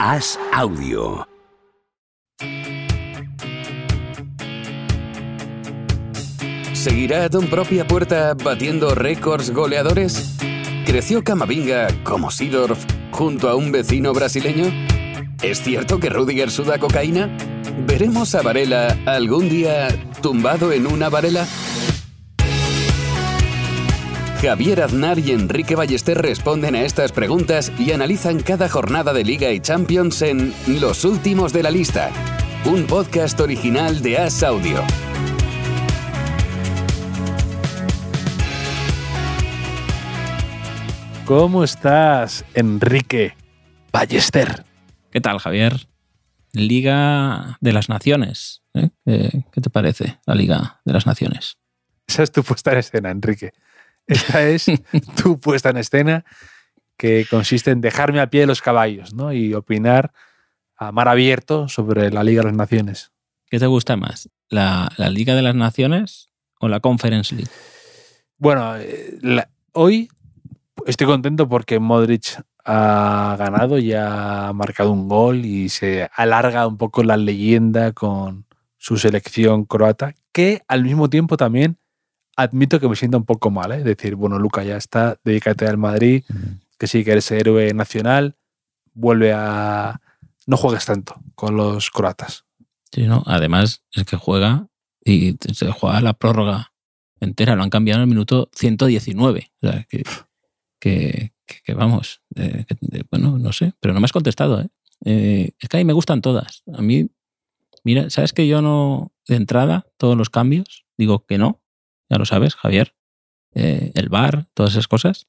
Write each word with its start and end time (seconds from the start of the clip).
Haz 0.00 0.38
audio. 0.52 1.26
¿Seguirá 6.72 7.24
a 7.24 7.28
Don 7.28 7.48
Propia 7.48 7.84
Puerta 7.84 8.34
batiendo 8.34 8.94
récords 8.94 9.50
goleadores? 9.50 10.36
¿Creció 10.86 11.24
Camavinga 11.24 11.88
como 12.04 12.30
Sidorf 12.30 12.84
junto 13.10 13.48
a 13.48 13.56
un 13.56 13.72
vecino 13.72 14.12
brasileño? 14.12 14.66
¿Es 15.42 15.62
cierto 15.62 15.98
que 15.98 16.10
Rudiger 16.10 16.52
suda 16.52 16.78
cocaína? 16.78 17.36
¿Veremos 17.84 18.36
a 18.36 18.42
Varela 18.42 18.96
algún 19.04 19.48
día 19.48 19.88
tumbado 20.22 20.70
en 20.70 20.86
una 20.86 21.08
varela? 21.08 21.44
Javier 24.40 24.82
Aznar 24.82 25.18
y 25.18 25.32
Enrique 25.32 25.74
Ballester 25.74 26.16
responden 26.16 26.76
a 26.76 26.82
estas 26.82 27.10
preguntas 27.10 27.72
y 27.76 27.90
analizan 27.90 28.38
cada 28.38 28.68
jornada 28.68 29.12
de 29.12 29.24
Liga 29.24 29.50
y 29.50 29.58
Champions 29.58 30.22
en 30.22 30.54
Los 30.80 31.04
Últimos 31.04 31.52
de 31.52 31.64
la 31.64 31.72
Lista, 31.72 32.12
un 32.64 32.86
podcast 32.86 33.40
original 33.40 34.00
de 34.00 34.18
As 34.18 34.44
Audio. 34.44 34.84
¿Cómo 41.24 41.64
estás, 41.64 42.44
Enrique 42.54 43.34
Ballester? 43.90 44.64
¿Qué 45.10 45.20
tal, 45.20 45.40
Javier? 45.40 45.88
Liga 46.52 47.58
de 47.60 47.72
las 47.72 47.88
Naciones. 47.88 48.62
¿eh? 48.74 48.90
¿Qué, 49.04 49.60
te 49.60 49.68
parece 49.68 50.20
la 50.26 50.36
Liga 50.36 50.80
de 50.84 50.92
las 50.92 51.06
Naciones? 51.06 51.58
Esa 52.06 52.22
es 52.22 52.30
tu 52.30 52.44
puesta 52.44 52.70
en 52.70 52.78
escena, 52.78 53.10
Enrique. 53.10 53.52
Esta 54.08 54.42
es 54.48 54.66
tu 55.22 55.38
puesta 55.38 55.70
en 55.70 55.76
escena 55.76 56.24
que 56.96 57.26
consiste 57.30 57.70
en 57.70 57.80
dejarme 57.80 58.20
a 58.20 58.28
pie 58.30 58.40
de 58.40 58.46
los 58.46 58.60
caballos 58.62 59.14
¿no? 59.14 59.32
y 59.32 59.54
opinar 59.54 60.12
a 60.76 60.90
mar 60.92 61.08
abierto 61.08 61.68
sobre 61.68 62.10
la 62.10 62.24
Liga 62.24 62.40
de 62.42 62.48
las 62.48 62.56
Naciones. 62.56 63.12
¿Qué 63.50 63.58
te 63.58 63.66
gusta 63.66 63.96
más? 63.96 64.28
¿La, 64.48 64.90
la 64.96 65.08
Liga 65.10 65.34
de 65.34 65.42
las 65.42 65.54
Naciones 65.54 66.28
o 66.58 66.68
la 66.68 66.80
Conference 66.80 67.34
League? 67.34 67.50
Bueno, 68.38 68.76
eh, 68.76 69.18
la- 69.20 69.48
hoy 69.72 70.08
estoy 70.86 71.06
contento 71.06 71.48
porque 71.48 71.78
Modric 71.78 72.42
ha 72.64 73.36
ganado 73.38 73.78
y 73.78 73.92
ha 73.94 74.50
marcado 74.54 74.90
un 74.92 75.08
gol 75.08 75.44
y 75.44 75.68
se 75.68 76.08
alarga 76.14 76.66
un 76.66 76.76
poco 76.78 77.02
la 77.02 77.16
leyenda 77.16 77.92
con 77.92 78.44
su 78.76 78.96
selección 78.96 79.64
croata, 79.64 80.14
que 80.32 80.62
al 80.68 80.84
mismo 80.84 81.08
tiempo 81.10 81.36
también 81.36 81.78
admito 82.38 82.78
que 82.80 82.88
me 82.88 82.96
sienta 82.96 83.16
un 83.18 83.24
poco 83.24 83.50
mal, 83.50 83.72
¿eh? 83.72 83.82
decir, 83.82 84.14
bueno, 84.14 84.38
Luca, 84.38 84.62
ya 84.62 84.76
está, 84.76 85.18
dedícate 85.24 85.66
al 85.66 85.76
Madrid, 85.76 86.24
que 86.78 86.86
sí 86.86 87.04
que 87.04 87.12
eres 87.12 87.30
héroe 87.30 87.74
nacional, 87.74 88.36
vuelve 88.94 89.32
a... 89.34 90.00
No 90.46 90.56
juegues 90.56 90.86
tanto 90.86 91.16
con 91.34 91.56
los 91.56 91.90
croatas. 91.90 92.44
Sí, 92.92 93.06
¿no? 93.06 93.22
Además, 93.26 93.82
es 93.92 94.04
que 94.04 94.16
juega 94.16 94.68
y 95.04 95.36
se 95.52 95.70
juega 95.72 96.00
la 96.00 96.14
prórroga 96.14 96.72
entera. 97.20 97.54
Lo 97.56 97.62
han 97.64 97.70
cambiado 97.70 97.98
en 97.98 98.02
el 98.04 98.08
minuto 98.08 98.48
119. 98.54 99.50
O 99.62 99.66
sea, 99.68 99.84
que, 99.84 100.04
que, 100.80 101.32
que- 101.46 101.60
que 101.64 101.74
vamos. 101.74 102.22
eh, 102.36 102.64
bueno, 103.10 103.38
no 103.38 103.52
sé. 103.52 103.72
Pero 103.80 103.92
no 103.92 104.00
me 104.00 104.04
has 104.06 104.12
contestado, 104.12 104.60
¿eh? 104.62 104.68
Eh, 105.04 105.50
Es 105.60 105.68
que 105.68 105.76
a 105.76 105.80
mí 105.80 105.84
me 105.84 105.92
gustan 105.92 106.22
todas. 106.22 106.62
A 106.72 106.80
mí, 106.82 107.10
mira, 107.84 108.08
¿sabes 108.10 108.32
que 108.32 108.46
yo 108.48 108.62
no, 108.62 109.12
de 109.26 109.36
entrada, 109.36 109.86
todos 109.98 110.16
los 110.16 110.30
cambios, 110.30 110.86
digo 110.96 111.26
que 111.26 111.36
no? 111.38 111.60
Ya 112.08 112.18
lo 112.18 112.24
sabes, 112.24 112.54
Javier. 112.54 112.94
Eh, 113.54 113.92
el 113.94 114.08
bar, 114.08 114.48
todas 114.54 114.72
esas 114.72 114.88
cosas. 114.88 115.26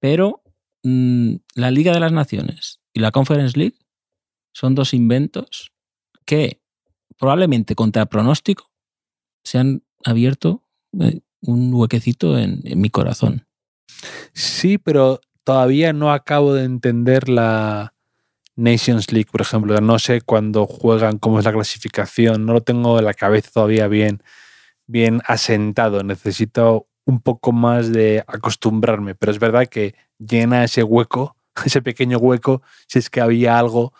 Pero 0.00 0.42
mm, 0.82 1.36
la 1.54 1.70
Liga 1.70 1.92
de 1.92 2.00
las 2.00 2.12
Naciones 2.12 2.80
y 2.92 3.00
la 3.00 3.10
Conference 3.10 3.58
League 3.58 3.78
son 4.52 4.74
dos 4.74 4.94
inventos 4.94 5.72
que 6.24 6.60
probablemente 7.18 7.74
contra 7.74 8.06
pronóstico 8.06 8.70
se 9.44 9.58
han 9.58 9.82
abierto 10.04 10.62
eh, 11.00 11.20
un 11.40 11.72
huequecito 11.74 12.38
en, 12.38 12.60
en 12.64 12.80
mi 12.80 12.90
corazón. 12.90 13.46
Sí, 14.32 14.78
pero 14.78 15.20
todavía 15.44 15.92
no 15.92 16.12
acabo 16.12 16.54
de 16.54 16.64
entender 16.64 17.28
la 17.28 17.94
Nations 18.56 19.12
League, 19.12 19.28
por 19.30 19.40
ejemplo. 19.40 19.80
No 19.80 19.98
sé 19.98 20.20
cuándo 20.20 20.66
juegan, 20.66 21.18
cómo 21.18 21.38
es 21.38 21.44
la 21.44 21.52
clasificación. 21.52 22.46
No 22.46 22.52
lo 22.54 22.62
tengo 22.62 22.98
en 22.98 23.04
la 23.04 23.14
cabeza 23.14 23.50
todavía 23.52 23.88
bien, 23.88 24.22
bien 24.86 25.22
asentado. 25.26 26.02
Necesito 26.02 26.88
un 27.04 27.20
poco 27.20 27.52
más 27.52 27.92
de 27.92 28.24
acostumbrarme. 28.26 29.14
Pero 29.14 29.32
es 29.32 29.38
verdad 29.38 29.66
que 29.66 29.94
llena 30.18 30.64
ese 30.64 30.82
hueco, 30.82 31.36
ese 31.64 31.82
pequeño 31.82 32.18
hueco, 32.18 32.62
si 32.88 32.98
es 32.98 33.10
que 33.10 33.20
había 33.20 33.58
algo 33.58 33.92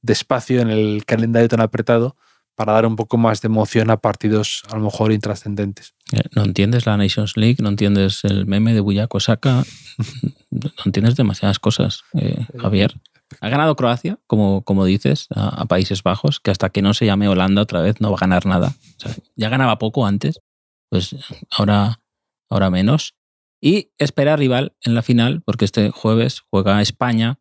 de 0.00 0.12
espacio 0.12 0.60
en 0.60 0.70
el 0.70 1.04
calendario 1.06 1.48
tan 1.48 1.60
apretado 1.60 2.16
para 2.54 2.72
dar 2.74 2.86
un 2.86 2.96
poco 2.96 3.16
más 3.16 3.40
de 3.40 3.46
emoción 3.46 3.90
a 3.90 3.96
partidos 3.96 4.62
a 4.70 4.76
lo 4.76 4.82
mejor 4.82 5.12
intrascendentes. 5.12 5.94
Eh, 6.12 6.20
No 6.34 6.44
entiendes 6.44 6.86
la 6.86 6.96
Nations 6.96 7.36
League, 7.36 7.56
no 7.60 7.70
entiendes 7.70 8.24
el 8.24 8.46
meme 8.46 8.74
de 8.74 8.80
Buyako 8.80 9.20
Saka, 9.20 9.64
no 10.50 10.70
entiendes 10.84 11.16
demasiadas 11.16 11.58
cosas, 11.58 12.02
eh, 12.14 12.46
Javier. 12.58 12.94
Ha 13.40 13.48
ganado 13.48 13.76
Croacia, 13.76 14.18
como, 14.26 14.62
como 14.62 14.84
dices, 14.84 15.26
a, 15.34 15.62
a 15.62 15.64
Países 15.66 16.02
Bajos, 16.02 16.40
que 16.40 16.50
hasta 16.50 16.70
que 16.70 16.82
no 16.82 16.94
se 16.94 17.06
llame 17.06 17.28
Holanda 17.28 17.62
otra 17.62 17.80
vez 17.80 18.00
no 18.00 18.10
va 18.10 18.16
a 18.16 18.20
ganar 18.20 18.46
nada. 18.46 18.68
O 18.68 19.00
sea, 19.00 19.14
ya 19.36 19.48
ganaba 19.48 19.78
poco 19.78 20.06
antes, 20.06 20.40
pues 20.88 21.16
ahora, 21.50 22.00
ahora 22.48 22.70
menos. 22.70 23.14
Y 23.60 23.90
espera 23.98 24.36
rival 24.36 24.74
en 24.82 24.94
la 24.94 25.02
final, 25.02 25.42
porque 25.44 25.64
este 25.64 25.90
jueves 25.90 26.42
juega 26.50 26.82
España 26.82 27.38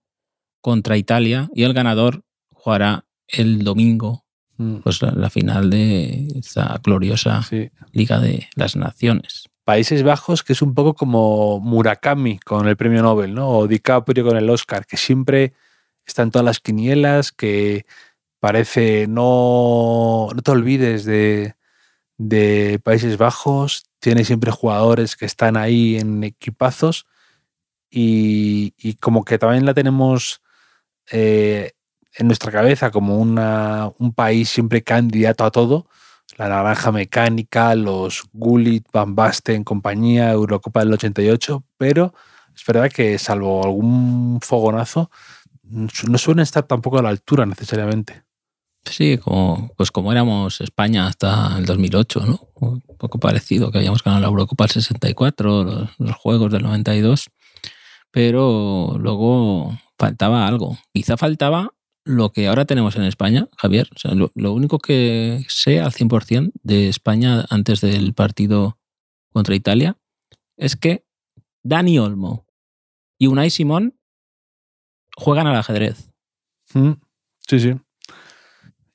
contra 0.62 0.98
Italia 0.98 1.50
y 1.56 1.64
el 1.64 1.74
ganador 1.74 2.24
jugará 2.54 3.06
el 3.28 3.64
domingo 3.64 4.26
Mm, 4.62 4.76
pues 4.84 5.02
la, 5.02 5.12
la 5.12 5.30
final 5.32 5.72
de 5.72 6.28
esta 6.36 6.80
gloriosa 6.84 7.42
sí. 7.42 7.72
Liga 7.94 8.20
de 8.20 8.48
las 8.56 8.76
Naciones. 8.76 9.50
Países 9.64 10.04
Bajos, 10.04 10.44
que 10.44 10.54
es 10.54 10.62
un 10.62 10.76
poco 10.76 10.94
como 10.94 11.60
Murakami 11.60 12.38
con 12.40 12.68
el 12.68 12.78
premio 12.78 13.02
Nobel, 13.02 13.34
¿no? 13.34 13.50
O 13.50 13.68
DiCaprio 13.68 14.24
con 14.24 14.38
el 14.38 14.50
Oscar, 14.50 14.86
que 14.86 14.98
siempre 14.98 15.54
están 16.12 16.32
todas 16.32 16.46
las 16.46 16.60
quinielas, 16.60 17.32
que 17.32 17.86
parece 18.40 19.08
no, 19.08 20.30
no 20.34 20.42
te 20.42 20.52
olvides 20.52 21.06
de, 21.06 21.56
de 22.18 22.80
Países 22.84 23.18
Bajos, 23.18 23.86
tiene 24.00 24.26
siempre 24.26 24.52
jugadores 24.52 25.16
que 25.16 25.26
están 25.26 25.58
ahí 25.58 25.98
en 25.98 26.24
equipazos 26.24 27.08
y, 27.90 28.74
y 28.78 28.96
como 28.96 29.26
que 29.26 29.38
también 29.38 29.66
la 29.66 29.74
tenemos 29.74 30.42
eh, 31.12 31.72
en 32.18 32.28
nuestra 32.28 32.52
cabeza 32.52 32.92
como 32.92 33.18
una, 33.18 33.92
un 34.00 34.14
país 34.14 34.50
siempre 34.50 34.84
candidato 34.84 35.46
a 35.46 35.52
todo 35.52 35.88
la 36.38 36.50
Naranja 36.50 36.92
Mecánica, 36.92 37.76
los 37.76 38.24
Gullit, 38.34 38.88
Van 38.92 39.16
Basten, 39.16 39.64
compañía, 39.64 40.32
Eurocopa 40.32 40.82
del 40.82 40.94
88, 40.94 41.64
pero 41.78 42.14
es 42.56 42.66
verdad 42.66 42.92
que 42.92 43.18
salvo 43.20 43.64
algún 43.64 44.40
fogonazo, 44.42 45.12
no 45.72 46.18
suelen 46.18 46.44
estar 46.44 46.64
tampoco 46.64 47.00
a 47.00 47.02
la 47.02 47.10
altura 47.10 47.46
necesariamente. 47.46 48.24
Sí, 48.84 49.18
como, 49.18 49.72
pues 49.78 49.92
como 49.92 50.12
éramos 50.12 50.60
España 50.60 51.08
hasta 51.08 51.58
el 51.58 51.66
2008, 51.66 52.26
¿no? 52.26 52.48
Un 52.56 52.82
poco 52.98 53.20
parecido, 53.20 53.72
que 53.72 53.78
habíamos 53.78 54.04
ganado 54.04 54.22
la 54.22 54.28
Eurocopa 54.28 54.66
del 54.66 54.72
64, 54.72 55.64
los, 55.64 55.90
los 56.00 56.16
Juegos 56.16 56.52
del 56.52 56.64
92, 56.64 57.30
pero 58.12 58.98
luego 59.00 59.78
faltaba 59.98 60.48
algo. 60.48 60.78
Quizá 60.94 61.16
faltaba 61.16 61.74
lo 62.04 62.32
que 62.32 62.48
ahora 62.48 62.66
tenemos 62.66 62.96
en 62.96 63.04
España, 63.04 63.48
Javier. 63.58 63.88
Lo, 64.04 64.32
lo 64.34 64.54
único 64.54 64.80
que 64.80 65.46
sé 65.48 65.80
al 65.80 65.92
100% 65.92 66.52
de 66.64 66.90
España 66.90 67.46
antes 67.50 67.82
del 67.82 68.14
partido 68.14 68.80
contra 69.32 69.56
Italia 69.56 69.98
es 70.58 70.76
que 70.76 71.06
Dani 71.64 72.00
Olmo 72.00 72.46
y 73.20 73.28
Unai 73.28 73.52
Simón 73.52 74.01
juegan 75.22 75.48
al 75.48 75.56
ajedrez. 75.56 76.12
Mm, 76.74 76.94
Sí, 77.48 77.60
sí. 77.60 77.74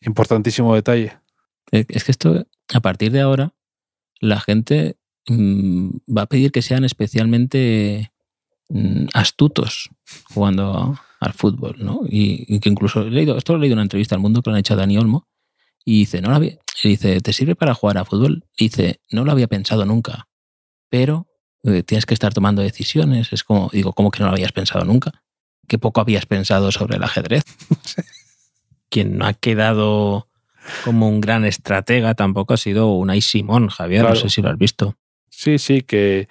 Importantísimo 0.00 0.74
detalle. 0.74 1.12
Es 1.70 1.86
es 1.88 2.04
que 2.04 2.12
esto, 2.12 2.46
a 2.72 2.80
partir 2.80 3.12
de 3.12 3.20
ahora, 3.20 3.54
la 4.20 4.40
gente 4.40 4.96
mm, 5.28 5.88
va 6.16 6.22
a 6.22 6.26
pedir 6.26 6.52
que 6.52 6.62
sean 6.62 6.84
especialmente 6.84 8.12
mm, 8.68 9.06
astutos 9.14 9.90
jugando 10.32 10.98
al 11.20 11.32
fútbol, 11.32 11.76
¿no? 11.78 12.00
Y, 12.08 12.44
y 12.48 12.60
que 12.60 12.68
incluso 12.68 13.02
he 13.02 13.10
leído, 13.10 13.36
esto 13.36 13.52
lo 13.52 13.58
he 13.58 13.60
leído 13.62 13.74
en 13.74 13.78
una 13.78 13.84
entrevista 13.84 14.14
al 14.14 14.20
mundo 14.20 14.42
que 14.42 14.50
lo 14.50 14.54
han 14.54 14.60
hecho 14.60 14.74
a 14.74 14.76
Dani 14.78 14.96
Olmo, 14.98 15.28
y 15.84 16.00
dice, 16.00 16.20
no 16.20 16.30
lo 16.30 16.36
había, 16.36 16.58
y 16.82 16.88
dice, 16.90 17.20
¿te 17.20 17.32
sirve 17.32 17.54
para 17.56 17.74
jugar 17.74 17.98
a 17.98 18.04
fútbol? 18.04 18.44
Y 18.56 18.68
dice, 18.68 19.00
no 19.10 19.24
lo 19.24 19.32
había 19.32 19.48
pensado 19.48 19.84
nunca, 19.84 20.28
pero 20.88 21.26
eh, 21.64 21.82
tienes 21.82 22.06
que 22.06 22.14
estar 22.14 22.32
tomando 22.32 22.62
decisiones. 22.62 23.32
Es 23.32 23.44
como, 23.44 23.70
digo, 23.72 23.92
¿cómo 23.92 24.10
que 24.10 24.20
no 24.20 24.26
lo 24.26 24.32
habías 24.32 24.52
pensado 24.52 24.84
nunca? 24.84 25.24
Qué 25.66 25.78
poco 25.78 26.00
habías 26.00 26.26
pensado 26.26 26.70
sobre 26.72 26.96
el 26.96 27.02
ajedrez. 27.04 27.44
Quien 28.88 29.18
no 29.18 29.26
ha 29.26 29.34
quedado 29.34 30.28
como 30.84 31.08
un 31.08 31.20
gran 31.20 31.44
estratega 31.44 32.14
tampoco 32.14 32.54
ha 32.54 32.56
sido 32.56 32.92
Unai 32.92 33.20
Simón, 33.20 33.68
Javier, 33.68 34.02
Claro. 34.02 34.14
no 34.14 34.20
sé 34.20 34.28
si 34.28 34.42
lo 34.42 34.50
has 34.50 34.58
visto. 34.58 34.96
Sí, 35.28 35.58
sí, 35.58 35.82
que 35.82 36.28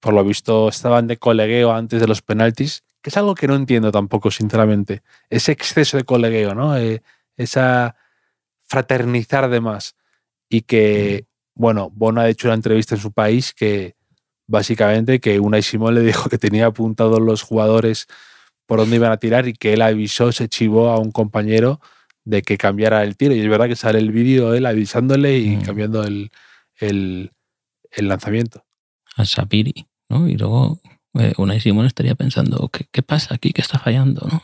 por 0.00 0.14
lo 0.14 0.24
visto 0.24 0.68
estaban 0.68 1.06
de 1.06 1.18
colegueo 1.18 1.72
antes 1.72 2.00
de 2.00 2.06
los 2.06 2.22
penaltis, 2.22 2.84
que 3.02 3.10
es 3.10 3.16
algo 3.16 3.34
que 3.34 3.46
no 3.46 3.54
entiendo 3.54 3.90
tampoco, 3.92 4.30
sinceramente. 4.30 5.02
Ese 5.28 5.52
exceso 5.52 5.96
de 5.96 6.04
colegueo, 6.04 6.54
¿no? 6.54 6.76
Eh, 6.76 7.02
esa 7.36 7.96
fraternizar 8.66 9.48
de 9.50 9.60
más. 9.60 9.94
Y 10.48 10.62
que, 10.62 11.26
bueno, 11.54 11.90
Bono 11.92 12.20
ha 12.20 12.28
hecho 12.28 12.48
una 12.48 12.54
entrevista 12.54 12.94
en 12.94 13.00
su 13.00 13.12
país 13.12 13.52
que 13.52 13.94
básicamente 14.46 15.20
que 15.20 15.38
Unai 15.38 15.62
Simón 15.62 15.94
le 15.94 16.00
dijo 16.02 16.28
que 16.28 16.38
tenía 16.38 16.66
apuntados 16.66 17.20
los 17.20 17.42
jugadores 17.42 18.06
por 18.70 18.78
dónde 18.78 18.94
iban 18.94 19.10
a 19.10 19.16
tirar 19.16 19.48
y 19.48 19.52
que 19.52 19.72
él 19.72 19.82
avisó, 19.82 20.30
se 20.30 20.48
chivó 20.48 20.90
a 20.90 20.98
un 21.00 21.10
compañero 21.10 21.80
de 22.24 22.42
que 22.42 22.56
cambiara 22.56 23.02
el 23.02 23.16
tiro. 23.16 23.34
Y 23.34 23.40
es 23.40 23.48
verdad 23.48 23.66
que 23.66 23.74
sale 23.74 23.98
el 23.98 24.12
vídeo 24.12 24.52
de 24.52 24.58
él 24.58 24.66
avisándole 24.66 25.38
y 25.38 25.56
Mm. 25.56 25.62
cambiando 25.62 26.04
el, 26.04 26.30
el, 26.78 27.32
el 27.90 28.06
lanzamiento. 28.08 28.64
a 29.16 29.24
Sapiri, 29.24 29.86
¿no? 30.08 30.28
Y 30.28 30.36
luego 30.36 30.80
eh, 31.18 31.32
Unai 31.36 31.58
Simón 31.60 31.86
estaría 31.86 32.14
pensando, 32.14 32.68
¿qué, 32.72 32.86
qué 32.92 33.02
pasa 33.02 33.34
aquí? 33.34 33.52
¿Qué 33.52 33.60
está 33.60 33.80
fallando? 33.80 34.24
¿no? 34.30 34.40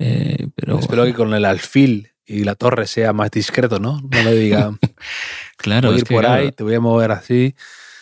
Eh, 0.00 0.48
pero 0.56 0.80
Espero 0.80 1.04
que 1.04 1.14
con 1.14 1.32
el 1.34 1.44
alfil 1.44 2.08
y 2.26 2.42
la 2.42 2.56
torre 2.56 2.88
sea 2.88 3.12
más 3.12 3.30
discreto, 3.30 3.78
¿no? 3.78 4.00
No 4.10 4.22
le 4.24 4.34
diga, 4.34 4.76
claro, 5.56 5.90
voy 5.90 5.94
a 5.94 5.96
es 5.98 6.02
ir 6.02 6.08
por 6.16 6.24
claro, 6.24 6.42
ahí, 6.42 6.50
te 6.50 6.64
voy 6.64 6.74
a 6.74 6.80
mover 6.80 7.12
así. 7.12 7.54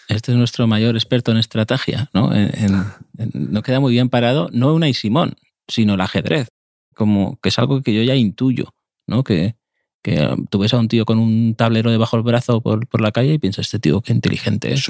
este 0.09 0.33
es 0.33 0.39
nuestro 0.39 0.67
mayor 0.67 0.95
experto 0.97 1.33
en 1.33 1.37
estrategia, 1.37 2.09
¿no? 2.15 2.33
En- 2.35 2.51
en- 2.65 2.85
en- 3.19 3.31
no 3.53 3.63
queda 3.63 3.79
muy 3.79 3.93
bien 3.93 4.09
parado, 4.09 4.49
no 4.53 4.73
Unai 4.73 4.95
Simón, 4.95 5.37
sino 5.69 5.95
el 5.95 6.01
ajedrez, 6.01 6.49
como 6.95 7.39
que 7.43 7.49
es 7.51 7.59
algo 7.59 7.83
que 7.83 7.95
yo 7.95 8.03
ya 8.03 8.15
intuyo, 8.15 8.75
¿no? 9.07 9.23
Que, 9.25 9.57
que 10.03 10.21
um, 10.27 10.47
tú 10.47 10.59
ves 10.61 10.73
a 10.75 10.79
un 10.79 10.89
tío 10.89 11.05
con 11.05 11.19
un 11.19 11.55
tablero 11.55 11.91
debajo 11.91 12.17
del 12.17 12.25
brazo 12.25 12.61
por, 12.61 12.87
por 12.87 13.01
la 13.01 13.13
calle 13.13 13.35
y 13.35 13.39
piensas, 13.39 13.67
este 13.67 13.79
tío 13.79 14.01
qué 14.01 14.13
inteligente 14.13 14.73
es. 14.73 14.79
¿no? 14.79 14.85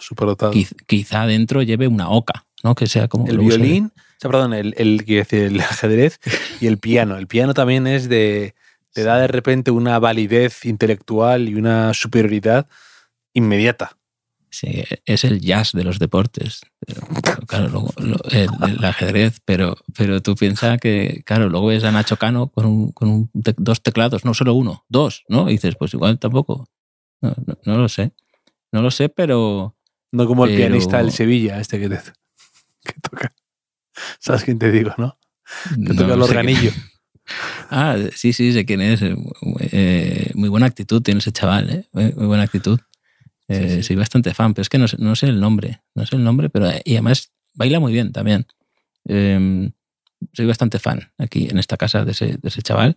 Superdotado. 0.00 0.52
Quiz- 0.52 0.76
quizá 0.86 1.26
dentro 1.26 1.62
lleve 1.62 1.88
una 1.88 2.10
oca, 2.10 2.44
¿no? 2.62 2.74
Que 2.74 2.86
sea 2.86 3.08
como... 3.08 3.26
El 3.26 3.38
violín, 3.38 3.86
o 3.86 4.00
sea, 4.20 4.30
perdón, 4.30 4.52
el, 4.54 4.74
el 4.76 5.60
ajedrez 5.60 6.20
y 6.60 6.66
el 6.66 6.78
piano. 6.78 7.16
El 7.16 7.26
piano 7.26 7.54
también 7.54 7.86
es 7.86 8.08
de. 8.08 8.54
te 8.92 9.02
da 9.02 9.18
de 9.18 9.26
repente 9.26 9.70
una 9.70 9.98
validez 9.98 10.64
intelectual 10.66 11.48
y 11.48 11.54
una 11.54 11.92
superioridad 11.94 12.68
inmediata. 13.32 13.96
Sí, 14.54 14.84
es 15.06 15.24
el 15.24 15.40
jazz 15.40 15.72
de 15.72 15.82
los 15.82 15.98
deportes. 15.98 16.60
Pero, 16.86 17.00
claro, 17.46 17.68
luego, 17.68 17.90
lo- 17.96 18.22
el, 18.30 18.50
el 18.68 18.84
ajedrez, 18.84 19.40
pero, 19.46 19.76
pero 19.96 20.20
tú 20.20 20.34
piensas 20.36 20.78
que, 20.78 21.22
claro, 21.24 21.48
luego 21.48 21.68
ves 21.68 21.84
a 21.84 21.90
Nacho 21.90 22.18
Cano 22.18 22.48
con, 22.48 22.66
un, 22.66 22.92
con 22.92 23.08
un 23.08 23.30
te- 23.42 23.54
dos 23.56 23.82
teclados, 23.82 24.26
no 24.26 24.34
solo 24.34 24.52
uno, 24.52 24.84
dos, 24.90 25.24
¿no? 25.28 25.48
Y 25.48 25.52
dices, 25.54 25.74
pues 25.78 25.94
igual 25.94 26.18
tampoco. 26.18 26.68
No, 27.22 27.34
no- 27.46 27.58
no 27.64 27.78
lo 27.78 27.88
sé. 27.88 28.12
No 28.72 28.82
lo 28.82 28.90
sé, 28.90 29.08
pero 29.08 29.74
No 30.12 30.26
como 30.26 30.44
el 30.44 30.50
Pero- 30.50 30.66
pianista 30.68 30.98
del 30.98 31.12
Sevilla, 31.12 31.58
este 31.58 31.80
que, 31.80 31.88
te- 31.88 31.96
que 32.84 32.94
toca. 33.00 33.32
¿Sabes 34.20 34.44
quién 34.44 34.58
te 34.58 34.70
digo, 34.70 34.92
no? 34.98 35.18
Que 35.74 35.80
no 35.80 35.94
toca 35.94 36.12
el 36.14 36.20
organillo. 36.22 36.72
Ah, 37.70 37.96
sí, 38.14 38.34
sí, 38.34 38.52
sé 38.52 38.66
quién 38.66 38.82
es. 38.82 39.00
Eh, 39.00 39.16
eh, 39.72 40.30
muy 40.34 40.50
buena 40.50 40.66
actitud 40.66 41.00
tiene 41.00 41.18
ese 41.20 41.32
chaval, 41.32 41.70
¿eh? 41.70 41.88
Muy 41.92 42.26
buena 42.26 42.42
actitud. 42.42 42.78
Eh, 43.48 43.68
Sí, 43.68 43.76
sí. 43.76 43.82
Soy 43.82 43.96
bastante 43.96 44.34
fan, 44.34 44.54
pero 44.54 44.62
es 44.62 44.68
que 44.68 44.78
no 44.78 44.88
sé, 44.88 44.96
no 44.98 45.14
sé 45.16 45.26
el 45.26 45.40
nombre. 45.40 45.82
No 45.94 46.06
sé 46.06 46.16
el 46.16 46.24
nombre, 46.24 46.48
pero 46.50 46.68
eh, 46.70 46.82
y 46.84 46.92
además 46.92 47.32
baila 47.54 47.80
muy 47.80 47.92
bien 47.92 48.12
también. 48.12 48.46
Eh, 49.08 49.70
soy 50.32 50.46
bastante 50.46 50.78
fan 50.78 51.12
aquí 51.18 51.48
en 51.50 51.58
esta 51.58 51.76
casa 51.76 52.04
de 52.04 52.12
ese, 52.12 52.26
de 52.38 52.48
ese 52.48 52.62
chaval, 52.62 52.96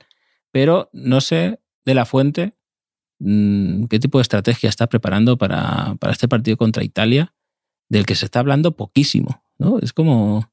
pero 0.51 0.89
no 0.93 1.21
sé 1.21 1.59
de 1.85 1.93
la 1.95 2.05
fuente 2.05 2.53
mm, 3.19 3.85
qué 3.85 3.99
tipo 3.99 4.17
de 4.19 4.23
estrategia 4.23 4.69
está 4.69 4.87
preparando 4.87 5.37
para, 5.37 5.95
para 5.99 6.13
este 6.13 6.27
partido 6.27 6.57
contra 6.57 6.83
Italia, 6.83 7.33
del 7.89 8.05
que 8.05 8.15
se 8.15 8.25
está 8.25 8.39
hablando 8.39 8.75
poquísimo. 8.75 9.43
¿no? 9.57 9.79
Es 9.79 9.93
como, 9.93 10.51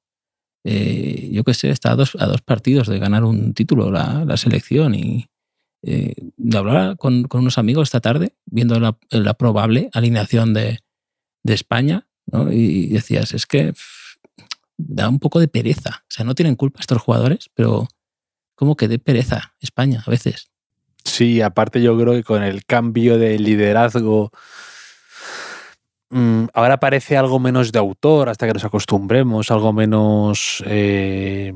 eh, 0.64 1.28
yo 1.32 1.44
qué 1.44 1.54
sé, 1.54 1.70
está 1.70 1.92
a 1.92 1.96
dos, 1.96 2.16
a 2.18 2.26
dos 2.26 2.40
partidos 2.42 2.88
de 2.88 2.98
ganar 2.98 3.24
un 3.24 3.52
título 3.54 3.90
la, 3.90 4.24
la 4.24 4.36
selección 4.36 4.94
y 4.94 5.28
eh, 5.82 6.14
de 6.37 6.58
hablar 6.58 6.96
con, 6.96 7.26
unos 7.32 7.58
amigos 7.58 7.88
esta 7.88 8.00
tarde, 8.00 8.34
viendo 8.46 8.79
la, 8.81 9.34
probable 9.34 9.90
alineación 9.93 10.55
de, 10.55 10.79
España, 11.44 12.06
¿no? 12.26 12.52
y 12.52 12.87
decías, 12.88 13.34
es 13.34 13.46
que 13.46 13.75
da 14.79 15.08
un 15.08 15.19
poco 15.19 15.40
de 15.40 15.49
pereza. 15.49 16.02
O 16.02 16.11
sea, 16.11 16.25
no 16.25 16.34
tienen 16.34 16.56
culpa 16.56 16.81
estos 16.81 17.00
jugadores, 17.00 17.50
pero 17.55 17.88
como 18.55 18.76
que 18.76 18.88
de 18.88 18.99
pereza 18.99 19.55
España 19.61 20.02
a 20.06 20.11
veces. 20.11 20.50
Sí, 21.05 21.40
aparte 21.40 21.82
yo 21.82 21.99
creo 21.99 22.12
que 22.14 22.23
con 22.23 22.43
el 22.43 22.64
cambio 22.64 23.19
de 23.19 23.38
liderazgo 23.38 24.31
mm, 26.11 26.44
ahora 26.55 26.79
parece 26.79 27.17
algo 27.17 27.40
menos 27.40 27.73
de 27.73 27.79
autor 27.79 28.29
hasta 28.29 28.46
que 28.46 28.52
nos 28.52 28.64
acostumbremos, 28.64 29.50
algo 29.50 29.73
menos 29.73 30.62
eh, 30.67 31.52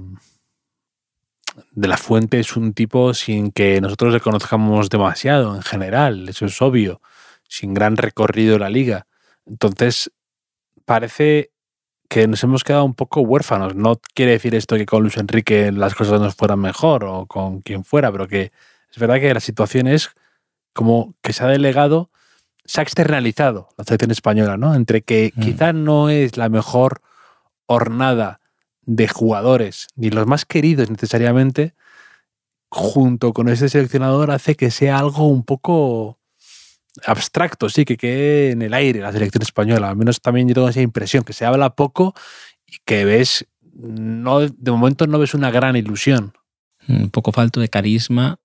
de 1.73 1.89
la 1.89 1.97
fuente 1.97 2.39
es 2.39 2.57
un 2.57 2.73
tipo 2.75 3.15
sin 3.15 3.51
que 3.51 3.81
nosotros 3.81 4.13
le 4.13 4.21
conozcamos 4.21 4.89
demasiado 4.91 5.55
en 5.57 5.63
general, 5.63 6.29
eso 6.29 6.47
es 6.47 6.61
obvio, 6.63 7.01
sin 7.49 7.75
gran 7.75 7.97
recorrido 7.97 8.55
de 8.55 8.59
la 8.61 8.71
liga. 8.71 9.07
Entonces 9.47 10.11
parece 10.85 11.51
que 12.09 12.29
nos 12.29 12.43
hemos 12.45 12.63
quedado 12.63 12.85
un 12.85 12.95
poco 12.95 13.21
huérfanos. 13.23 13.75
No 13.75 14.01
quiere 14.15 14.33
decir 14.33 14.55
esto 14.55 14.77
que 14.77 14.87
con 14.87 15.03
Luis 15.03 15.17
Enrique 15.17 15.73
las 15.73 15.95
cosas 15.95 16.21
nos 16.21 16.35
fueran 16.35 16.61
mejor 16.61 17.05
o 17.05 17.27
con 17.27 17.61
quien 17.63 17.85
fuera, 17.85 18.13
pero 18.13 18.29
que 18.29 18.53
es 18.91 18.99
verdad 18.99 19.21
que 19.21 19.35
la 19.35 19.41
situación 19.41 19.87
es 19.89 20.11
como 20.73 21.15
que 21.23 21.33
se 21.33 21.43
ha 21.45 21.49
delegado, 21.49 22.11
se 22.65 22.81
ha 22.81 22.83
externalizado 22.83 23.69
la 23.77 23.85
selección 23.85 24.11
española, 24.11 24.57
¿no? 24.57 24.75
Entre 24.75 25.03
que 25.03 25.33
Mm. 25.35 25.41
quizá 25.41 25.73
no 25.73 26.11
es 26.11 26.37
la 26.37 26.49
mejor 26.49 27.01
hornada 27.67 28.39
de 28.87 29.09
jugadores, 29.09 29.89
ni 29.97 30.11
los 30.11 30.27
más 30.27 30.45
queridos 30.45 30.89
necesariamente, 30.91 31.75
junto 32.69 33.33
con 33.33 33.49
ese 33.49 33.69
seleccionador 33.69 34.31
hace 34.31 34.55
que 34.55 34.71
sea 34.71 34.99
algo 34.99 35.27
un 35.27 35.45
poco 35.45 36.19
abstracto, 37.05 37.69
sí, 37.69 37.85
que 37.85 37.97
quede 37.97 38.53
en 38.53 38.63
el 38.63 38.73
aire 38.73 39.01
la 39.01 39.13
selección 39.13 39.43
española. 39.43 39.91
Al 39.91 39.97
menos 39.97 40.21
también 40.21 40.49
yo 40.49 40.55
tengo 40.55 40.69
esa 40.69 40.81
impresión, 40.81 41.25
que 41.25 41.33
se 41.33 41.45
habla 41.45 41.75
poco 41.75 42.15
y 42.67 42.79
que 42.85 43.05
ves, 43.05 43.47
no, 43.75 44.41
de 44.41 44.71
momento 44.71 45.07
no 45.07 45.19
ves 45.19 45.35
una 45.35 45.51
gran 45.51 45.77
ilusión. 45.77 46.33
Un 46.89 47.11
poco 47.11 47.33
falto 47.33 47.61
de 47.61 47.69
carisma 47.69 48.39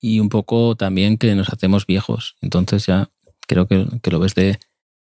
y 0.00 0.20
un 0.20 0.28
poco 0.28 0.76
también 0.76 1.18
que 1.18 1.34
nos 1.34 1.50
hacemos 1.50 1.86
viejos. 1.86 2.36
Entonces 2.40 2.86
ya 2.86 3.10
creo 3.46 3.66
que, 3.66 3.86
que 4.02 4.10
lo 4.10 4.20
ves 4.20 4.34
de, 4.34 4.58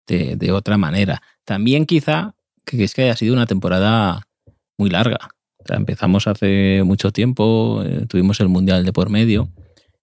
de, 0.06 0.36
de 0.36 0.52
otra 0.52 0.78
manera. 0.78 1.20
También 1.44 1.84
quizá 1.84 2.34
que 2.64 2.84
es 2.84 2.94
que 2.94 3.02
haya 3.02 3.16
sido 3.16 3.34
una 3.34 3.46
temporada 3.46 4.28
muy 4.80 4.90
larga. 4.90 5.18
Empezamos 5.68 6.26
hace 6.26 6.82
mucho 6.84 7.12
tiempo, 7.12 7.82
eh, 7.84 8.06
tuvimos 8.08 8.40
el 8.40 8.48
Mundial 8.48 8.84
de 8.84 8.92
por 8.94 9.10
medio, 9.10 9.52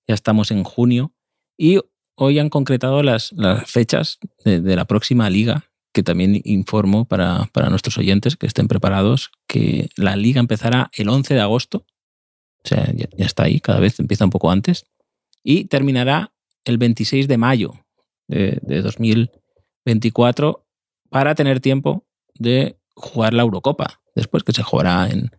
ya 0.08 0.14
estamos 0.14 0.52
en 0.52 0.64
junio 0.64 1.12
y 1.58 1.80
hoy 2.16 2.38
han 2.38 2.50
concretado 2.50 3.02
las, 3.02 3.32
las 3.34 3.70
fechas 3.70 4.20
de, 4.46 4.76
la 4.76 4.86
próxima 4.86 5.32
liga, 5.32 5.66
que 5.94 6.04
también 6.04 6.40
informo 6.44 7.06
para, 7.06 7.50
para 7.54 7.70
nuestros 7.70 7.98
oyentes 7.98 8.38
que 8.38 8.46
estén 8.46 8.68
preparados, 8.68 9.32
que 9.48 9.90
la 9.96 10.16
liga 10.16 10.40
empezará 10.40 10.92
el 10.94 11.10
11 11.10 11.34
de 11.34 11.42
agosto, 11.42 11.86
o 12.64 12.68
sea, 12.68 12.86
ya, 12.94 13.08
ya 13.18 13.26
está 13.26 13.44
ahí, 13.44 13.60
cada 13.60 13.80
vez 13.80 14.00
empieza 14.00 14.26
un 14.26 14.32
poco 14.32 14.52
antes, 14.52 14.86
y 15.44 15.66
terminará 15.66 16.32
el 16.66 16.78
26 16.78 17.28
de 17.28 17.38
mayo 17.38 17.74
de, 18.28 18.60
de 18.62 18.82
2024 18.84 20.68
para 21.10 21.34
tener 21.34 21.62
tiempo 21.62 22.06
de 22.36 22.78
jugar 22.98 23.34
la 23.34 23.44
Eurocopa, 23.44 24.02
después 24.16 24.44
que 24.44 24.54
se 24.54 24.64
jugará 24.64 25.08
en, 25.10 25.32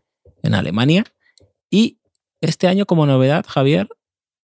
en 0.43 0.55
Alemania. 0.55 1.05
Y 1.71 1.99
este 2.41 2.69
año, 2.69 2.87
como 2.87 3.05
novedad, 3.05 3.45
Javier, 3.47 3.89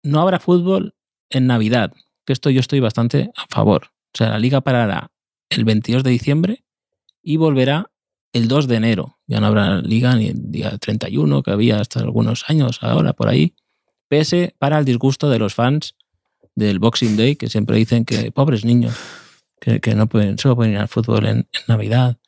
no 0.02 0.21
habrá 0.21 0.40
fútbol 0.40 0.95
en 1.31 1.47
Navidad, 1.47 1.92
que 2.26 2.33
esto 2.33 2.50
yo 2.50 2.61
estoy 2.61 2.81
bastante 2.81 3.31
a 3.37 3.47
favor. 3.49 3.90
O 4.14 4.19
sea, 4.19 4.31
la 4.31 4.38
liga 4.38 4.61
parará 4.61 5.11
el 5.50 5.64
22 5.64 6.02
de 6.02 6.11
diciembre 6.11 6.64
y 7.23 7.37
volverá 7.37 7.90
el 8.33 8.49
2 8.49 8.66
de 8.66 8.76
enero. 8.76 9.19
Ya 9.26 9.40
no 9.40 9.47
habrá 9.47 9.81
liga 9.81 10.14
ni 10.16 10.28
el 10.28 10.50
día 10.50 10.76
31, 10.78 11.42
que 11.42 11.50
había 11.50 11.81
hasta 11.81 12.00
algunos 12.00 12.45
años 12.49 12.78
ahora 12.83 13.12
por 13.12 13.28
ahí, 13.28 13.54
pese 14.09 14.54
para 14.59 14.78
el 14.78 14.85
disgusto 14.85 15.31
de 15.31 15.38
los 15.38 15.54
fans 15.54 15.95
del 16.54 16.78
Boxing 16.78 17.16
Day, 17.16 17.37
que 17.37 17.49
siempre 17.49 17.76
dicen 17.76 18.04
que 18.04 18.31
pobres 18.33 18.64
niños, 18.64 18.95
que, 19.61 19.95
no 19.95 20.09
pueden, 20.09 20.38
solo 20.38 20.57
pueden 20.57 20.73
ir 20.73 20.78
al 20.78 20.88
fútbol 20.88 21.26
en 21.26 21.49
Navidad, 21.69 22.19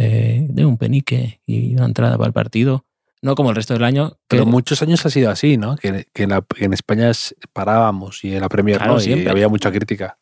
eh, 0.00 0.46
de 0.48 0.64
un 0.64 0.78
penique 0.78 1.40
y 1.44 1.74
una 1.74 1.86
entrada 1.86 2.16
para 2.16 2.28
el 2.28 2.32
partido. 2.32 2.84
No 3.20 3.34
como 3.34 3.50
el 3.50 3.56
resto 3.56 3.74
del 3.74 3.82
año. 3.82 4.10
Que, 4.28 4.36
Pero 4.36 4.46
muchos 4.46 4.80
años 4.80 5.04
ha 5.04 5.10
sido 5.10 5.30
así, 5.30 5.56
¿no? 5.56 5.74
Que, 5.76 6.06
que 6.14 6.22
en, 6.22 6.30
la- 6.30 6.42
que 6.42 6.64
en 6.66 6.72
España 6.72 7.10
es- 7.10 7.34
parábamos 7.52 8.22
y 8.24 8.34
en 8.34 8.40
la 8.42 8.48
Premier 8.48 8.76
Claro, 8.78 8.92
no, 8.94 9.00
y 9.00 9.02
siempre. 9.02 9.30
había 9.30 9.48
mucha 9.48 9.72
crítica. 9.72 10.18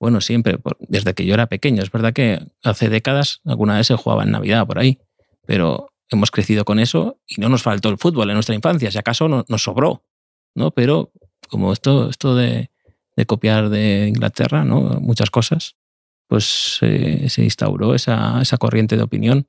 Bueno, 0.00 0.20
siempre, 0.22 0.56
por- 0.58 0.78
desde 0.80 1.12
que 1.12 1.26
yo 1.26 1.34
era 1.34 1.46
pequeño. 1.46 1.82
Es 1.82 1.90
verdad 1.90 2.14
que 2.14 2.40
hace 2.64 2.88
décadas 2.88 3.40
alguna 3.44 3.76
vez 3.76 3.86
se 3.88 3.96
jugaba 3.96 4.22
en 4.22 4.30
Navidad 4.30 4.66
por 4.66 4.78
ahí, 4.78 4.98
pero 5.46 5.90
hemos 6.10 6.30
crecido 6.30 6.64
con 6.64 6.78
eso 6.78 7.20
y 7.26 7.38
no 7.40 7.50
nos 7.50 7.62
faltó 7.62 7.90
el 7.90 7.98
fútbol 7.98 8.30
en 8.30 8.34
nuestra 8.34 8.54
infancia. 8.54 8.90
Si 8.90 8.96
acaso 8.96 9.28
no- 9.28 9.44
nos 9.48 9.62
sobró, 9.62 10.04
¿no? 10.54 10.70
Pero 10.70 11.12
como 11.50 11.72
esto, 11.74 12.08
esto 12.08 12.34
de, 12.34 12.70
de 13.14 13.26
copiar 13.26 13.68
de 13.68 14.06
Inglaterra, 14.08 14.64
¿no? 14.64 14.80
Muchas 15.00 15.28
cosas, 15.30 15.76
pues 16.28 16.78
eh, 16.82 17.26
se 17.28 17.42
instauró 17.42 17.94
esa, 17.94 18.40
esa 18.40 18.58
corriente 18.58 18.96
de 18.96 19.02
opinión 19.02 19.46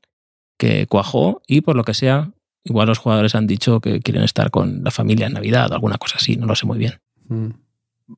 que 0.58 0.88
cuajó 0.88 1.42
y 1.46 1.62
por 1.62 1.76
lo 1.76 1.84
que 1.84 1.94
sea 1.94 2.32
igual 2.64 2.88
los 2.88 2.98
jugadores 2.98 3.36
han 3.36 3.48
dicho 3.48 3.80
que 3.80 4.00
quieren 4.00 4.24
estar 4.24 4.50
con 4.50 4.84
la 4.84 4.92
familia 4.92 5.28
en 5.28 5.34
Navidad 5.34 5.72
o 5.72 5.76
alguna 5.76 5.98
cosa 5.98 6.18
así, 6.18 6.36
no 6.36 6.46
lo 6.46 6.56
sé 6.56 6.66
muy 6.66 6.78
bien. 6.78 7.00
Mm. 7.28 7.50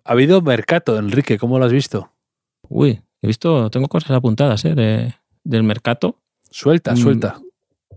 Ha 0.05 0.11
habido 0.11 0.41
mercado, 0.41 0.97
Enrique, 0.97 1.37
¿cómo 1.37 1.59
lo 1.59 1.65
has 1.65 1.71
visto? 1.71 2.11
Uy, 2.69 3.01
he 3.21 3.27
visto, 3.27 3.69
tengo 3.69 3.87
cosas 3.87 4.11
apuntadas 4.11 4.63
¿eh? 4.65 4.73
de, 4.73 5.13
del 5.43 5.63
mercado. 5.63 6.17
Suelta, 6.49 6.93
Mm, 6.93 6.97
suelta. 6.97 7.41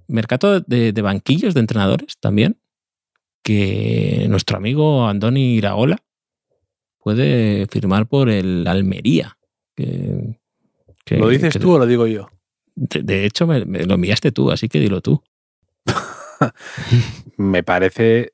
Mercado 0.09 0.61
de, 0.61 0.92
de 0.92 1.02
banquillos 1.02 1.54
de 1.54 1.61
entrenadores 1.61 2.18
también, 2.18 2.59
que 3.42 4.26
nuestro 4.28 4.56
amigo 4.56 5.06
Andoni 5.06 5.54
Iraola 5.54 5.99
puede 6.99 7.66
firmar 7.66 8.06
por 8.06 8.28
el 8.28 8.66
Almería. 8.66 9.38
Que, 9.76 10.38
que- 11.04 11.18
¿Lo 11.18 11.28
dices 11.28 11.52
que- 11.54 11.58
tú 11.58 11.73
o 11.75 11.78
lo 11.78 11.87
digo 11.87 12.06
yo? 12.06 12.28
De, 12.76 13.02
de 13.02 13.25
hecho, 13.25 13.46
me, 13.46 13.64
me 13.64 13.84
lo 13.84 13.94
enviaste 13.94 14.32
tú, 14.32 14.50
así 14.50 14.68
que 14.68 14.80
dilo 14.80 15.00
tú. 15.00 15.23
Me 17.37 17.62
parece 17.62 18.32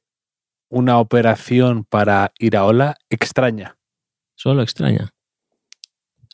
una 0.68 0.98
operación 0.98 1.84
para 1.84 2.32
Iraola 2.38 2.96
extraña. 3.10 3.76
Solo 4.34 4.62
extraña. 4.62 5.12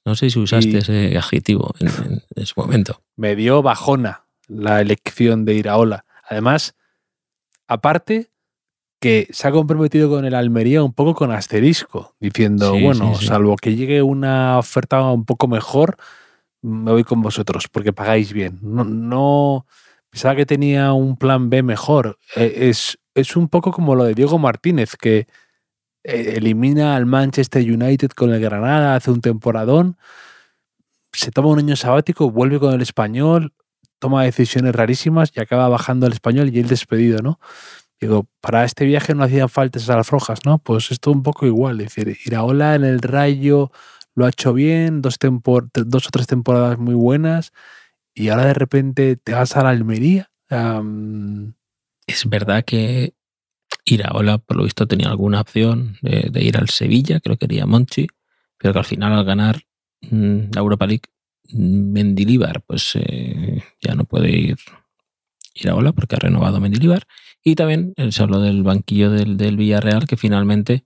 No 0.05 0.14
sé 0.14 0.31
si 0.31 0.38
usaste 0.38 0.69
Y- 0.71 0.76
ese 0.76 1.16
adjetivo 1.19 1.73
en, 1.81 1.88
en- 1.88 2.23
en 2.35 2.47
su 2.47 2.61
momento. 2.61 3.02
Me 3.16 3.35
dio 3.35 3.62
bajona 3.62 4.25
la 4.47 4.81
elección 4.81 5.45
de 5.45 5.55
Iraola. 5.55 6.05
Además, 6.28 6.76
aparte 7.66 8.31
que 9.00 9.26
se 9.31 9.49
ha 9.49 9.52
comprometido 9.52 10.09
con 10.09 10.25
el 10.25 10.35
Almería 10.35 10.83
un 10.83 10.93
poco 10.93 11.14
con 11.14 11.33
asterisco, 11.33 12.14
diciendo, 12.21 12.75
Sí, 12.75 12.83
bueno, 12.85 13.14
sí, 13.14 13.21
sí. 13.21 13.26
salvo 13.26 13.57
que 13.57 13.75
llegue 13.75 14.00
una 14.02 14.59
oferta 14.59 15.02
un 15.11 15.25
poco 15.25 15.49
mejor, 15.49 15.97
me 16.63 16.93
voy 16.93 17.05
con 17.05 17.23
vosotros 17.23 17.69
porque 17.71 17.93
pagáis 17.93 18.33
bien. 18.33 18.59
No, 18.63 18.85
no 18.85 19.67
pensaba 20.11 20.37
que 20.37 20.47
tenía 20.47 20.93
un 20.93 21.17
plan 21.17 21.51
B 21.51 21.63
mejor. 21.63 22.19
Eh, 22.35 22.69
Es, 22.71 22.99
es 23.15 23.37
un 23.37 23.49
poco 23.49 23.73
como 23.73 23.95
lo 23.95 24.05
de 24.05 24.15
Diego 24.15 24.39
Martínez, 24.39 24.97
que 24.97 25.27
eh, 26.05 26.35
elimina 26.37 26.97
al 26.97 27.07
Manchester 27.07 27.63
United 27.63 28.11
con 28.11 28.33
el 28.33 28.41
Granada 28.41 28.95
hace 28.95 29.11
un 29.11 29.21
temporadón, 29.21 29.97
se 31.13 31.31
toma 31.31 31.49
un 31.49 31.59
año 31.59 31.77
sabático, 31.77 32.31
vuelve 32.31 32.61
con 32.61 32.75
el 32.75 32.83
español, 32.83 33.53
toma 33.99 34.25
decisiones 34.25 34.75
rarísimas 34.75 35.33
y 35.35 35.41
acaba 35.41 35.69
bajando 35.69 36.07
al 36.07 36.13
español 36.13 36.51
y 36.53 36.61
el 36.61 36.69
despedido, 36.69 37.23
¿no? 37.23 37.41
Digo, 37.99 38.27
para 38.43 38.65
este 38.65 38.85
viaje 38.85 39.15
no 39.15 39.25
hacían 39.25 39.49
falta 39.49 39.79
esas 39.79 39.97
alfrojas, 39.97 40.41
¿no? 40.45 40.59
Pues 40.59 40.91
esto 40.91 41.11
un 41.11 41.23
poco 41.23 41.47
igual, 41.47 41.81
es 41.81 41.95
decir, 41.95 42.17
Iraola 42.27 42.75
en 42.75 42.85
el 42.85 43.01
Rayo 43.01 43.73
lo 44.16 44.26
ha 44.26 44.30
hecho 44.30 44.52
bien, 44.52 45.02
dos, 45.02 45.18
dos 45.20 46.06
o 46.06 46.11
tres 46.11 46.26
temporadas 46.26 46.78
muy 46.78 46.94
buenas 46.94 47.52
y 48.14 48.28
ahora 48.28 48.46
de 48.46 48.54
repente 48.54 49.16
te 49.16 49.32
vas 49.32 49.56
a 49.56 49.62
la 49.62 49.68
Almería. 49.68 50.30
Es 52.06 52.28
verdad 52.28 52.64
que 52.64 53.14
Iraola, 53.85 54.38
por 54.38 54.56
lo 54.56 54.64
visto, 54.64 54.88
tenía 54.88 55.08
alguna 55.08 55.42
opción 55.42 55.96
de, 56.02 56.28
de 56.30 56.42
ir 56.42 56.56
al 56.56 56.68
Sevilla, 56.70 57.20
creo 57.20 57.37
que 57.37 57.46
quería 57.46 57.66
Monchi, 57.66 58.08
pero 58.58 58.73
que 58.73 58.78
al 58.80 58.85
final 58.85 59.12
al 59.12 59.25
ganar 59.25 59.62
mm, 60.11 60.50
la 60.54 60.61
Europa 60.61 60.87
League, 60.87 61.04
mm, 61.50 61.92
Mendilibar, 61.92 62.62
pues 62.62 62.92
eh, 62.94 63.62
ya 63.80 63.94
no 63.94 64.04
puede 64.04 64.30
ir 64.30 64.56
Iraola 65.54 65.92
porque 65.92 66.16
ha 66.16 66.18
renovado 66.18 66.61
Mendilibar. 66.61 67.06
Y 67.44 67.54
también 67.54 67.92
eh, 67.96 68.11
se 68.12 68.23
habló 68.23 68.40
del 68.40 68.62
banquillo 68.62 69.11
del, 69.11 69.37
del 69.37 69.56
Villarreal, 69.56 70.06
que 70.06 70.16
finalmente, 70.16 70.85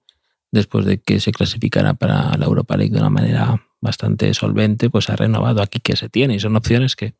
después 0.52 0.84
de 0.84 1.00
que 1.00 1.20
se 1.20 1.32
clasificara 1.32 1.94
para 1.94 2.36
la 2.36 2.46
Europa 2.46 2.76
League 2.76 2.92
de 2.92 3.00
una 3.00 3.10
manera 3.10 3.62
bastante 3.80 4.32
solvente, 4.34 4.90
pues 4.90 5.08
ha 5.10 5.16
renovado 5.16 5.62
aquí 5.62 5.80
que 5.80 5.96
se 5.96 6.08
tiene. 6.08 6.34
Y 6.34 6.40
son 6.40 6.56
opciones 6.56 6.96
que, 6.96 7.14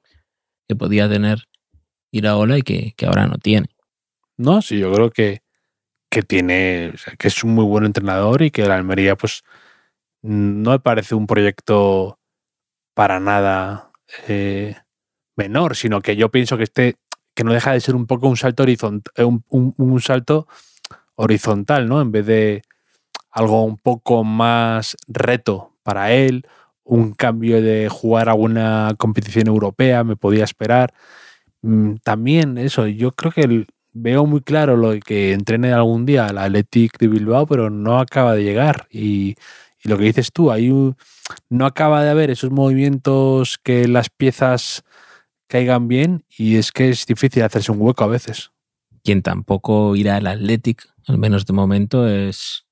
que 0.68 0.76
podía 0.76 1.08
tener 1.08 1.49
Iraola 2.12 2.58
y 2.58 2.62
que, 2.62 2.94
que 2.96 3.06
ahora 3.06 3.26
no 3.26 3.38
tiene. 3.38 3.68
No, 4.37 4.62
sí, 4.62 4.78
yo 4.78 4.92
creo 4.92 5.10
que, 5.10 5.42
que 6.10 6.22
tiene, 6.22 6.92
que 7.18 7.28
es 7.28 7.44
un 7.44 7.54
muy 7.54 7.64
buen 7.64 7.84
entrenador 7.84 8.42
y 8.42 8.50
que 8.50 8.66
la 8.66 8.76
Almería, 8.76 9.16
pues, 9.16 9.42
no 10.22 10.70
me 10.72 10.80
parece 10.80 11.14
un 11.14 11.26
proyecto 11.26 12.18
para 12.94 13.20
nada 13.20 13.90
eh, 14.28 14.76
menor, 15.37 15.76
sino 15.76 16.00
que 16.02 16.16
yo 16.16 16.30
pienso 16.30 16.56
que 16.56 16.64
este, 16.64 16.96
que 17.34 17.44
no 17.44 17.52
deja 17.52 17.72
de 17.72 17.80
ser 17.80 17.94
un 17.94 18.06
poco 18.06 18.28
un 18.28 18.37
salto 18.37 18.64
horizontal, 18.64 19.12
un, 19.25 19.44
un- 19.49 19.75
un 19.78 20.00
salto 20.00 20.46
horizontal, 21.14 21.88
¿no? 21.88 22.00
En 22.00 22.12
vez 22.12 22.26
de 22.26 22.62
algo 23.30 23.64
un 23.64 23.76
poco 23.78 24.25
más 24.25 24.96
reto 25.08 25.72
para 25.82 26.12
él, 26.12 26.46
un 26.84 27.12
cambio 27.12 27.62
de 27.62 27.88
jugar 27.88 28.28
alguna 28.28 28.94
competición 28.99 29.46
europea, 29.49 30.04
me 30.04 30.16
podía 30.16 30.44
esperar. 30.44 30.92
Mm, 31.62 31.96
También 32.02 32.58
eso, 32.58 32.87
yo 32.87 33.12
creo 33.12 33.32
que 33.32 33.66
veo 33.92 34.26
muy 34.26 34.40
claro 34.40 34.76
lo 34.76 34.99
que 35.00 35.32
entrene 35.32 35.72
algún 35.72 36.06
día 36.06 36.26
al 36.26 36.38
Athletic 36.38 36.99
de 36.99 37.08
Bilbao, 37.08 37.46
pero 37.46 37.70
no 37.70 37.99
acaba 37.99 38.34
de 38.34 38.44
llegar. 38.44 38.87
Y, 38.90 39.37
y 39.84 39.88
lo 39.88 39.99
que 39.99 40.04
dices 40.04 40.32
tú, 40.32 40.50
un- 40.50 40.96
no 41.49 41.66
acaba 41.66 42.02
de 42.04 42.10
haber 42.10 42.30
esos 42.30 42.50
movimientos 42.50 43.58
que 43.62 43.88
las 43.88 44.10
piezas 44.10 44.82
caigan 45.49 45.88
bien 45.88 46.25
y 46.37 46.56
es 46.56 46.72
que 46.72 46.90
es 46.90 47.06
difícil 47.06 47.42
hacerse 47.42 47.72
un 47.72 47.80
hueco 47.80 48.04
a 48.04 48.08
veces. 48.08 48.50
Quien 49.04 49.22
tampoco 49.22 49.96
irá 49.96 50.16
al 50.16 50.26
Athletic, 50.26 50.87
al 51.06 51.18
menos 51.18 51.46
de 51.46 51.52
momento, 51.52 52.08
es 52.08 52.64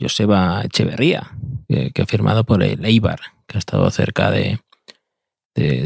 Joseba 0.00 0.62
Echeverría, 0.64 1.30
que, 1.68 1.92
ha 2.00 2.06
firmado 2.06 2.44
por 2.44 2.62
el 2.62 2.84
Eibar, 2.84 3.20
que 3.46 3.56
ha 3.56 3.60
estado 3.60 3.90
cerca 3.90 4.30
de, 4.30 4.60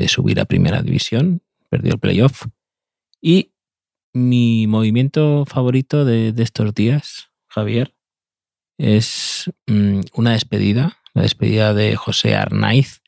subir 0.09 0.40
a 0.40 0.45
primera 0.45 0.83
división, 0.83 1.42
perdió 1.69 1.95
el 1.95 1.99
playoff. 1.99 2.45
Y 3.21 3.52
mi 4.12 4.66
movimiento 4.66 5.45
favorito 5.47 6.04
de, 6.04 6.33
de 6.33 6.42
estos 6.42 6.75
días, 6.75 7.31
Javier, 7.49 7.95
es 8.78 9.50
mm, 9.66 10.00
una 10.14 10.33
despedida, 10.33 10.99
la 11.14 11.23
despedida 11.23 11.73
de 11.73 11.97
José 11.97 12.35
Arnaiz 12.35 13.00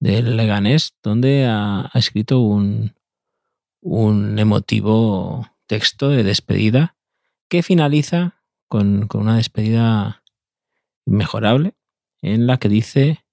del 0.00 0.36
Leganés, 0.36 0.94
donde 1.02 1.46
ha, 1.46 1.90
ha 1.92 1.98
escrito 1.98 2.40
un, 2.40 2.94
un 3.80 4.38
emotivo 4.38 5.48
texto 5.66 6.08
de 6.08 6.24
despedida 6.24 6.96
que 7.48 7.62
finaliza 7.62 8.42
con, 8.68 9.06
con 9.06 9.22
una 9.22 9.36
despedida 9.36 10.23
inmejorable 11.06 11.74
en 12.22 12.46
la 12.46 12.58
que 12.58 12.68
dice, 12.68 13.24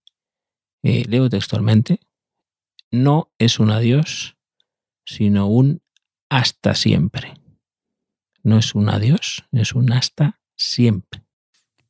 eh, 0.84 1.06
leo 1.08 1.30
textualmente, 1.30 2.00
no 2.92 3.32
es 3.38 3.60
un 3.60 3.72
adiós, 3.72 4.36
sino 5.06 5.48
un 5.48 5.82
hasta 6.30 6.76
siempre. 6.76 7.36
No 8.44 8.58
es 8.58 8.76
un 8.76 8.90
adiós, 8.90 9.46
es 9.52 9.74
un 9.74 9.92
hasta 9.92 10.40
siempre. 10.56 11.24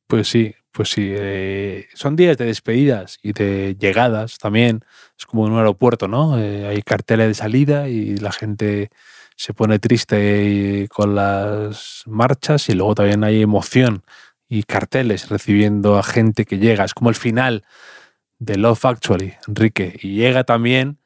Pues 0.06 0.28
sí, 0.28 0.54
pues 0.70 0.90
sí. 0.90 1.12
eh, 1.14 1.88
son 1.94 2.16
días 2.16 2.38
de 2.38 2.46
despedidas 2.46 3.18
y 3.22 3.32
de 3.32 3.76
llegadas 3.78 4.38
también. 4.38 4.84
Es 5.18 5.26
como 5.26 5.46
en 5.46 5.52
un 5.52 5.58
aeropuerto, 5.58 6.08
¿no? 6.08 6.38
Eh, 6.38 6.66
hay 6.66 6.82
carteles 6.82 7.28
de 7.28 7.34
salida 7.34 7.88
y 7.88 8.16
la 8.16 8.32
gente 8.32 8.90
se 9.36 9.54
pone 9.54 9.78
triste 9.78 10.86
con 10.90 11.14
las 11.14 12.02
marchas 12.06 12.68
y 12.68 12.74
luego 12.74 12.94
también 12.94 13.24
hay 13.24 13.42
emoción 13.42 14.04
y 14.52 14.64
carteles 14.64 15.30
recibiendo 15.30 15.98
a 15.98 16.02
gente 16.02 16.44
que 16.44 16.58
llega. 16.58 16.84
Es 16.84 16.92
como 16.92 17.08
el 17.08 17.16
final 17.16 17.64
de 18.38 18.58
Love 18.58 18.84
Actually, 18.84 19.32
Enrique. 19.48 19.98
Y 20.02 20.16
llega 20.16 20.44
también 20.44 20.98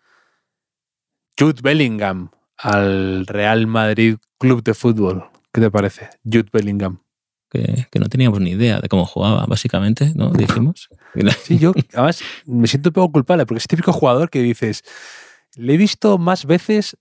Jude 1.38 1.60
Bellingham 1.62 2.30
al 2.56 3.24
Real 3.24 3.68
Madrid 3.68 4.16
Club 4.38 4.64
de 4.64 4.74
Fútbol. 4.74 5.26
¿Qué 5.52 5.60
te 5.60 5.70
parece? 5.70 6.10
Jude 6.24 6.48
Bellingham. 6.52 6.98
Que, 7.48 7.86
que 7.88 8.00
no 8.00 8.08
teníamos 8.08 8.40
ni 8.40 8.50
idea 8.50 8.80
de 8.80 8.88
cómo 8.88 9.06
jugaba, 9.06 9.46
básicamente, 9.46 10.12
¿no? 10.16 10.30
Dijimos. 10.32 10.88
Sí, 11.44 11.58
yo 11.58 11.72
además 11.92 12.20
me 12.46 12.66
siento 12.66 12.88
un 12.88 12.94
poco 12.94 13.12
culpable 13.12 13.46
porque 13.46 13.58
es 13.58 13.68
típico 13.68 13.92
jugador 13.92 14.28
que 14.28 14.42
dices, 14.42 14.82
le 15.54 15.74
he 15.74 15.76
visto 15.76 16.18
más 16.18 16.46
veces 16.46 16.96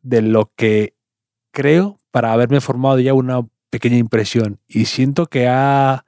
de 0.00 0.22
lo 0.22 0.54
que 0.56 0.94
creo 1.50 1.98
para 2.10 2.32
haberme 2.32 2.62
formado 2.62 2.98
ya 2.98 3.12
una 3.12 3.42
pequeña 3.72 3.96
impresión 3.96 4.60
y 4.68 4.84
siento 4.84 5.26
que 5.26 5.48
ha 5.48 6.04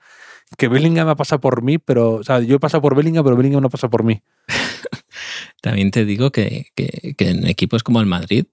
que 0.58 0.68
Bellingham 0.68 1.08
ha 1.08 1.16
pasado 1.16 1.40
por 1.40 1.62
mí, 1.62 1.78
pero 1.78 2.16
o 2.16 2.22
sea, 2.22 2.38
yo 2.40 2.56
he 2.56 2.60
pasado 2.60 2.82
por 2.82 2.94
Bellingham, 2.94 3.24
pero 3.24 3.36
Bellingham 3.36 3.62
no 3.62 3.70
pasa 3.70 3.88
por 3.88 4.04
mí. 4.04 4.22
También 5.62 5.90
te 5.90 6.04
digo 6.04 6.30
que, 6.30 6.66
que- 6.76 7.14
en 7.18 7.46
equipos 7.48 7.82
como 7.82 8.00
el 8.00 8.06
Madrid, 8.06 8.44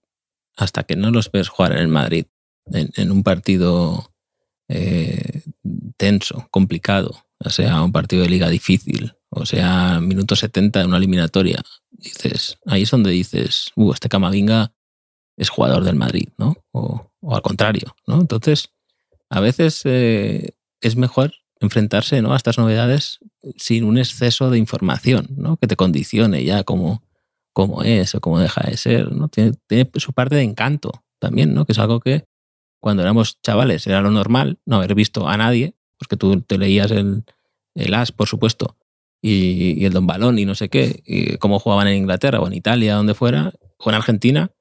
hasta 0.55 0.83
que 0.83 0.95
no 0.95 1.11
los 1.11 1.29
ves 1.29 1.49
jugar 1.49 1.73
en 1.73 1.79
el 1.79 1.89
Madrid, 1.89 2.25
en, 2.71 3.11
un 3.11 3.21
partido 3.21 4.13
eh, 4.69 5.41
tenso, 5.97 6.47
complicado, 6.49 7.25
o 7.39 7.49
sea, 7.49 7.83
un 7.83 7.91
partido 7.91 8.23
de 8.23 8.29
liga 8.29 8.47
difícil, 8.49 9.13
o 9.29 9.45
sea, 9.45 9.99
minuto 9.99 10.35
70 10.35 10.79
de 10.79 10.85
una 10.85 10.97
eliminatoria, 10.97 11.61
dices, 11.91 12.57
ahí 12.65 12.83
es 12.83 12.91
donde 12.91 13.11
dices, 13.11 13.71
uh, 13.75 13.91
este 13.91 14.07
Camavinga 14.09 14.71
es 15.37 15.49
jugador 15.49 15.83
del 15.83 15.95
Madrid, 15.97 16.29
¿no? 16.37 16.55
O 16.71 17.11
al 17.29 17.41
contrario, 17.41 17.95
¿no? 18.07 18.21
Entonces, 18.21 18.71
a 19.31 19.39
veces 19.39 19.81
eh, 19.85 20.55
es 20.81 20.97
mejor 20.97 21.33
enfrentarse 21.61 22.21
¿no? 22.21 22.33
a 22.33 22.37
estas 22.37 22.57
novedades 22.57 23.19
sin 23.55 23.85
un 23.85 23.97
exceso 23.97 24.49
de 24.49 24.57
información, 24.57 25.27
¿no? 25.37 25.55
Que 25.55 25.67
te 25.67 25.77
condicione 25.77 26.43
ya 26.43 26.63
como, 26.63 27.01
es 27.83 28.13
o 28.13 28.19
como 28.19 28.39
deja 28.39 28.61
de 28.69 28.75
ser, 28.75 29.11
¿no? 29.13 29.29
Tiene, 29.29 29.53
su 29.95 30.11
parte 30.11 30.35
de 30.35 30.41
encanto 30.41 30.91
también, 31.17 31.53
¿no? 31.53 31.65
Que 31.65 31.71
es 31.71 31.79
algo 31.79 32.01
que 32.01 32.25
cuando 32.81 33.03
éramos 33.03 33.39
chavales 33.41 33.87
era 33.87 34.01
lo 34.01 34.11
normal, 34.11 34.59
no 34.65 34.75
haber 34.75 34.95
visto 34.95 35.27
a 35.29 35.37
nadie, 35.37 35.75
porque 35.97 36.17
tú 36.17 36.41
te 36.41 36.57
leías 36.57 36.91
el, 36.91 37.23
el 37.75 37.93
As, 37.93 38.11
por 38.11 38.27
supuesto, 38.27 38.75
y, 39.21 39.85
el 39.85 39.93
Don 39.93 40.07
Balón 40.07 40.39
y 40.39 40.45
no 40.45 40.55
sé 40.55 40.67
qué, 40.67 41.01
y 41.05 41.37
cómo 41.37 41.59
jugaban 41.59 41.87
en 41.87 41.97
Inglaterra 41.97 42.41
o 42.41 42.47
en 42.47 42.53
Italia, 42.53 42.95
donde 42.95 43.13
fuera, 43.13 43.53
o 43.77 43.89
en 43.89 43.95
Argentina, 43.95 44.51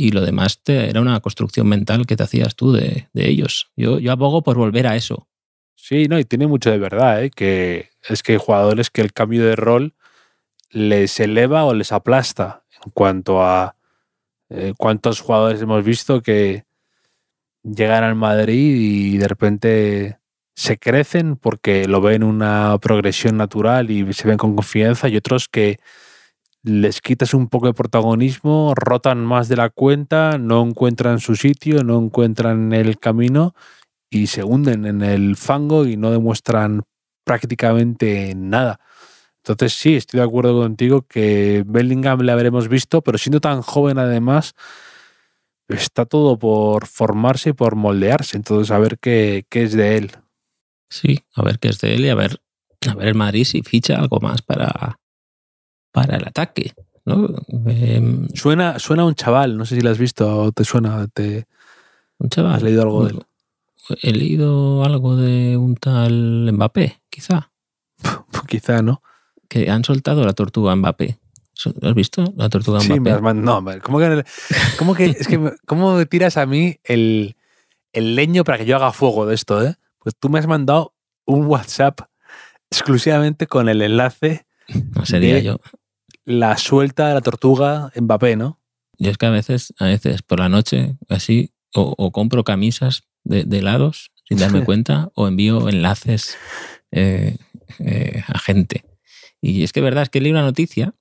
y 0.00 0.12
lo 0.12 0.22
demás 0.22 0.62
te, 0.62 0.88
era 0.88 1.02
una 1.02 1.20
construcción 1.20 1.68
mental 1.68 2.06
que 2.06 2.16
te 2.16 2.22
hacías 2.22 2.56
tú 2.56 2.72
de, 2.72 3.08
ellos. 3.12 3.70
Yo, 3.76 3.98
yo 3.98 4.12
abogo 4.12 4.42
por 4.42 4.56
volver 4.56 4.86
a 4.86 4.96
eso. 4.96 5.28
Sí, 5.74 6.06
no, 6.08 6.18
y 6.18 6.24
tiene 6.24 6.46
mucho 6.46 6.70
de 6.70 6.78
verdad, 6.78 7.22
¿eh? 7.22 7.30
que 7.30 7.90
es 8.08 8.22
que 8.22 8.32
hay 8.32 8.38
jugadores 8.38 8.88
que 8.88 9.02
el 9.02 9.12
cambio 9.12 9.44
de 9.44 9.56
rol 9.56 9.94
les 10.70 11.20
eleva 11.20 11.64
o 11.64 11.74
les 11.74 11.92
aplasta 11.92 12.64
en 12.82 12.92
cuanto 12.92 13.42
a 13.42 13.76
eh, 14.48 14.72
cuántos 14.78 15.20
jugadores 15.20 15.60
hemos 15.60 15.84
visto 15.84 16.22
que 16.22 16.64
llegan 17.62 18.02
al 18.02 18.14
Madrid 18.14 18.74
y 18.76 19.18
de 19.18 19.28
repente 19.28 20.18
se 20.54 20.78
crecen 20.78 21.36
porque 21.36 21.86
lo 21.86 22.00
ven 22.00 22.22
una 22.22 22.78
progresión 22.78 23.36
natural 23.36 23.90
y 23.90 24.10
se 24.14 24.28
ven 24.28 24.38
con 24.38 24.54
confianza 24.54 25.08
y 25.08 25.16
otros 25.16 25.48
que 25.48 25.78
les 26.62 27.00
quitas 27.00 27.34
un 27.34 27.48
poco 27.48 27.66
de 27.66 27.74
protagonismo, 27.74 28.74
rotan 28.74 29.24
más 29.24 29.48
de 29.48 29.56
la 29.56 29.70
cuenta, 29.70 30.38
no 30.38 30.62
encuentran 30.62 31.20
su 31.20 31.36
sitio, 31.36 31.82
no 31.84 31.98
encuentran 31.98 32.72
el 32.72 32.98
camino 32.98 33.54
y 34.10 34.26
se 34.26 34.44
hunden 34.44 34.86
en 34.86 35.02
el 35.02 35.36
fango 35.36 35.86
y 35.86 35.96
no 35.96 36.10
demuestran 36.10 36.82
prácticamente 37.24 38.34
nada. 38.36 38.80
Entonces 39.42 39.72
sí, 39.78 39.96
estoy 39.96 40.18
de 40.18 40.26
acuerdo 40.26 40.60
contigo 40.60 41.02
que 41.02 41.64
Bellingham 41.66 42.20
le 42.20 42.32
habremos 42.32 42.68
visto, 42.68 43.00
pero 43.00 43.16
siendo 43.16 43.40
tan 43.40 43.62
joven 43.62 43.98
además, 43.98 44.54
está 45.68 46.04
todo 46.04 46.38
por 46.38 46.86
formarse 46.86 47.50
y 47.50 47.52
por 47.54 47.74
moldearse. 47.74 48.36
Entonces 48.36 48.70
a 48.70 48.78
ver 48.78 48.98
qué, 48.98 49.46
qué 49.48 49.62
es 49.62 49.72
de 49.72 49.96
él. 49.96 50.12
Sí, 50.90 51.20
a 51.34 51.42
ver 51.42 51.58
qué 51.58 51.68
es 51.68 51.78
de 51.78 51.94
él 51.94 52.04
y 52.04 52.08
a 52.10 52.14
ver, 52.14 52.42
a 52.86 52.94
ver 52.94 53.08
el 53.08 53.14
Madrid 53.14 53.44
si 53.44 53.62
ficha 53.62 53.96
algo 53.96 54.18
más 54.20 54.42
para, 54.42 54.99
para 55.92 56.16
el 56.16 56.26
ataque. 56.26 56.74
¿no? 57.04 57.28
Em, 57.66 58.28
suena, 58.34 58.78
suena 58.78 59.04
un 59.04 59.14
chaval, 59.14 59.56
no 59.56 59.64
sé 59.64 59.76
si 59.76 59.80
lo 59.80 59.90
has 59.90 59.98
visto 59.98 60.42
o 60.42 60.52
te 60.52 60.64
suena. 60.64 61.06
Te, 61.08 61.46
¿Un 62.18 62.28
chaval? 62.28 62.54
¿Has 62.54 62.62
leído 62.62 62.82
algo 62.82 63.04
de 63.04 63.12
él? 63.12 63.22
He 64.02 64.12
leído 64.12 64.84
algo 64.84 65.16
de 65.16 65.56
un 65.56 65.74
tal 65.76 66.52
Mbappé, 66.52 67.02
quizá. 67.10 67.50
quizá, 68.48 68.82
¿no? 68.82 69.02
Que 69.48 69.70
han 69.70 69.84
soltado 69.84 70.24
la 70.24 70.32
tortuga 70.32 70.74
Mbappé. 70.76 71.18
¿Lo 71.80 71.88
has 71.88 71.94
visto? 71.94 72.24
La 72.36 72.48
tortuga 72.48 72.78
Mbappé. 72.78 72.94
Sí, 72.94 73.00
me 73.00 73.10
has 73.10 73.20
mandado. 73.22 73.60
No, 73.60 73.80
¿cómo 73.82 73.98
que, 73.98 74.24
cómo 74.78 74.94
que, 74.94 75.06
es 75.06 75.26
que, 75.26 75.52
¿cómo 75.66 76.06
tiras 76.06 76.36
a 76.36 76.46
mí 76.46 76.78
el, 76.84 77.36
el 77.92 78.14
leño 78.14 78.44
para 78.44 78.58
que 78.58 78.66
yo 78.66 78.76
haga 78.76 78.92
fuego 78.92 79.26
de 79.26 79.34
esto, 79.34 79.62
eh? 79.64 79.74
Pues 79.98 80.14
tú 80.18 80.28
me 80.30 80.38
has 80.38 80.46
mandado 80.46 80.94
un 81.26 81.46
WhatsApp 81.46 82.00
exclusivamente 82.70 83.46
con 83.46 83.68
el 83.68 83.82
enlace. 83.82 84.46
No 84.94 85.04
sería 85.04 85.40
yo. 85.40 85.58
La 86.24 86.56
suelta 86.58 87.08
de 87.08 87.14
la 87.14 87.20
tortuga 87.20 87.90
Mbappé, 87.96 88.36
¿no? 88.36 88.60
Yo 88.98 89.10
es 89.10 89.18
que 89.18 89.26
a 89.26 89.30
veces, 89.30 89.72
a 89.78 89.86
veces 89.86 90.22
por 90.22 90.40
la 90.40 90.48
noche, 90.48 90.96
así, 91.08 91.52
o, 91.74 92.12
compro 92.12 92.44
camisas 92.44 93.04
de, 93.24 93.44
helados 93.50 94.10
sin 94.28 94.38
darme 94.38 94.64
cuenta, 94.64 95.10
o 95.14 95.26
envío 95.26 95.68
enlaces 95.68 96.36
eh, 96.92 97.36
eh, 97.78 98.22
a 98.26 98.38
gente. 98.38 98.84
Y 99.40 99.62
es 99.62 99.72
que 99.72 99.80
verdad, 99.80 100.02
es 100.02 100.10
que 100.10 100.20
leí 100.20 100.30
una 100.30 100.42
noticia 100.42 100.94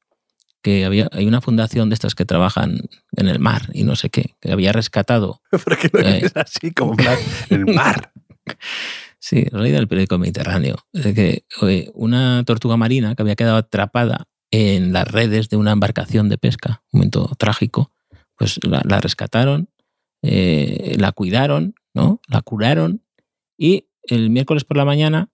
que 0.62 0.86
había, 0.86 1.10
hay 1.12 1.26
una 1.26 1.42
fundación 1.42 1.90
de 1.90 1.96
estas 1.96 2.16
que 2.16 2.26
trabajan 2.26 2.82
en 3.16 3.28
el 3.28 3.40
mar 3.40 3.64
y 3.74 3.84
no 3.84 3.96
sé 3.96 4.10
qué, 4.10 4.36
que 4.40 4.52
había 4.52 4.72
rescatado. 4.72 5.42
¿Pero 5.52 5.78
qué 5.78 5.90
lo 5.92 6.00
eh, 6.00 6.32
así, 6.36 6.72
como 6.72 6.96
el 7.50 7.66
mar? 7.66 8.12
Sí, 9.22 9.46
he 9.52 9.58
leído 9.58 9.80
el 9.80 9.88
periódico 9.90 10.18
Mediterráneo. 10.18 10.78
De 10.94 11.14
que 11.14 11.44
una 11.94 12.42
tortuga 12.46 12.78
marina 12.78 13.16
que 13.16 13.22
había 13.22 13.36
quedado 13.36 13.58
atrapada 13.58 14.30
en 14.52 14.94
las 14.94 15.08
redes 15.08 15.50
de 15.50 15.58
una 15.58 15.72
embarcación 15.72 16.30
de 16.30 16.38
pesca, 16.38 16.84
un 16.92 17.00
momento 17.00 17.32
trágico, 17.38 17.92
pues 18.36 18.60
la, 18.64 18.82
rescataron, 19.00 19.70
eh, 20.22 20.96
la 20.98 21.12
cuidaron, 21.12 21.76
¿no? 21.94 22.22
La 22.28 22.42
curaron 22.42 23.04
y 23.58 23.90
el 24.04 24.30
miércoles 24.30 24.64
por 24.64 24.78
la 24.78 24.86
mañana 24.86 25.30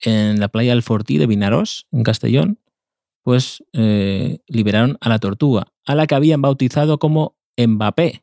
en 0.00 0.40
la 0.40 0.48
playa 0.48 0.72
del 0.72 0.82
Fortí 0.82 1.18
de 1.18 1.26
Vinarós, 1.26 1.86
en 1.92 2.02
Castellón, 2.02 2.58
pues 3.22 3.62
eh, 3.72 4.38
liberaron 4.46 4.96
a 5.00 5.08
la 5.08 5.18
tortuga, 5.18 5.68
a 5.86 5.94
la 5.94 6.06
que 6.06 6.14
habían 6.14 6.42
bautizado 6.42 6.98
como 6.98 7.36
Mbappé. 7.58 8.22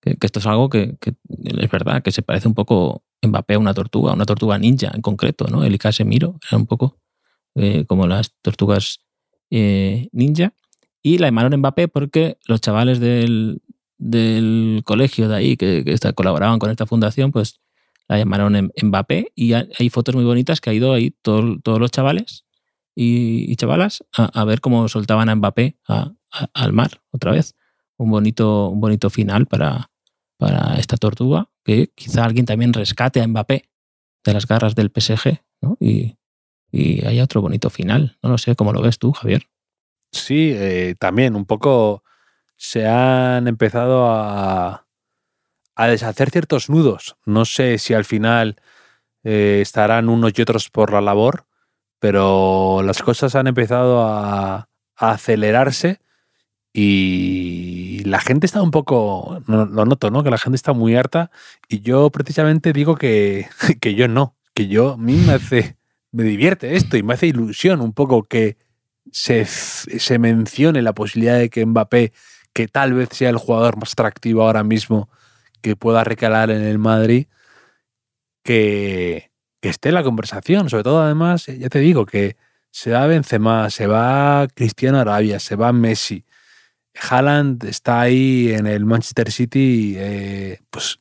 Que, 0.00 0.16
esto 0.20 0.38
es 0.38 0.46
algo 0.46 0.70
que, 0.70 0.96
es 1.00 1.70
verdad, 1.70 2.02
que 2.02 2.12
se 2.12 2.22
parece 2.22 2.48
un 2.48 2.54
poco 2.54 3.04
Mbappé 3.22 3.54
a 3.54 3.58
una 3.58 3.74
tortuga, 3.74 4.14
una 4.14 4.24
tortuga 4.24 4.58
ninja 4.58 4.90
en 4.94 5.02
concreto, 5.02 5.46
¿no? 5.48 5.64
El 5.64 5.78
Miro 6.06 6.38
era 6.48 6.56
un 6.56 6.66
poco 6.66 6.98
eh, 7.54 7.84
como 7.86 8.06
las 8.06 8.34
tortugas 8.40 9.00
eh, 9.50 10.08
ninja. 10.12 10.54
Y 11.02 11.18
la 11.18 11.28
llamaron 11.28 11.58
Mbappé 11.58 11.88
porque 11.88 12.38
los 12.46 12.60
chavales 12.60 13.00
del, 13.00 13.62
colegio 14.84 15.28
de 15.28 15.36
ahí 15.36 15.56
que, 15.56 15.98
colaboraban 16.14 16.58
con 16.58 16.70
esta 16.70 16.86
fundación, 16.86 17.32
pues 17.32 17.60
la 18.08 18.18
llamaron 18.18 18.70
Mbappé. 18.82 19.32
Y 19.34 19.52
hay 19.54 19.90
fotos 19.90 20.14
muy 20.14 20.24
bonitas 20.24 20.60
que 20.60 20.70
ha 20.70 20.74
ido 20.74 20.92
ahí 20.92 21.14
todos 21.22 21.60
los 21.64 21.90
chavales 21.90 22.44
y, 22.94 23.54
chavalas 23.56 24.04
a, 24.12 24.44
ver 24.44 24.60
cómo 24.60 24.88
soltaban 24.88 25.28
a 25.28 25.34
Mbappé 25.34 25.78
al 26.54 26.72
mar 26.72 27.00
otra 27.10 27.32
vez. 27.32 27.56
Un 27.96 28.10
bonito, 28.10 28.68
un 28.68 28.80
bonito 28.80 29.10
final 29.10 29.46
para, 29.46 29.90
para 30.36 30.76
esta 30.76 30.96
tortuga, 30.96 31.50
que 31.64 31.90
quizá 31.94 32.24
alguien 32.24 32.46
también 32.46 32.72
rescate 32.72 33.20
a 33.20 33.26
Mbappé 33.26 33.68
de 34.24 34.32
las 34.32 34.46
garras 34.46 34.74
del 34.74 34.90
PSG 34.94 35.40
¿no? 35.60 35.76
y, 35.80 36.16
y 36.70 37.06
haya 37.06 37.24
otro 37.24 37.40
bonito 37.40 37.70
final. 37.70 38.18
No 38.22 38.30
lo 38.30 38.38
sé, 38.38 38.56
¿cómo 38.56 38.72
lo 38.72 38.82
ves 38.82 38.98
tú, 38.98 39.12
Javier? 39.12 39.46
Sí, 40.12 40.52
eh, 40.54 40.94
también 40.98 41.36
un 41.36 41.46
poco 41.46 42.02
se 42.56 42.86
han 42.86 43.48
empezado 43.48 44.10
a, 44.10 44.86
a, 45.74 45.86
deshacer 45.86 46.30
ciertos 46.30 46.68
nudos. 46.68 47.16
No 47.24 47.44
sé 47.44 47.78
si 47.78 47.94
al 47.94 48.04
final 48.04 48.56
eh, 49.24 49.60
estarán 49.62 50.08
unos 50.08 50.32
y 50.38 50.42
otros 50.42 50.70
por 50.70 50.92
la 50.92 51.00
labor, 51.00 51.46
pero 51.98 52.82
las 52.82 53.02
cosas 53.02 53.34
han 53.34 53.46
empezado 53.46 54.02
a, 54.02 54.68
acelerarse 54.96 56.00
y 56.74 58.02
la 58.04 58.20
gente 58.20 58.44
está 58.44 58.60
un 58.60 58.70
poco, 58.70 59.42
lo 59.46 59.66
noto, 59.86 60.10
¿no? 60.10 60.22
Que 60.22 60.30
la 60.30 60.36
gente 60.36 60.56
está 60.56 60.74
muy 60.74 60.94
harta 60.94 61.30
y 61.68 61.80
yo 61.80 62.10
precisamente 62.10 62.74
digo 62.74 62.96
que, 62.96 63.48
que 63.80 63.94
yo 63.94 64.08
no, 64.08 64.36
que 64.52 64.68
yo 64.68 64.92
a 64.92 64.96
mí 64.98 65.14
me 65.14 65.34
hace, 65.34 65.78
me 66.12 66.24
divierte 66.24 66.76
esto 66.76 66.96
y 66.96 67.02
me 67.02 67.14
hace 67.14 67.26
ilusión 67.26 67.80
un 67.80 67.92
poco 67.92 68.24
que 68.24 68.56
se, 69.12 69.44
se 69.44 70.18
mencione 70.18 70.82
la 70.82 70.92
posibilidad 70.92 71.38
de 71.38 71.50
que 71.50 71.64
Mbappé, 71.64 72.12
que 72.52 72.68
tal 72.68 72.94
vez 72.94 73.10
sea 73.12 73.30
el 73.30 73.36
jugador 73.36 73.76
más 73.76 73.92
atractivo 73.92 74.42
ahora 74.42 74.64
mismo 74.64 75.08
que 75.60 75.76
pueda 75.76 76.04
recalar 76.04 76.50
en 76.50 76.62
el 76.62 76.78
Madrid, 76.78 77.26
que, 78.42 79.30
esté 79.62 79.90
en 79.90 79.94
la 79.94 80.02
conversación. 80.02 80.70
Sobre 80.70 80.84
todo, 80.84 81.02
además, 81.02 81.46
ya 81.46 81.68
te 81.68 81.80
digo 81.80 82.06
que 82.06 82.36
se 82.70 82.92
va 82.92 83.06
Benzema, 83.06 83.68
se 83.70 83.86
va 83.86 84.48
Cristiano 84.54 84.98
Arabia, 84.98 85.38
se 85.38 85.56
va 85.56 85.72
Messi, 85.72 86.24
Haaland 86.94 87.64
está 87.64 88.00
ahí 88.00 88.52
en 88.52 88.66
el 88.66 88.84
Manchester 88.84 89.30
City, 89.30 89.94
eh, 89.96 90.60
pues 90.70 90.98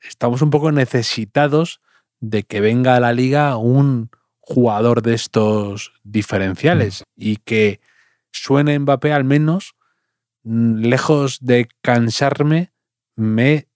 estamos 0.00 0.42
un 0.42 0.50
poco 0.50 0.72
necesitados 0.72 1.80
de 2.20 2.42
que 2.42 2.60
venga 2.60 2.96
a 2.96 3.00
la 3.00 3.12
liga 3.12 3.56
un 3.56 4.10
jugador 4.40 5.02
de 5.02 5.14
estos 5.14 5.92
diferenciales 6.02 7.04
y 7.16 7.36
que 7.36 7.80
suene 8.32 8.78
Mbappé 8.78 9.12
al 9.12 9.24
menos, 9.24 9.74
mm, 10.44 10.80
lejos 10.80 11.38
de 11.40 11.68
cansarme, 11.82 12.72
me 13.16 13.68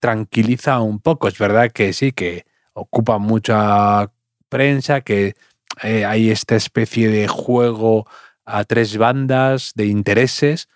tranquiliza 0.00 0.80
un 0.80 1.00
poco. 1.00 1.28
Es 1.28 1.38
verdad 1.38 1.70
que 1.72 1.92
sí, 1.92 2.12
que 2.12 2.46
ocupa 2.72 3.18
mucha 3.18 4.12
prensa, 4.48 5.00
que 5.00 5.34
eh, 5.82 6.04
hay 6.04 6.30
esta 6.30 6.56
especie 6.56 7.08
de 7.08 7.28
juego 7.28 8.06
a 8.44 8.64
tres 8.64 8.96
bandas 8.96 9.72
de 9.74 9.86
intereses, 9.86 10.68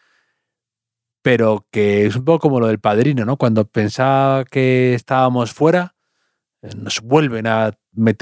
pero 1.22 1.66
que 1.70 2.06
es 2.06 2.16
un 2.16 2.24
poco 2.24 2.40
como 2.40 2.60
lo 2.60 2.66
del 2.66 2.80
padrino, 2.80 3.24
¿no? 3.24 3.36
Cuando 3.36 3.64
pensaba 3.64 4.44
que 4.44 4.94
estábamos 4.94 5.52
fuera, 5.52 5.94
nos 6.76 7.00
vuelven 7.00 7.46
a, 7.46 7.72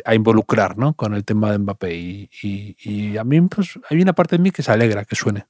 a 0.05 0.15
involucrar, 0.15 0.79
¿no? 0.79 0.95
Con 0.95 1.15
el 1.15 1.25
tema 1.25 1.53
de 1.53 1.59
Mbappé. 1.59 2.29
Y, 2.43 3.17
a 3.17 3.25
mí, 3.25 3.41
pues, 3.43 3.79
hay 3.89 4.01
una 4.01 4.15
parte 4.15 4.37
de 4.37 4.43
mí 4.43 4.51
que 4.51 4.63
se 4.63 4.73
alegra 4.73 5.05
que 5.05 5.17
suene. 5.17 5.47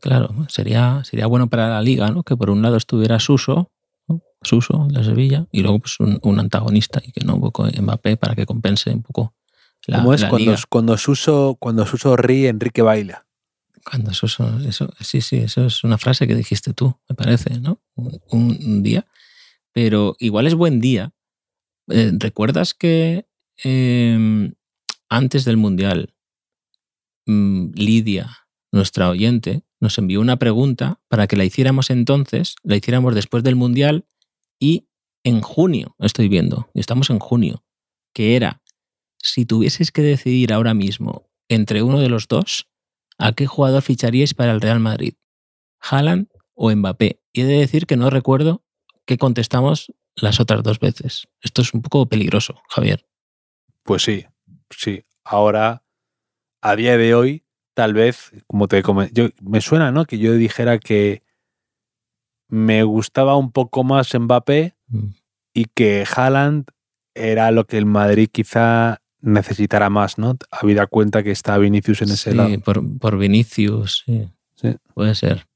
Claro, 0.00 0.34
sería, 0.48 1.02
sería 1.04 1.26
bueno 1.26 1.48
para 1.48 1.68
la 1.68 1.82
liga, 1.82 2.10
¿no? 2.10 2.22
Que 2.22 2.36
por 2.36 2.50
un 2.50 2.62
lado 2.62 2.76
estuviera 2.76 3.20
Suso, 3.20 3.70
Suso 4.42 4.88
de 4.90 5.04
Sevilla, 5.04 5.46
y 5.52 5.62
luego 5.62 5.78
pues 5.78 5.98
un, 6.00 6.40
antagonista 6.40 7.00
y 7.04 7.12
que 7.12 7.24
no 7.24 7.36
un 7.36 7.40
poco 7.40 7.66
Mbappé 7.66 8.16
para 8.16 8.34
que 8.34 8.44
compense 8.44 8.90
un 8.90 9.02
poco 9.02 9.34
la, 9.86 9.98
¿Cómo 9.98 10.14
es 10.14 10.24
cuando, 10.24 10.54
cuando, 10.68 10.98
Suso, 10.98 11.56
cuando 11.58 11.86
Suso 11.86 12.16
ríe, 12.16 12.48
Enrique 12.48 12.82
baila? 12.82 13.26
Cuando 13.88 14.12
eso, 14.12 14.26
eso, 14.26 14.58
eso- 14.68 14.90
sí, 15.00 15.20
sí, 15.20 15.38
eso 15.38 15.66
es 15.66 15.82
una 15.82 15.98
frase 15.98 16.26
que 16.26 16.34
dijiste 16.34 16.72
tú, 16.72 16.96
me 17.08 17.16
parece, 17.16 17.58
¿no? 17.58 17.80
Un, 17.96 18.20
un 18.30 18.82
día. 18.82 19.06
Pero 19.72 20.16
igual 20.20 20.46
es 20.46 20.54
buen 20.54 20.80
día. 20.80 21.12
Eh, 21.88 22.12
¿Recuerdas 22.14 22.74
que 22.74 23.26
eh, 23.64 24.52
antes 25.08 25.44
del 25.44 25.56
Mundial, 25.56 26.14
mm, 27.26 27.72
Lidia, 27.74 28.38
nuestra 28.72 29.10
oyente, 29.10 29.62
nos 29.80 29.98
envió 29.98 30.20
una 30.20 30.38
pregunta 30.38 31.00
para 31.08 31.26
que 31.26 31.36
la 31.36 31.44
hiciéramos 31.44 31.90
entonces, 31.90 32.56
la 32.62 32.76
hiciéramos 32.76 33.14
después 33.14 33.42
del 33.42 33.56
Mundial 33.56 34.06
y 34.58 34.88
en 35.24 35.40
junio, 35.40 35.94
estoy 35.98 36.28
viendo, 36.28 36.70
estamos 36.74 37.10
en 37.10 37.18
junio, 37.18 37.64
que 38.14 38.36
era, 38.36 38.62
si 39.18 39.44
tuvieses 39.44 39.92
que 39.92 40.02
decidir 40.02 40.52
ahora 40.52 40.74
mismo 40.74 41.28
entre 41.48 41.82
uno 41.82 42.00
de 42.00 42.08
los 42.08 42.26
dos, 42.28 42.68
¿a 43.18 43.32
qué 43.32 43.46
jugador 43.46 43.82
ficharíais 43.82 44.34
para 44.34 44.52
el 44.52 44.60
Real 44.60 44.80
Madrid? 44.80 45.14
¿Haaland 45.80 46.28
o 46.54 46.74
Mbappé? 46.74 47.20
Y 47.32 47.42
he 47.42 47.44
de 47.44 47.58
decir 47.58 47.86
que 47.86 47.96
no 47.96 48.10
recuerdo 48.10 48.64
qué 49.04 49.18
contestamos 49.18 49.92
las 50.16 50.40
otras 50.40 50.62
dos 50.62 50.78
veces. 50.78 51.26
Esto 51.40 51.62
es 51.62 51.72
un 51.74 51.82
poco 51.82 52.06
peligroso, 52.06 52.60
Javier. 52.68 53.06
Pues 53.82 54.02
sí, 54.02 54.24
sí. 54.70 55.04
Ahora, 55.24 55.84
a 56.60 56.76
día 56.76 56.96
de 56.96 57.14
hoy, 57.14 57.44
tal 57.74 57.94
vez, 57.94 58.30
como 58.46 58.68
te 58.68 58.82
comenté, 58.82 59.12
yo, 59.14 59.28
me 59.40 59.60
suena, 59.60 59.90
¿no? 59.92 60.04
Que 60.04 60.18
yo 60.18 60.32
dijera 60.34 60.78
que 60.78 61.22
me 62.48 62.82
gustaba 62.82 63.36
un 63.36 63.50
poco 63.52 63.84
más 63.84 64.12
Mbappé 64.14 64.74
Mm. 64.88 65.08
y 65.54 65.64
que 65.66 66.04
Haaland 66.14 66.66
era 67.14 67.50
lo 67.50 67.66
que 67.66 67.78
el 67.78 67.86
Madrid 67.86 68.28
quizá 68.30 69.00
necesitara 69.20 69.88
más, 69.88 70.18
¿no? 70.18 70.36
Habida 70.50 70.86
cuenta 70.86 71.22
que 71.22 71.30
está 71.30 71.56
Vinicius 71.56 72.02
en 72.02 72.10
ese 72.10 72.32
Sí, 72.32 72.36
lado. 72.36 72.60
por, 72.60 72.98
por 72.98 73.16
Vinicius, 73.18 74.02
sí. 74.04 74.28
Sí. 74.56 74.76
Puede 74.94 75.14
ser. 75.14 75.46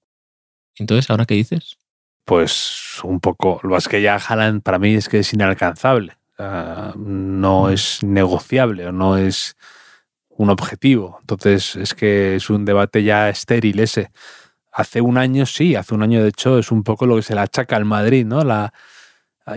Entonces, 0.76 1.10
¿ahora 1.10 1.26
qué 1.26 1.34
dices? 1.34 1.76
Pues 2.26 2.98
un 3.04 3.20
poco. 3.20 3.60
Lo 3.62 3.70
más 3.70 3.86
que 3.88 4.02
ya 4.02 4.16
Haaland 4.16 4.62
para 4.62 4.78
mí 4.80 4.94
es 4.94 5.08
que 5.08 5.20
es 5.20 5.32
inalcanzable. 5.32 6.18
No 6.38 7.62
Mm. 7.68 7.70
es 7.72 8.02
negociable 8.02 8.86
o 8.88 8.92
no 8.92 9.16
es 9.16 9.56
un 10.28 10.50
objetivo. 10.50 11.18
Entonces 11.20 11.76
es 11.76 11.94
que 11.94 12.34
es 12.36 12.50
un 12.50 12.64
debate 12.64 13.02
ya 13.04 13.28
estéril 13.30 13.78
ese. 13.80 14.10
Hace 14.72 15.00
un 15.00 15.16
año 15.18 15.46
sí, 15.46 15.76
hace 15.76 15.94
un 15.94 16.02
año 16.02 16.20
de 16.22 16.28
hecho 16.28 16.58
es 16.58 16.70
un 16.72 16.82
poco 16.82 17.06
lo 17.06 17.16
que 17.16 17.22
se 17.22 17.34
le 17.34 17.40
achaca 17.40 17.76
al 17.76 17.84
Madrid, 17.86 18.26
¿no? 18.26 18.42
La, 18.44 18.74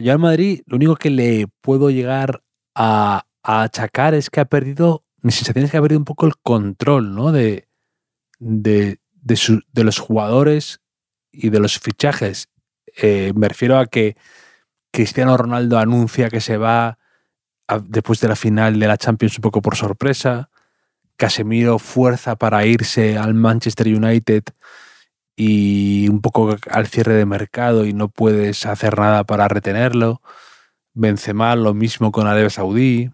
yo 0.01 0.11
al 0.13 0.19
Madrid 0.19 0.61
lo 0.67 0.75
único 0.77 0.95
que 0.95 1.09
le 1.09 1.47
puedo 1.61 1.89
llegar 1.89 2.43
a, 2.75 3.25
a 3.43 3.63
achacar 3.63 4.13
es 4.13 4.29
que 4.29 4.39
ha 4.41 4.45
perdido, 4.45 5.03
mi 5.21 5.31
sensación 5.31 5.65
es 5.65 5.71
que 5.71 5.77
ha 5.77 5.81
perdido 5.81 5.99
un 5.99 6.05
poco 6.05 6.27
el 6.27 6.35
control, 6.37 7.15
¿no? 7.15 7.31
De, 7.33 7.67
de, 8.37 8.99
de, 9.11 9.35
su- 9.35 9.63
de 9.73 9.83
los 9.83 9.97
jugadores 9.97 10.79
y 11.31 11.49
de 11.49 11.59
los 11.59 11.79
fichajes. 11.79 12.47
Eh, 13.01 13.33
me 13.35 13.47
refiero 13.47 13.77
a 13.77 13.85
que 13.87 14.15
Cristiano 14.91 15.37
Ronaldo 15.37 15.77
anuncia 15.77 16.29
que 16.29 16.41
se 16.41 16.57
va 16.57 16.97
a- 17.67 17.79
después 17.79 18.19
de 18.19 18.27
la 18.27 18.35
final 18.35 18.79
de 18.79 18.87
la 18.87 18.97
Champions 18.97 19.37
un 19.37 19.41
poco 19.41 19.61
por 19.61 19.75
sorpresa. 19.75 20.49
Casemiro 21.15 21.79
fuerza 21.79 22.35
para 22.37 22.65
irse 22.65 23.17
al 23.17 23.33
Manchester 23.33 23.87
United 23.87 24.43
y 25.35 26.07
un 26.09 26.21
poco 26.21 26.55
al 26.69 26.87
cierre 26.87 27.13
de 27.13 27.25
mercado 27.25 27.85
y 27.85 27.93
no 27.93 28.09
puedes 28.09 28.65
hacer 28.65 28.97
nada 28.97 29.23
para 29.23 29.47
retenerlo. 29.47 30.21
Benzema 30.93 31.55
lo 31.55 31.73
mismo 31.73 32.11
con 32.11 32.27
Arabia 32.27 32.49
Saudí. 32.49 33.11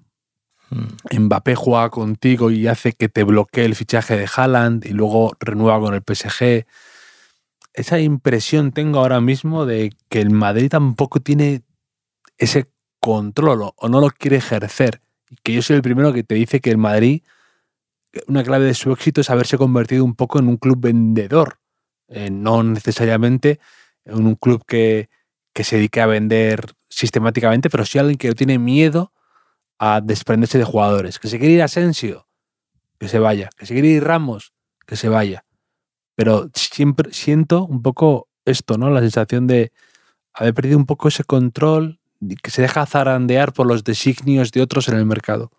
Mm. 0.70 1.20
Mbappé 1.26 1.56
juega 1.56 1.90
contigo 1.90 2.50
y 2.50 2.68
hace 2.68 2.94
que 2.94 3.10
te 3.10 3.24
bloquee 3.24 3.66
el 3.66 3.76
fichaje 3.76 4.18
de 4.18 4.28
Haaland 4.34 4.86
y 4.86 4.90
luego 4.94 5.34
renueva 5.40 5.80
con 5.80 5.94
el 5.94 6.02
PSG. 6.02 6.66
Esa 7.76 8.00
impresión 8.00 8.72
tengo 8.72 9.00
ahora 9.00 9.20
mismo 9.22 9.66
de 9.66 9.92
que 10.10 10.22
el 10.22 10.30
Madrid 10.30 10.70
tampoco 10.70 11.20
tiene 11.20 11.64
ese 12.38 12.68
control 13.00 13.62
o- 13.76 13.90
no 13.90 14.00
lo 14.02 14.10
quiere 14.10 14.38
ejercer. 14.38 15.02
Que 15.44 15.54
yo 15.54 15.62
soy 15.62 15.76
el 15.78 15.82
primero 15.82 16.14
que 16.14 16.24
te 16.24 16.36
dice 16.36 16.62
que 16.62 16.72
el 16.72 16.78
Madrid, 16.78 17.22
una 18.28 18.44
clave 18.44 18.66
de 18.66 18.74
su 18.74 18.92
éxito 18.92 19.22
es 19.22 19.30
haberse 19.30 19.58
convertido 19.58 20.06
un 20.06 20.16
poco 20.16 20.40
en 20.40 20.48
un 20.48 20.58
club 20.58 20.80
vendedor. 20.80 21.60
Eh, 22.08 22.30
no 22.32 22.64
necesariamente 22.64 23.60
en 24.06 24.26
un 24.26 24.36
club 24.36 24.64
que, 24.66 25.10
que 25.54 25.64
se 25.64 25.78
dedique 25.78 26.02
a 26.02 26.06
vender 26.06 26.74
sistemáticamente, 26.90 27.70
pero 27.70 27.86
sí 27.86 27.98
alguien 28.00 28.18
que 28.18 28.34
tiene 28.36 28.60
miedo 28.60 29.12
a 29.80 30.02
desprenderse 30.02 30.58
de 30.58 30.64
jugadores. 30.64 31.20
Que 31.20 31.28
se 31.28 31.40
quiere 31.40 31.56
ir 31.56 31.62
Asensio, 31.64 32.28
que 33.00 33.08
se 33.10 33.20
vaya. 33.20 33.50
Que 33.58 33.66
se 33.66 33.74
quiere 33.74 33.90
ir 33.90 34.04
Ramos, 34.04 34.54
que 34.86 34.96
se 34.96 35.10
vaya. 35.10 35.45
Pero 36.16 36.50
siempre 36.54 37.14
siento 37.14 37.66
un 37.66 37.82
poco 37.82 38.30
esto, 38.46 38.78
¿no? 38.78 38.90
La 38.90 39.02
sensación 39.02 39.48
de 39.48 39.72
haber 40.34 40.54
perdido 40.54 40.78
un 40.78 40.86
poco 40.86 41.08
ese 41.08 41.24
control, 41.24 42.00
que 42.42 42.52
se 42.52 42.62
deja 42.62 42.86
zarandear 42.86 43.54
por 43.54 43.68
los 43.68 43.84
designios 43.84 44.52
de 44.52 44.62
otros 44.62 44.88
en 44.88 44.96
el 44.96 45.06
mercado. 45.06 45.52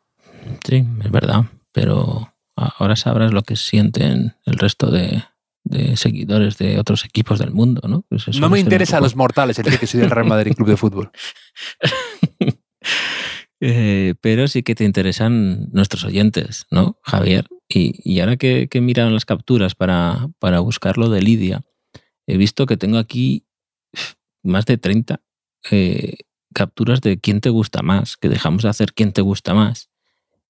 Sí, 0.67 0.85
es 1.05 1.11
verdad. 1.11 1.45
Pero 1.73 2.33
ahora 2.55 2.97
sabrás 2.97 3.33
lo 3.33 3.43
que 3.43 3.57
sienten 3.57 4.37
el 4.47 4.59
resto 4.59 4.91
de, 4.91 5.23
de 5.67 5.97
seguidores 5.97 6.57
de 6.59 6.79
otros 6.79 7.05
equipos 7.05 7.39
del 7.39 7.51
mundo, 7.51 7.87
¿no? 7.89 8.03
Pues 8.09 8.29
No 8.39 8.49
me 8.49 8.61
interesa 8.61 8.99
a 8.99 9.01
los 9.01 9.17
mortales, 9.17 9.59
el 9.59 9.79
que 9.79 9.87
soy 9.87 10.01
del 10.01 10.11
Real 10.11 10.27
Madrid 10.27 10.55
Club 10.55 10.69
de 10.69 10.77
Fútbol. 10.77 11.11
Eh, 13.69 14.15
pero 14.21 14.47
sí 14.47 14.63
que 14.63 14.77
te 14.77 14.85
interesan 14.85 15.69
nuestros 15.73 16.05
oyentes, 16.05 16.67
¿no, 16.71 17.01
Javier? 17.03 17.49
Y, 17.69 18.21
ahora 18.21 18.37
que, 18.37 18.69
que 18.69 18.79
he 18.79 18.81
mirado 18.81 19.11
las 19.11 19.25
capturas 19.25 19.75
para, 19.75 20.29
para 20.39 20.61
buscar 20.61 20.99
lo 20.99 21.09
de 21.09 21.21
Lidia, 21.21 21.65
he 22.29 22.37
visto 22.37 22.67
que 22.67 22.77
tengo 22.77 22.99
aquí 22.99 23.45
más 24.45 24.67
de 24.67 24.79
30 24.79 25.21
eh, 25.73 26.19
capturas 26.55 27.01
de 27.01 27.19
quién 27.19 27.41
te 27.41 27.51
gusta 27.51 27.83
más, 27.83 28.17
que 28.17 28.29
dejamos 28.29 28.63
de 28.63 28.69
hacer 28.69 28.93
quién 28.93 29.13
te 29.13 29.21
gusta 29.23 29.53
más. 29.53 29.91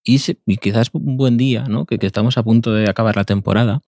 Y, 0.05 0.19
se- 0.19 0.39
quizás 0.61 0.91
un 0.93 1.17
buen 1.17 1.39
día, 1.39 1.65
¿no? 1.69 1.87
Que 1.87 1.99
estamos 2.01 2.37
a 2.37 2.43
punto 2.43 2.75
de 2.75 2.91
acabar 2.91 3.17
la 3.17 3.25
temporada, 3.25 3.81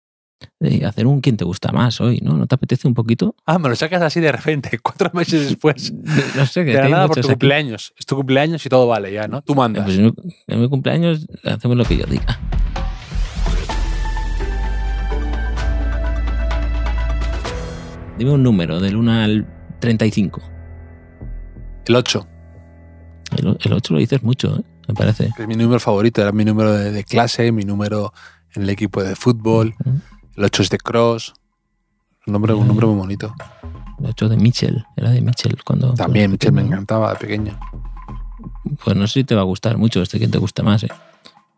de 0.60 0.84
hacer 0.86 1.06
un 1.06 1.20
quién 1.20 1.36
te 1.36 1.44
gusta 1.44 1.72
más 1.72 2.00
hoy, 2.00 2.20
¿no? 2.22 2.34
¿No 2.36 2.46
te 2.46 2.54
apetece 2.54 2.86
un 2.88 2.94
poquito? 2.94 3.34
Ah, 3.46 3.58
me 3.58 3.68
lo 3.68 3.76
sacas 3.76 4.02
así 4.02 4.20
de 4.20 4.30
repente, 4.32 4.78
cuatro 4.82 5.10
meses 5.12 5.48
después. 5.48 5.92
No 6.36 6.46
sé, 6.46 6.64
que 6.64 6.72
De 6.72 6.82
la 6.82 6.88
nada 6.88 7.06
por 7.06 7.16
tu 7.16 7.20
aquí. 7.20 7.28
cumpleaños. 7.30 7.92
Es 7.98 8.06
tu 8.06 8.16
cumpleaños 8.16 8.64
y 8.64 8.68
todo 8.68 8.86
vale 8.86 9.12
ya, 9.12 9.26
¿no? 9.28 9.42
Tú 9.42 9.54
mandas. 9.54 9.84
Pues 9.84 9.98
en 9.98 10.04
mi- 10.06 10.14
en 10.46 10.60
mi 10.60 10.68
cumpleaños 10.68 11.26
hacemos 11.44 11.76
lo 11.76 11.84
que 11.84 11.96
yo 11.96 12.06
diga. 12.06 12.38
Dime 18.18 18.32
un 18.32 18.42
número, 18.42 18.80
del 18.80 18.96
1 18.96 19.12
al 19.12 19.46
35. 19.78 20.42
El 21.86 21.96
8, 21.96 22.28
El, 23.38 23.56
el 23.64 23.72
8 23.72 23.94
lo 23.94 24.00
dices 24.00 24.22
mucho, 24.22 24.56
¿eh? 24.58 24.62
me 24.88 24.94
parece. 24.94 25.30
es 25.38 25.46
mi 25.46 25.54
número 25.54 25.78
favorito, 25.78 26.20
era 26.20 26.32
mi 26.32 26.44
número 26.44 26.72
de, 26.72 26.90
de 26.90 27.04
clase, 27.04 27.52
mi 27.52 27.64
número 27.64 28.12
en 28.54 28.62
el 28.64 28.70
equipo 28.70 29.02
de 29.02 29.14
fútbol. 29.14 29.74
8 30.44 30.62
es 30.62 30.70
de 30.70 30.78
cross. 30.78 31.34
Un 32.26 32.32
nombre, 32.32 32.54
un 32.54 32.66
nombre 32.66 32.86
muy 32.86 32.96
bonito. 32.96 33.34
El 34.00 34.06
8 34.06 34.28
de 34.28 34.36
Mitchell, 34.36 34.84
era 34.96 35.10
de 35.10 35.20
Mitchell 35.20 35.56
cuando... 35.64 35.94
También, 35.94 36.30
cuando 36.30 36.32
Michel 36.32 36.52
me 36.52 36.62
encantaba 36.62 37.12
de 37.12 37.18
pequeño. 37.18 37.58
Pues 38.84 38.96
no 38.96 39.06
sé 39.06 39.14
si 39.14 39.24
te 39.24 39.34
va 39.34 39.40
a 39.40 39.44
gustar 39.44 39.78
mucho 39.78 40.02
este, 40.02 40.18
quién 40.18 40.30
te 40.30 40.38
gusta 40.38 40.62
más. 40.62 40.84
¿eh? 40.84 40.88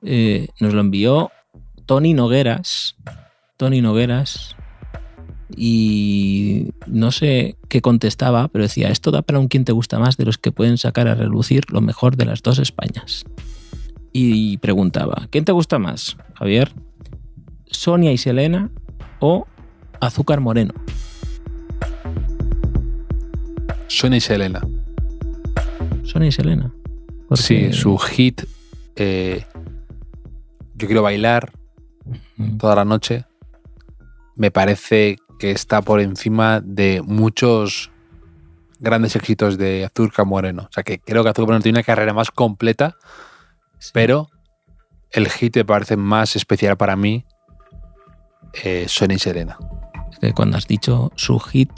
Eh, 0.03 0.49
nos 0.61 0.73
lo 0.73 0.81
envió 0.81 1.31
Tony 1.87 2.15
Nogueras. 2.15 2.97
Tony 3.57 3.81
Nogueras. 3.81 4.57
Y 5.57 6.73
no 6.87 7.11
sé 7.11 7.57
qué 7.69 7.83
contestaba, 7.83 8.49
pero 8.49 8.63
decía, 8.63 8.89
esto 8.89 9.11
da 9.11 9.23
para 9.23 9.41
un 9.41 9.49
quién 9.49 9.65
te 9.65 9.73
gusta 9.73 9.99
más 9.99 10.17
de 10.17 10.25
los 10.25 10.39
que 10.39 10.53
pueden 10.53 10.79
sacar 10.79 11.09
a 11.09 11.15
relucir 11.15 11.65
lo 11.71 11.81
mejor 11.81 12.17
de 12.17 12.25
las 12.25 12.43
dos 12.43 12.59
Españas. 12.59 13.25
Y 14.13 14.59
preguntaba, 14.59 15.27
¿quién 15.31 15.45
te 15.45 15.53
gusta 15.53 15.79
más, 15.79 16.17
Javier? 16.35 16.73
¿Sonia 17.71 18.13
y 18.13 18.19
Selena 18.19 18.71
o 19.21 19.47
Azúcar 20.01 20.41
Moreno? 20.41 20.75
Sonia 23.89 24.19
y 24.19 24.21
Selena. 24.21 24.61
Sonia 26.05 26.29
y 26.29 26.33
Selena. 26.33 26.73
Porque- 27.29 27.43
Sí, 27.43 27.73
su 27.73 27.97
hit. 27.99 28.43
eh, 28.97 29.47
yo 30.75 30.87
quiero 30.87 31.03
bailar 31.03 31.53
toda 32.59 32.75
la 32.75 32.85
noche. 32.85 33.25
Me 34.37 34.51
parece 34.51 35.17
que 35.39 35.51
está 35.53 35.81
por 35.81 36.01
encima 36.01 36.61
de 36.61 37.03
muchos 37.05 37.91
grandes 38.79 39.15
éxitos 39.17 39.57
de 39.59 39.85
Azurka 39.85 40.25
Moreno. 40.25 40.63
O 40.69 40.73
sea 40.73 40.83
que 40.83 40.99
creo 40.99 41.23
que 41.23 41.31
Azurka 41.31 41.47
Moreno 41.47 41.63
tiene 41.63 41.79
una 41.79 41.85
carrera 41.85 42.13
más 42.13 42.31
completa, 42.31 42.97
Sí. 43.79 43.91
pero 43.95 44.29
el 45.13 45.29
hit 45.31 45.57
me 45.57 45.65
parece 45.65 45.97
más 45.97 46.37
especial 46.37 46.77
para 46.77 46.97
mí. 46.97 47.25
Eh, 48.65 48.87
Sonia 48.89 49.17
y 49.17 50.21
que 50.21 50.33
cuando 50.33 50.57
has 50.57 50.67
dicho 50.67 51.13
su 51.17 51.39
hit, 51.39 51.71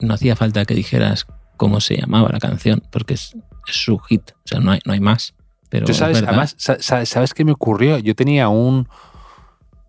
no 0.00 0.14
hacía 0.14 0.36
falta 0.36 0.64
que 0.64 0.74
dijeras 0.74 1.26
cómo 1.56 1.80
se 1.80 1.96
llamaba 1.96 2.28
la 2.32 2.38
canción, 2.38 2.82
porque 2.90 3.14
es, 3.14 3.36
es 3.68 3.76
su 3.84 3.98
hit, 3.98 4.32
o 4.32 4.40
sea, 4.48 4.60
no 4.60 4.72
hay, 4.72 4.80
no 4.84 4.92
hay 4.92 5.00
más. 5.00 5.34
Pero 5.68 5.86
Tú 5.86 5.92
es 5.92 5.98
sabes, 5.98 6.22
además, 6.22 6.54
sa- 6.58 6.80
sa- 6.80 7.06
¿sabes 7.06 7.32
qué 7.32 7.44
me 7.44 7.52
ocurrió? 7.52 7.98
Yo 7.98 8.14
tenía 8.14 8.48
un. 8.48 8.88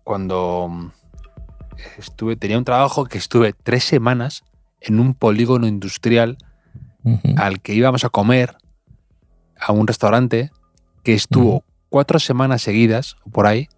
Cuando. 0.04 0.92
estuve, 1.98 2.36
tenía 2.36 2.58
un 2.58 2.64
trabajo 2.64 3.06
que 3.06 3.18
estuve 3.18 3.52
tres 3.52 3.84
semanas 3.84 4.42
en 4.80 5.00
un 5.00 5.14
polígono 5.14 5.66
industrial 5.66 6.38
al 7.36 7.60
que 7.60 7.74
íbamos 7.74 8.04
a 8.04 8.10
comer 8.10 8.56
a 9.58 9.72
un 9.72 9.86
restaurante 9.88 10.52
que 11.02 11.14
estuvo 11.14 11.64
cuatro 11.88 12.20
semanas 12.20 12.62
seguidas, 12.62 13.16
por 13.32 13.46
ahí, 13.48 13.68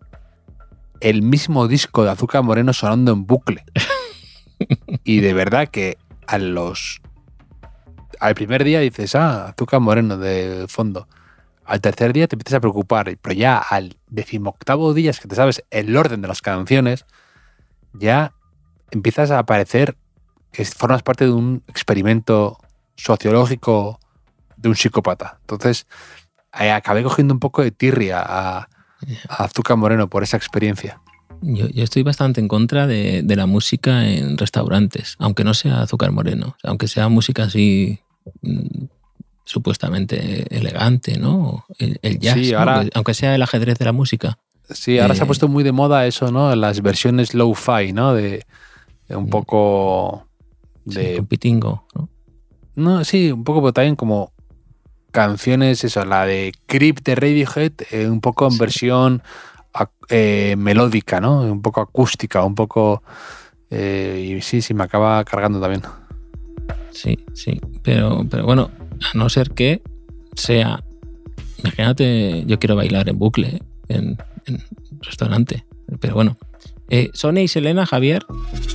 el 1.00 1.22
mismo 1.22 1.68
disco 1.68 2.04
de 2.04 2.11
Azúcar 2.11 2.42
Moreno 2.42 2.72
sonando 2.72 3.12
en 3.12 3.26
bucle. 3.26 3.64
y 5.04 5.20
de 5.20 5.33
verdad 5.35 5.68
que 5.68 5.98
a 6.26 6.38
los. 6.38 7.00
Al 8.20 8.35
primer 8.35 8.64
día 8.64 8.80
dices, 8.80 9.14
ah, 9.14 9.48
Azúcar 9.48 9.80
Moreno 9.80 10.16
de 10.16 10.66
fondo. 10.68 11.09
Al 11.64 11.80
tercer 11.80 12.12
día 12.12 12.28
te 12.28 12.37
empiezas 12.37 12.59
a 12.59 12.61
preocupar, 12.61 13.16
pero 13.20 13.35
ya 13.35 13.57
al 13.59 13.96
decimoctavo 14.09 14.92
día 14.92 15.11
es 15.11 15.20
que 15.20 15.28
te 15.28 15.35
sabes 15.35 15.64
el 15.70 15.96
orden 15.96 16.20
de 16.20 16.28
las 16.28 16.42
canciones, 16.42 17.07
ya 17.94 18.35
empiezas 18.90 19.30
a 19.30 19.46
parecer 19.46 19.96
que 20.52 20.64
formas 20.66 21.02
parte 21.02 21.24
de 21.24 21.33
un 21.33 21.62
experimento 21.66 22.59
sociológico 22.96 23.98
de 24.57 24.68
un 24.68 24.76
psicópata. 24.76 25.38
Entonces, 25.40 25.87
eh, 26.59 26.70
acabé 26.70 27.02
cogiendo 27.02 27.35
un 27.35 27.40
poco 27.40 27.62
de 27.62 27.70
tirria 27.70 28.22
a, 28.24 28.68
a 29.29 29.45
Azúcar 29.45 29.77
Moreno 29.77 30.09
por 30.09 30.23
esa 30.23 30.37
experiencia. 30.37 31.01
Yo, 31.43 31.69
yo 31.69 31.85
estoy 31.85 32.03
bastante 32.03 32.40
en 32.40 32.49
contra 32.49 32.87
de, 32.87 33.23
de 33.23 33.37
la 33.37 33.47
música 33.47 34.09
en 34.09 34.38
restaurantes, 34.38 35.17
aunque 35.19 35.45
no 35.45 35.53
sea 35.53 35.83
azúcar 35.83 36.11
moreno, 36.11 36.57
aunque 36.62 36.88
sea 36.88 37.09
música 37.11 37.45
así 37.45 37.99
mm, 38.43 38.85
supuestamente 39.45 40.47
elegante, 40.57 41.19
¿no? 41.19 41.64
El, 41.79 41.99
el 42.03 42.19
jazz, 42.19 42.35
Sí, 42.35 42.55
aunque, 42.55 42.90
aunque 42.95 43.14
sea 43.14 43.35
el 43.35 43.43
ajedrez 43.43 43.79
de 43.79 43.85
la 43.85 43.93
música. 43.93 44.38
Sí, 44.71 44.99
ahora 44.99 45.14
se 45.14 45.21
ha 45.23 45.25
Eh, 45.25 45.27
puesto 45.27 45.49
muy 45.49 45.62
de 45.62 45.73
moda 45.73 46.07
eso, 46.07 46.31
¿no? 46.33 46.55
Las 46.57 46.81
versiones 46.81 47.35
low-fi, 47.35 47.93
¿no? 47.93 48.14
De, 48.14 48.47
de 49.09 49.17
un 49.17 49.27
Mm. 49.27 49.31
poco 49.31 50.27
Sí, 50.88 50.95
de 50.95 51.17
con 51.17 51.27
pitingo, 51.27 51.87
¿no? 51.95 52.09
No, 52.77 53.05
sí, 53.05 53.31
un 53.31 53.45
poco 53.45 53.61
pero 53.61 53.73
también 53.73 53.97
como 53.97 54.33
canciones, 55.14 55.85
eso, 55.85 56.05
la 56.05 56.27
de 56.27 56.53
Creep 56.66 57.00
de 57.05 57.14
Radiohead, 57.14 57.72
eh, 57.92 58.09
un 58.09 58.20
poco 58.20 58.46
en 58.46 58.50
Sí. 58.53 58.59
versión 58.59 59.22
eh, 60.11 60.55
melódica, 60.59 61.20
¿no? 61.20 61.40
Un 61.40 61.62
poco 61.62 61.81
acústica, 61.81 62.42
un 62.44 62.55
poco... 62.55 63.03
eh, 63.70 64.35
y 64.37 64.40
sí, 64.42 64.61
sí, 64.61 64.74
me 64.74 64.85
acaba 64.85 65.24
cargando 65.24 65.61
también. 65.61 65.83
Sí, 66.90 67.18
sí. 67.33 67.61
Pero, 67.83 68.27
pero 68.29 68.44
bueno, 68.44 68.70
a 69.12 69.16
no 69.16 69.29
ser 69.29 69.50
que 69.53 69.83
sea. 70.35 70.83
Imagínate, 71.62 72.44
yo 72.46 72.59
quiero 72.59 72.77
bailar 72.77 73.09
en 73.09 73.18
bucle 73.18 73.48
¿eh? 73.48 73.61
en, 73.88 74.18
en 74.46 74.62
restaurante. 75.00 75.64
Pero 76.00 76.14
bueno. 76.14 76.37
Sonia 77.14 77.42
y 77.42 77.48
Selena, 77.48 77.87
Javier 77.87 78.24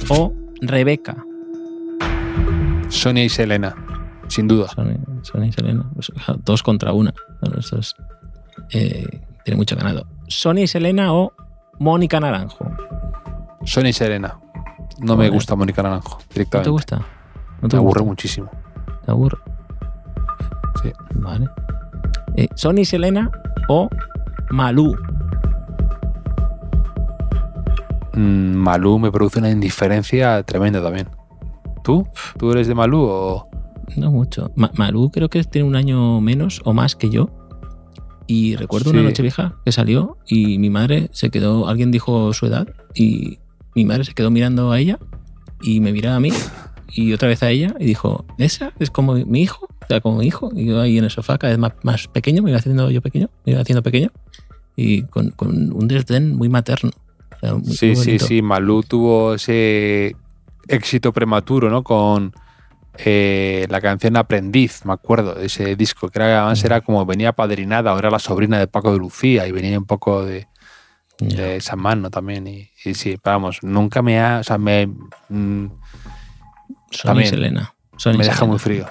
o 0.10 0.34
Rebeca. 0.62 1.16
Sonia 2.90 3.24
y 3.24 3.30
Selena, 3.30 3.76
sin 4.30 4.48
duda. 4.48 4.68
Sonia, 4.70 4.98
Sonia 5.24 5.50
y 5.50 5.52
Selena. 5.52 5.86
Pues, 5.94 6.12
dos 6.46 6.64
contra 6.64 6.94
una. 6.94 7.14
Bueno, 7.42 7.60
esto 7.60 7.78
es, 7.80 7.94
eh, 8.72 9.22
tiene 9.44 9.58
mucho 9.58 9.76
ganado. 9.76 10.06
Sonia 10.28 10.64
y 10.64 10.68
Selena 10.68 11.14
o 11.14 11.34
Mónica 11.80 12.20
Naranjo. 12.20 12.66
Sonia 13.66 13.90
y 13.90 13.94
Selena. 13.94 14.40
No 15.00 15.16
me 15.18 15.30
gusta 15.30 15.56
Mónica 15.56 15.82
Naranjo, 15.84 16.18
¿No 16.20 16.26
directamente. 16.34 16.66
te 16.66 16.70
gusta? 16.72 17.02
¿No 17.62 17.68
te 17.68 17.76
me 17.76 17.80
aburre 17.80 18.00
gusta? 18.02 18.04
muchísimo. 18.10 18.50
¿Te 19.06 19.12
aburre? 19.12 19.38
Sí. 20.82 20.92
Vale. 21.16 21.48
Eh, 22.36 22.48
Sonia 22.56 22.82
y 22.82 22.86
Selena 22.86 23.30
o 23.68 23.90
Malú. 24.52 24.96
Mm, 28.14 28.54
Malú 28.56 29.00
me 29.00 29.12
produce 29.12 29.40
una 29.40 29.50
indiferencia 29.50 30.42
tremenda 30.44 30.82
también. 30.82 31.08
¿Tú? 31.84 32.08
¿Tú 32.38 32.52
eres 32.52 32.68
de 32.68 32.76
Malú 32.76 33.00
o...? 33.02 33.49
No 33.98 34.12
mucho. 34.12 34.52
Ma- 34.56 34.72
Malú 34.76 35.10
creo 35.12 35.30
que 35.30 35.44
tiene 35.44 35.68
un 35.68 35.76
año 35.76 36.22
menos 36.22 36.62
o 36.66 36.74
más 36.74 36.96
que 36.96 37.10
yo. 37.10 37.30
Y 38.28 38.56
recuerdo 38.56 38.92
una 38.92 39.02
noche 39.02 39.24
vieja 39.24 39.56
que 39.66 39.72
salió 39.72 40.18
y 40.28 40.60
mi 40.60 40.70
madre 40.70 41.10
se 41.14 41.32
quedó, 41.32 41.68
alguien 41.68 41.90
dijo 41.90 42.32
su 42.34 42.46
edad 42.46 42.68
y 42.94 43.40
mi 43.74 43.86
madre 43.86 44.04
se 44.04 44.14
quedó 44.14 44.30
mirando 44.30 44.72
a 44.72 44.80
ella 44.80 45.00
y 45.64 45.80
me 45.80 45.92
miraba 45.92 46.18
a 46.18 46.20
mí 46.20 46.30
y 46.92 47.12
otra 47.14 47.28
vez 47.28 47.42
a 47.42 47.50
ella 47.50 47.74
y 47.80 47.86
dijo, 47.86 48.26
¿esa 48.38 48.72
es 48.80 48.92
como 48.92 49.14
mi 49.16 49.42
hijo? 49.42 49.66
O 49.82 49.86
sea, 49.88 50.00
como 50.02 50.20
mi 50.20 50.28
hijo. 50.28 50.52
Y 50.56 50.66
yo 50.68 50.80
ahí 50.80 51.00
en 51.00 51.06
el 51.06 51.10
sofá 51.10 51.40
cada 51.40 51.54
vez 51.54 51.60
más, 51.60 51.74
más 51.82 52.08
pequeño, 52.08 52.44
me 52.44 52.52
iba 52.52 52.60
haciendo 52.60 52.92
yo 52.92 53.02
pequeño, 53.02 53.30
me 53.48 53.54
iba 53.54 53.62
haciendo 53.62 53.82
pequeño 53.82 54.12
y 54.76 55.02
con, 55.04 55.32
con 55.32 55.74
un 55.74 55.88
desdén 55.88 56.36
muy 56.38 56.50
materno. 56.50 56.92
O 57.36 57.40
sea, 57.40 57.56
muy- 57.56 57.74
Sí, 57.74 57.88
muy 57.88 57.96
sí, 57.96 58.20
sí. 58.20 58.42
Malú 58.44 58.84
tuvo 58.84 59.34
ese 59.34 60.16
éxito 60.68 61.12
prematuro, 61.14 61.72
¿no? 61.72 61.84
Con 61.84 62.32
eh, 62.98 63.66
la 63.70 63.82
canción 63.82 64.18
Aprendiz, 64.18 64.86
me 64.86 64.94
acuerdo, 64.94 65.36
de 65.36 65.46
ese 65.46 65.76
disco, 65.76 66.10
que 66.10 66.20
era, 66.20 66.40
además 66.40 66.64
era 66.64 66.82
como 66.82 67.06
venía 67.06 67.34
padrinada, 67.34 67.94
o 67.94 68.00
era 68.00 68.10
la 68.10 68.20
sobrina 68.20 68.60
de 68.60 68.68
Paco 68.68 68.92
de 68.92 69.00
Lucía, 69.00 69.48
y 69.48 69.52
venía 69.52 69.78
un 69.78 69.86
poco 69.86 70.26
de, 70.26 70.48
esa 71.20 71.76
mano 71.76 72.10
también. 72.10 72.48
Y, 72.48 72.70
y 72.84 72.94
sí, 72.94 73.18
vamos, 73.24 73.60
nunca 73.62 74.02
me 74.02 74.20
ha. 74.20 74.40
O 74.40 74.44
sea, 74.44 74.58
me, 74.58 74.88
mm, 75.30 75.66
y. 76.92 77.26
Selena. 77.26 77.74
Y 78.06 78.10
me 78.10 78.18
deja 78.18 78.36
Selena. 78.36 78.46
muy 78.46 78.60
frío. 78.60 78.88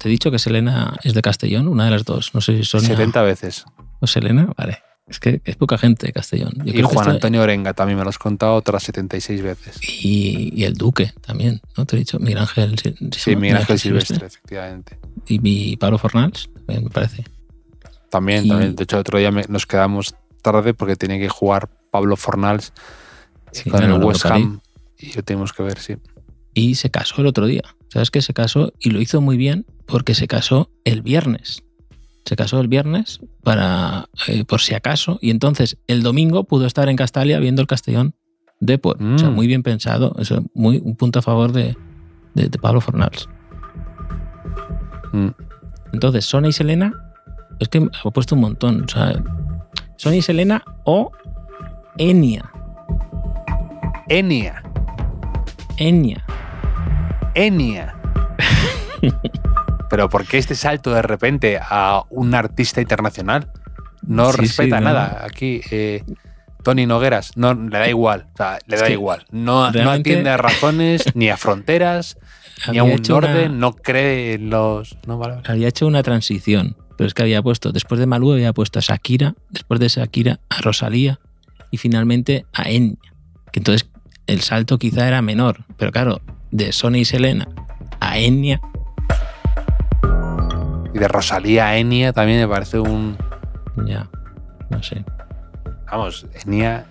Te 0.00 0.08
he 0.08 0.10
dicho 0.10 0.30
que 0.30 0.38
Selena 0.38 0.96
es 1.02 1.14
de 1.14 1.22
Castellón, 1.22 1.68
una 1.68 1.84
de 1.84 1.90
las 1.90 2.04
dos. 2.04 2.34
No 2.34 2.40
sé 2.40 2.56
si 2.56 2.64
Sonia 2.64 2.88
70 2.88 3.22
veces. 3.22 3.64
o 4.00 4.06
Selena. 4.06 4.48
Vale. 4.56 4.82
Es 5.06 5.18
que 5.18 5.42
es 5.44 5.56
poca 5.56 5.76
gente 5.78 6.06
de 6.06 6.12
Castellón. 6.12 6.52
Yo 6.58 6.64
Y 6.66 6.72
creo 6.72 6.88
Juan 6.88 7.08
Antonio 7.10 7.42
Orenga 7.42 7.74
también 7.74 7.98
me 7.98 8.04
lo 8.04 8.10
has 8.10 8.18
contado 8.18 8.54
otras 8.54 8.82
76 8.84 9.42
veces. 9.42 9.78
Y, 9.82 10.52
y 10.54 10.64
el 10.64 10.74
Duque 10.74 11.12
también, 11.26 11.60
¿no? 11.76 11.84
Te 11.86 11.96
he 11.96 11.98
dicho 11.98 12.18
Miguel 12.18 12.38
Ángel. 12.38 12.76
Sil- 12.78 12.96
¿se 13.12 13.18
Sí? 13.20 13.36
Miguel 13.36 13.56
Ángel 13.58 13.78
Silvestre, 13.78 14.26
efectivamente. 14.26 14.98
Y 15.26 15.38
mi 15.40 15.76
Pablo 15.76 15.98
Fornals, 15.98 16.48
también 16.54 16.84
me 16.84 16.90
parece. 16.90 17.24
También, 18.10 18.46
Y- 18.46 18.48
también. 18.48 18.76
De 18.76 18.84
hecho, 18.84 18.98
otro 18.98 19.18
día 19.18 19.30
me- 19.32 19.44
nos 19.48 19.66
quedamos 19.66 20.14
tarde 20.40 20.72
porque 20.72 20.96
tenía 20.96 21.18
que 21.18 21.28
jugar 21.28 21.68
Pablo 21.90 22.16
Fornals 22.16 22.72
Sí, 23.50 23.68
con 23.70 23.82
el 23.82 23.92
West 24.02 24.24
Ham. 24.26 24.60
Y 24.98 25.12
lo 25.14 25.22
tenemos 25.24 25.52
que 25.52 25.62
ver, 25.62 25.78
sí. 25.78 25.96
Y 26.54 26.76
se 26.76 26.90
casó 26.90 27.20
el 27.22 27.26
otro 27.26 27.46
día. 27.46 27.62
¿Sabes 27.88 28.10
que 28.10 28.22
se 28.22 28.32
casó? 28.32 28.72
Y 28.78 28.90
lo 28.90 29.00
hizo 29.00 29.20
muy 29.20 29.36
bien 29.36 29.66
porque 29.86 30.14
se 30.14 30.26
casó 30.28 30.70
el 30.84 31.02
viernes. 31.02 31.62
Se 32.24 32.36
casó 32.36 32.60
el 32.60 32.68
viernes 32.68 33.20
para 33.42 34.08
eh, 34.28 34.44
por 34.44 34.60
si 34.60 34.74
acaso. 34.74 35.18
Y 35.20 35.30
entonces 35.30 35.78
el 35.88 36.02
domingo 36.02 36.44
pudo 36.44 36.66
estar 36.66 36.88
en 36.88 36.96
Castalia 36.96 37.38
viendo 37.40 37.60
el 37.62 37.66
Castellón 37.68 38.14
Depor. 38.60 38.96
O 39.02 39.18
sea, 39.18 39.28
Mm. 39.30 39.34
muy 39.34 39.46
bien 39.48 39.62
pensado. 39.64 40.14
Eso, 40.18 40.44
muy, 40.54 40.80
un 40.84 40.94
punto 40.96 41.18
a 41.18 41.22
favor 41.22 41.50
de, 41.52 41.76
de- 42.34 42.48
de 42.48 42.58
Pablo 42.58 42.80
Fornals. 42.80 43.28
Mm. 45.12 45.28
Entonces, 45.92 46.24
Sonia 46.24 46.50
y 46.50 46.52
Selena, 46.52 46.92
es 47.58 47.68
que 47.68 47.78
he 47.78 48.10
puesto 48.12 48.34
un 48.36 48.40
montón. 48.40 48.84
O 48.84 48.88
sea, 48.88 50.14
y 50.14 50.22
Selena 50.22 50.62
o 50.84 51.10
Enya. 51.98 52.50
Enya. 54.08 54.62
Enya. 55.76 56.24
Enya. 57.34 57.94
Pero 59.92 60.08
¿por 60.08 60.26
qué 60.26 60.38
este 60.38 60.54
salto 60.54 60.94
de 60.94 61.02
repente 61.02 61.58
a 61.62 62.02
un 62.08 62.34
artista 62.34 62.80
internacional? 62.80 63.50
No 64.00 64.32
Sí, 64.32 64.38
respeta 64.40 64.78
sí, 64.78 64.82
no. 64.84 64.88
nada. 64.88 65.22
Aquí, 65.22 65.60
eh, 65.70 66.02
Tony 66.62 66.86
Nogueras, 66.86 67.36
no, 67.36 67.52
le 67.52 67.78
da 67.78 67.88
igual. 67.90 68.26
O 68.32 68.36
sea, 68.38 68.58
le 68.66 68.76
Es 68.76 68.80
da 68.80 68.88
igual. 68.88 69.26
No, 69.30 69.70
no 69.70 69.90
atiende 69.90 70.30
a 70.30 70.38
razones, 70.38 71.04
ni 71.14 71.28
a 71.28 71.36
fronteras, 71.36 72.16
ni 72.70 72.78
a 72.78 72.84
un 72.84 72.92
una- 72.92 73.14
orden, 73.14 73.58
no 73.60 73.74
cree 73.74 74.32
en 74.32 74.48
los. 74.48 74.96
No, 75.06 75.18
vale, 75.18 75.42
había 75.46 75.68
hecho 75.68 75.86
una 75.86 76.02
transición, 76.02 76.74
pero 76.96 77.06
es 77.06 77.12
que 77.12 77.20
había 77.24 77.42
puesto, 77.42 77.70
después 77.70 77.98
de 78.00 78.06
Malú 78.06 78.32
había 78.32 78.54
puesto 78.54 78.78
a 78.78 78.82
Shakira, 78.82 79.34
después 79.50 79.78
de 79.78 79.88
Shakira 79.88 80.40
a 80.48 80.62
Rosalía 80.62 81.20
y 81.70 81.76
finalmente 81.76 82.46
a 82.54 82.70
Enya. 82.70 82.96
Que 83.52 83.60
entonces 83.60 83.86
el 84.26 84.40
salto 84.40 84.78
quizá 84.78 85.06
era 85.06 85.20
menor, 85.20 85.66
pero 85.76 85.92
claro, 85.92 86.22
de 86.50 86.72
Sonia 86.72 87.02
y 87.02 87.04
Selena 87.04 87.46
a 88.00 88.18
Enya, 88.18 88.58
Y 90.94 90.98
de 90.98 91.08
Rosalía 91.08 91.68
a 91.68 91.76
Enya 91.78 92.12
también 92.12 92.40
me 92.40 92.48
parece 92.48 92.78
un. 92.78 93.16
ya, 93.86 94.08
no 94.70 94.82
sé. 94.82 95.04
Vamos, 95.90 96.26
Enya. 96.44 96.86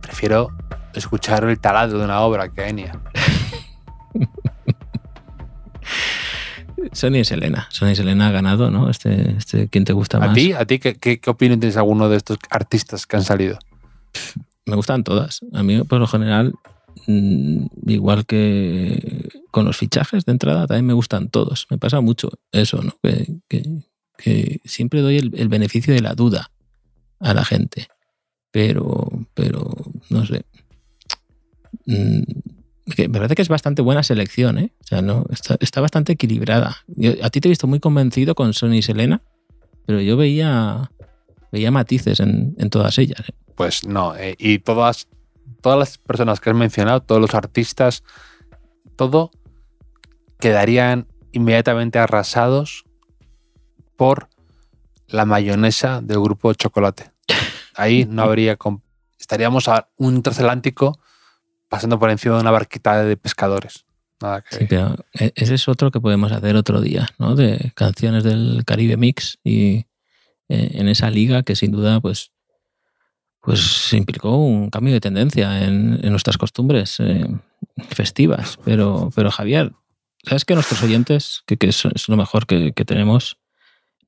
Prefiero 0.00 0.50
escuchar 0.94 1.44
el 1.44 1.58
taladro 1.58 1.98
de 1.98 2.04
una 2.04 2.20
obra 2.20 2.48
que 2.48 2.62
a 2.62 2.68
Enya. 2.68 2.98
Sonia 6.92 7.20
y 7.20 7.24
Selena, 7.24 7.66
Sonia 7.70 7.92
y 7.92 7.96
Selena 7.96 8.28
ha 8.28 8.30
ganado, 8.30 8.70
¿no? 8.70 8.88
Este, 8.88 9.32
este 9.36 9.68
¿quién 9.68 9.84
te 9.84 9.92
gusta 9.92 10.16
¿A 10.18 10.20
más? 10.20 10.34
ti? 10.34 10.52
¿A 10.52 10.64
ti 10.64 10.78
qué, 10.78 10.94
qué, 10.94 11.18
qué 11.20 11.30
opinión 11.30 11.60
tienes 11.60 11.74
de 11.74 11.80
alguno 11.80 12.08
de 12.08 12.16
estos 12.16 12.38
artistas 12.50 13.06
que 13.06 13.16
han 13.16 13.24
salido? 13.24 13.58
Me 14.64 14.76
gustan 14.76 15.04
todas. 15.04 15.40
A 15.52 15.62
mí, 15.62 15.82
por 15.84 16.00
lo 16.00 16.06
general, 16.06 16.54
mm, 17.06 17.66
igual 17.86 18.24
que 18.24 19.25
con 19.56 19.64
los 19.64 19.78
fichajes 19.78 20.26
de 20.26 20.32
entrada, 20.32 20.66
también 20.66 20.84
me 20.84 20.92
gustan 20.92 21.30
todos. 21.30 21.66
Me 21.70 21.78
pasa 21.78 22.02
mucho 22.02 22.28
eso, 22.52 22.82
¿no? 22.82 22.94
Que, 23.00 24.60
siempre 24.66 25.00
doy 25.00 25.16
el, 25.16 25.48
beneficio 25.48 25.94
de 25.94 26.02
la 26.02 26.14
duda 26.14 26.50
a 27.20 27.32
la 27.32 27.42
gente. 27.42 27.88
Pero, 28.50 29.08
pero, 29.32 29.74
no 30.10 30.26
sé. 30.26 30.44
mm, 31.86 32.20
que 32.94 33.08
me 33.08 33.16
parece 33.16 33.34
que 33.34 33.40
es 33.40 33.48
bastante 33.48 33.80
buena 33.80 34.02
selección, 34.02 34.58
¿eh? 34.58 34.74
O 34.78 34.86
sea, 34.88 35.00
no, 35.00 35.24
está, 35.30 35.56
está 35.60 35.80
bastante 35.80 36.12
equilibrada. 36.12 36.84
A 37.22 37.30
ti 37.30 37.40
te 37.40 37.48
he 37.48 37.54
visto 37.54 37.66
muy 37.66 37.80
convencido 37.80 38.34
con 38.34 38.52
Sony 38.52 38.74
y 38.74 38.82
Selena, 38.82 39.22
pero 39.86 40.02
yo 40.02 40.18
veía, 40.18 40.90
veía 41.50 41.70
matices 41.70 42.20
en, 42.20 42.54
en 42.58 42.68
todas 42.68 42.98
ellas. 42.98 43.26
¿eh? 43.26 43.32
Pues 43.54 43.86
no, 43.86 44.14
eh, 44.16 44.36
y 44.38 44.58
todas, 44.58 45.08
todas 45.62 45.78
las 45.78 45.96
personas 45.96 46.40
que 46.40 46.50
has 46.50 46.56
mencionado, 46.56 47.00
todos 47.00 47.22
los 47.22 47.34
artistas, 47.34 48.02
todo 48.96 49.30
quedarían 50.38 51.06
inmediatamente 51.32 51.98
arrasados 51.98 52.84
por 53.96 54.28
la 55.08 55.24
mayonesa 55.24 56.00
del 56.00 56.20
grupo 56.20 56.52
Chocolate. 56.54 57.10
Ahí 57.74 58.06
no 58.08 58.22
habría... 58.22 58.56
Estaríamos 59.18 59.68
a 59.68 59.88
un 59.96 60.22
transatlántico 60.22 60.98
pasando 61.68 61.98
por 61.98 62.10
encima 62.10 62.36
de 62.36 62.42
una 62.42 62.50
barquita 62.50 63.02
de 63.02 63.16
pescadores. 63.16 63.84
Nada 64.20 64.42
que 64.42 64.56
Sí, 64.56 64.66
e- 65.14 65.32
ese 65.34 65.54
es 65.54 65.68
otro 65.68 65.90
que 65.90 66.00
podemos 66.00 66.32
hacer 66.32 66.56
otro 66.56 66.80
día, 66.80 67.08
¿no? 67.18 67.34
De 67.34 67.72
canciones 67.74 68.24
del 68.24 68.62
Caribe 68.64 68.96
Mix 68.96 69.38
y 69.44 69.86
eh, 70.48 70.70
en 70.74 70.88
esa 70.88 71.10
liga 71.10 71.42
que 71.42 71.56
sin 71.56 71.72
duda, 71.72 72.00
pues, 72.00 72.30
pues 73.40 73.92
implicó 73.92 74.36
un 74.36 74.70
cambio 74.70 74.94
de 74.94 75.00
tendencia 75.00 75.64
en, 75.64 76.00
en 76.02 76.10
nuestras 76.10 76.38
costumbres 76.38 76.96
eh, 77.00 77.26
festivas. 77.88 78.58
Pero, 78.64 79.10
pero 79.14 79.30
Javier, 79.30 79.72
¿sabes 80.26 80.44
que 80.44 80.54
nuestros 80.54 80.82
oyentes, 80.82 81.42
que, 81.46 81.56
que 81.56 81.68
es, 81.68 81.84
es 81.84 82.08
lo 82.08 82.16
mejor 82.16 82.46
que, 82.46 82.72
que 82.72 82.84
tenemos, 82.84 83.38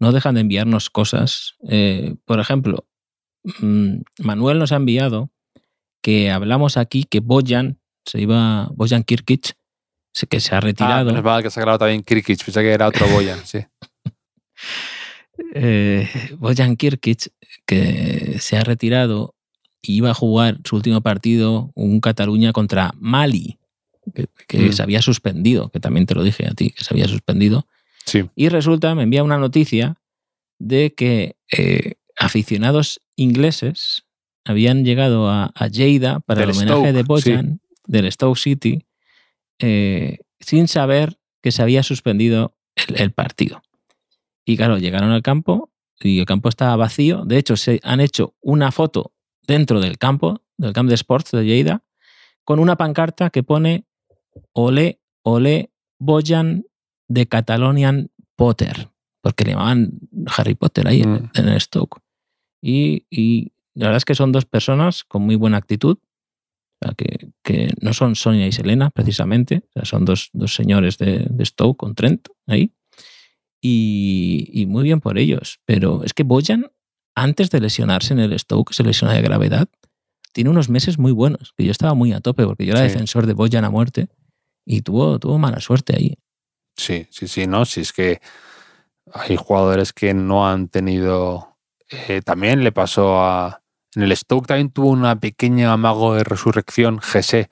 no 0.01 0.13
dejan 0.13 0.35
de 0.35 0.43
enviarnos 0.43 0.91
cosas? 0.91 1.55
Eh, 1.69 2.15
por 2.25 2.41
ejemplo, 2.41 2.87
mm, 3.61 4.01
Manuel 4.21 4.59
nos 4.59 4.73
ha 4.73 4.77
enviado 4.77 5.31
que 6.03 6.31
hablamos 6.31 6.77
aquí 6.77 7.05
que 7.05 7.21
Bojan 7.21 7.79
se 8.05 8.21
iba, 8.21 8.69
Bojan 8.75 9.03
Kirkic, 9.05 9.55
que 10.29 10.41
se 10.41 10.55
ha 10.55 10.59
Ah, 10.59 10.61
retirado. 10.61 11.07
menos 11.11 11.23
mal 11.25 11.43
que 11.43 11.51
se 11.51 11.61
ha 11.61 11.63
grabado 11.63 11.81
también 11.81 12.03
Kirkic, 12.03 12.45
pensé 12.45 12.63
que 12.63 12.73
era 12.73 12.89
otro 12.89 13.07
Boyan, 13.09 13.39
sí. 13.45 13.59
eh, 15.55 16.09
Bojan 16.39 16.77
Kirkic, 16.77 17.33
que 17.67 18.37
se 18.41 18.57
ha 18.57 18.65
retirado 18.65 19.35
y 19.83 19.95
iba 19.97 20.11
a 20.11 20.15
jugar 20.15 20.59
su 20.65 20.77
último 20.77 21.01
partido, 21.03 21.71
un 21.75 22.01
Cataluña 22.01 22.53
contra 22.53 22.93
Mali, 22.97 23.58
que, 24.15 24.27
que 24.47 24.59
Mm. 24.59 24.73
se 24.73 24.83
había 24.83 25.03
suspendido, 25.03 25.71
que 25.71 25.81
también 25.81 26.07
te 26.07 26.15
lo 26.15 26.23
dije 26.23 26.47
a 26.47 26.51
ti, 26.55 26.71
que 26.71 26.85
se 26.85 26.93
había 26.95 27.09
suspendido. 27.09 27.67
Sí. 28.05 28.25
Y 28.35 28.49
resulta, 28.49 28.95
me 28.95 29.03
envía 29.05 29.23
una 29.25 29.39
noticia 29.39 29.97
de 30.59 30.95
que 30.95 31.37
eh, 31.57 31.95
aficionados 32.17 33.01
ingleses 33.17 34.05
habían 34.45 34.85
llegado 34.85 35.29
a, 35.29 35.53
a 35.55 35.69
Lleida 35.69 36.21
para 36.21 36.41
Del 36.41 36.51
el 36.51 36.57
homenaje 36.57 36.93
de 36.93 37.03
Bojan, 37.03 37.61
del 37.87 38.11
Stoke 38.11 38.39
City, 38.39 38.87
eh, 39.59 40.19
sin 40.41 40.69
saber 40.69 41.19
que 41.43 41.53
se 41.53 41.63
había 41.63 41.83
suspendido 41.83 42.57
el, 42.75 43.01
el 43.01 43.13
partido. 43.13 43.63
Y 44.45 44.57
claro, 44.57 44.79
llegaron 44.79 45.11
al 45.11 45.23
campo 45.23 45.71
y 46.01 46.21
el 46.21 46.27
campo 46.27 46.49
estaba 46.49 46.77
vacío. 46.77 47.25
De 47.25 47.39
hecho, 47.39 47.57
se 47.57 47.81
han 47.83 48.01
hecho 48.01 48.35
una 48.41 48.73
foto 48.73 49.13
dentro 49.47 49.81
del 49.81 49.99
campo, 49.99 50.43
del 50.57 50.73
camp 50.73 50.89
de 50.89 50.95
sports 50.95 51.33
de 51.33 51.45
Lleida, 51.45 51.83
con 52.45 52.59
una 52.59 52.77
pancarta 52.77 53.31
que 53.31 53.43
pone 53.43 53.85
Ole, 54.53 55.01
Ole, 55.23 55.71
Bojan 55.99 56.65
de 57.09 57.27
Catalonian 57.27 58.11
Potter, 58.37 58.89
porque 59.23 59.45
le 59.45 59.53
llamaban 59.53 59.99
Harry 60.37 60.55
Potter 60.55 60.87
ahí 60.89 61.03
en- 61.03 61.13
Mm. 61.15 61.31
en, 61.35 61.49
el 61.49 61.61
Stoke. 61.61 62.01
Y, 62.63 63.07
y 63.11 63.53
la 63.75 63.87
verdad 63.87 63.97
es 63.99 64.05
que 64.05 64.15
son 64.15 64.33
dos 64.33 64.45
personas 64.45 65.05
con 65.05 65.23
muy 65.23 65.37
buena 65.37 65.57
actitud, 65.57 65.99
o 66.81 66.85
sea, 66.87 66.95
que, 66.95 67.31
que 67.43 67.73
no 67.81 67.93
son 67.93 68.15
Sonia 68.15 68.47
y 68.47 68.53
Selena, 68.53 68.91
precisamente, 68.91 69.63
o 69.71 69.73
sea, 69.75 69.85
son 69.85 70.05
dos, 70.05 70.31
dos 70.33 70.55
señores 70.55 70.99
de, 70.99 71.27
de 71.29 71.45
Stoke 71.45 71.77
con 71.79 71.95
Trent 71.95 72.29
ahí. 72.47 72.73
Y, 73.61 74.49
y 74.53 74.67
muy 74.67 74.85
bien 74.85 75.01
por 75.01 75.19
ellos. 75.19 75.59
Pero 75.65 76.05
es 76.05 76.15
que 76.15 76.23
Bojan, 76.23 76.71
antes 77.17 77.51
de 77.51 77.61
lesionarse 77.61 78.13
en 78.13 78.21
el 78.21 78.39
Stoke, 78.39 78.73
se 78.73 78.85
lesiona 78.85 79.15
de 79.15 79.23
gravedad, 79.23 79.69
tiene 80.33 80.51
unos 80.51 80.69
meses 80.69 80.99
muy 80.99 81.11
buenos, 81.11 81.53
que 81.57 81.65
yo 81.65 81.73
estaba 81.73 81.95
muy 81.95 82.13
a 82.13 82.21
tope, 82.21 82.45
porque 82.45 82.65
yo 82.67 82.73
era 82.73 82.83
Sí. 82.83 82.93
defensor 82.93 83.27
de 83.27 83.33
Bojan 83.33 83.65
a 83.65 83.71
muerte, 83.71 84.09
y 84.69 84.83
tuvo, 84.83 85.19
tuvo 85.19 85.39
mala 85.39 85.61
suerte 85.61 85.97
ahí. 85.97 86.19
Sí, 86.77 87.07
sí, 87.11 87.27
sí, 87.27 87.47
no, 87.47 87.65
si 87.65 87.81
es 87.81 87.93
que 87.93 88.21
hay 89.13 89.37
jugadores 89.37 89.95
que 89.95 90.13
no 90.13 90.47
han 90.47 90.69
tenido. 90.69 91.57
eh, 91.91 92.21
también 92.23 92.63
le 92.63 92.71
pasó 92.71 93.21
a. 93.21 93.63
En 93.95 94.03
el 94.03 94.15
Stoke 94.15 94.47
también 94.47 94.71
tuvo 94.71 94.91
una 94.91 95.17
pequeña 95.19 95.73
amago 95.73 96.15
de 96.15 96.23
resurrección, 96.23 96.99
GC, 96.99 97.49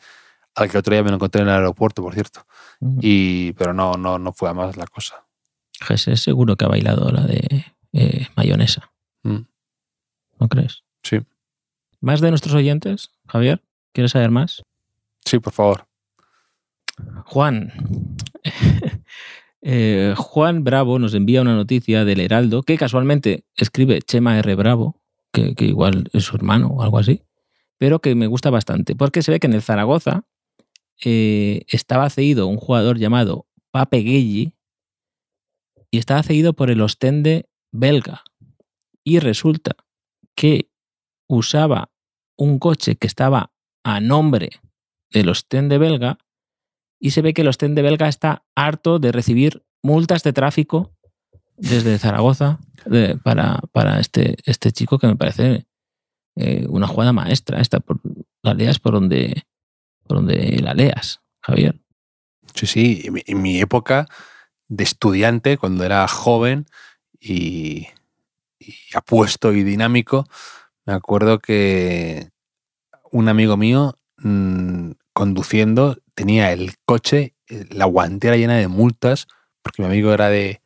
al 0.55 0.71
que 0.71 0.79
otro 0.79 0.93
día 0.93 1.03
me 1.03 1.09
lo 1.09 1.17
encontré 1.17 1.41
en 1.41 1.49
el 1.49 1.55
aeropuerto, 1.55 2.03
por 2.03 2.13
cierto. 2.13 2.47
Y, 3.01 3.53
pero 3.55 3.73
no, 3.73 3.95
no, 3.95 4.19
no 4.19 4.33
fue 4.35 4.51
a 4.51 4.55
más 4.55 4.77
la 4.77 4.87
cosa. 4.87 5.25
Jesús 5.81 6.21
seguro 6.21 6.57
que 6.57 6.67
ha 6.67 6.69
bailado 6.69 7.11
la 7.11 7.23
de 7.23 7.65
eh, 7.95 8.27
mayonesa. 8.37 8.93
Mm. 9.23 9.47
¿No 10.39 10.49
crees? 10.49 10.83
Sí. 11.03 11.21
¿Más 12.01 12.21
de 12.21 12.29
nuestros 12.29 12.55
oyentes, 12.55 13.11
Javier? 13.27 13.63
¿Quieres 13.95 14.13
saber 14.13 14.31
más? 14.31 14.63
Sí, 15.25 15.39
por 15.39 15.55
favor. 15.55 15.87
Juan. 17.25 17.73
Eh, 19.69 20.15
Juan 20.17 20.63
Bravo 20.63 21.01
nos 21.01 21.13
envía 21.15 21.43
una 21.43 21.57
noticia 21.57 22.05
del 22.05 22.21
Heraldo 22.21 22.63
que 22.63 22.79
casualmente 22.79 23.47
escribe 23.57 24.01
Chema 24.01 24.39
R. 24.39 24.55
Bravo, 24.55 25.01
que, 25.33 25.55
igual 25.59 26.09
es 26.13 26.23
su 26.23 26.37
hermano 26.37 26.69
o 26.69 26.83
algo 26.83 26.99
así, 26.99 27.25
pero 27.77 27.99
que 27.99 28.15
me 28.15 28.29
gusta 28.29 28.51
bastante, 28.51 28.95
porque 28.95 29.23
se 29.23 29.33
ve 29.33 29.41
que 29.41 29.49
en 29.49 29.55
el 29.55 29.63
Zaragoza 29.63 30.25
eh, 31.05 31.65
estaba 31.67 32.09
cedido 32.11 32.47
un 32.47 32.59
jugador 32.59 32.99
llamado 32.99 33.49
Pape 33.73 34.03
Guelli 34.03 34.55
y 35.91 35.99
estaba 35.99 36.23
cedido 36.23 36.53
por 36.53 36.71
el 36.71 36.81
Ostende 36.81 37.49
belga. 37.73 38.23
Y 39.03 39.19
resulta 39.19 39.75
que 40.37 40.71
usaba 41.27 41.91
un 42.37 42.61
coche 42.61 42.95
que 42.95 43.09
estaba 43.09 43.53
a 43.83 44.01
nombre 44.01 44.51
del 45.11 45.29
Ostende 45.29 45.79
belga 45.79 46.19
y 46.99 47.11
se 47.11 47.23
ve 47.23 47.35
que 47.35 47.43
el 47.43 47.49
Ostende 47.49 47.83
belga 47.83 48.09
está 48.09 48.45
harto 48.55 48.99
de 48.99 49.13
recibir 49.13 49.65
multas 49.83 50.23
de 50.23 50.33
tráfico 50.33 50.93
desde 51.57 51.99
Zaragoza 51.99 52.59
para, 53.23 53.61
para 53.73 54.01
este, 54.01 54.37
este 54.45 54.73
chico 54.73 54.99
que 54.99 55.07
me 55.07 55.17
parece 55.17 55.67
eh, 56.37 56.67
una 56.69 56.87
jugada 56.87 57.13
maestra. 57.13 57.61
Esta, 57.61 57.81
por, 57.81 58.01
la 58.43 58.55
leas 58.55 58.79
por 58.79 58.95
donde, 58.95 59.45
por 60.07 60.19
donde 60.19 60.59
la 60.63 60.75
leas, 60.75 61.21
Javier. 61.41 61.81
Sí, 62.55 62.67
sí. 62.67 63.03
En 63.05 63.13
mi, 63.15 63.23
en 63.27 63.43
mi 63.43 63.61
época 63.61 64.07
de 64.69 64.85
estudiante, 64.85 65.59
cuando 65.59 65.85
era 65.85 66.07
joven 66.09 66.67
y, 67.21 67.89
y 68.59 68.75
apuesto 68.95 69.53
y 69.53 69.63
dinámico, 69.63 70.27
me 70.85 70.93
acuerdo 70.93 71.39
que 71.39 72.31
un 73.11 73.29
amigo 73.29 73.57
mío 73.57 73.99
mm, 74.19 74.93
conduciendo 75.13 75.97
tenía 76.17 76.53
el 76.53 76.75
coche, 76.85 77.37
eh, 77.47 77.67
la 77.71 77.85
guantera 77.85 78.37
llena 78.37 78.57
de 78.57 78.67
multas, 78.67 79.29
porque 79.63 79.83
mi 79.83 79.87
amigo 79.87 80.13
era 80.13 80.29
de, 80.29 80.63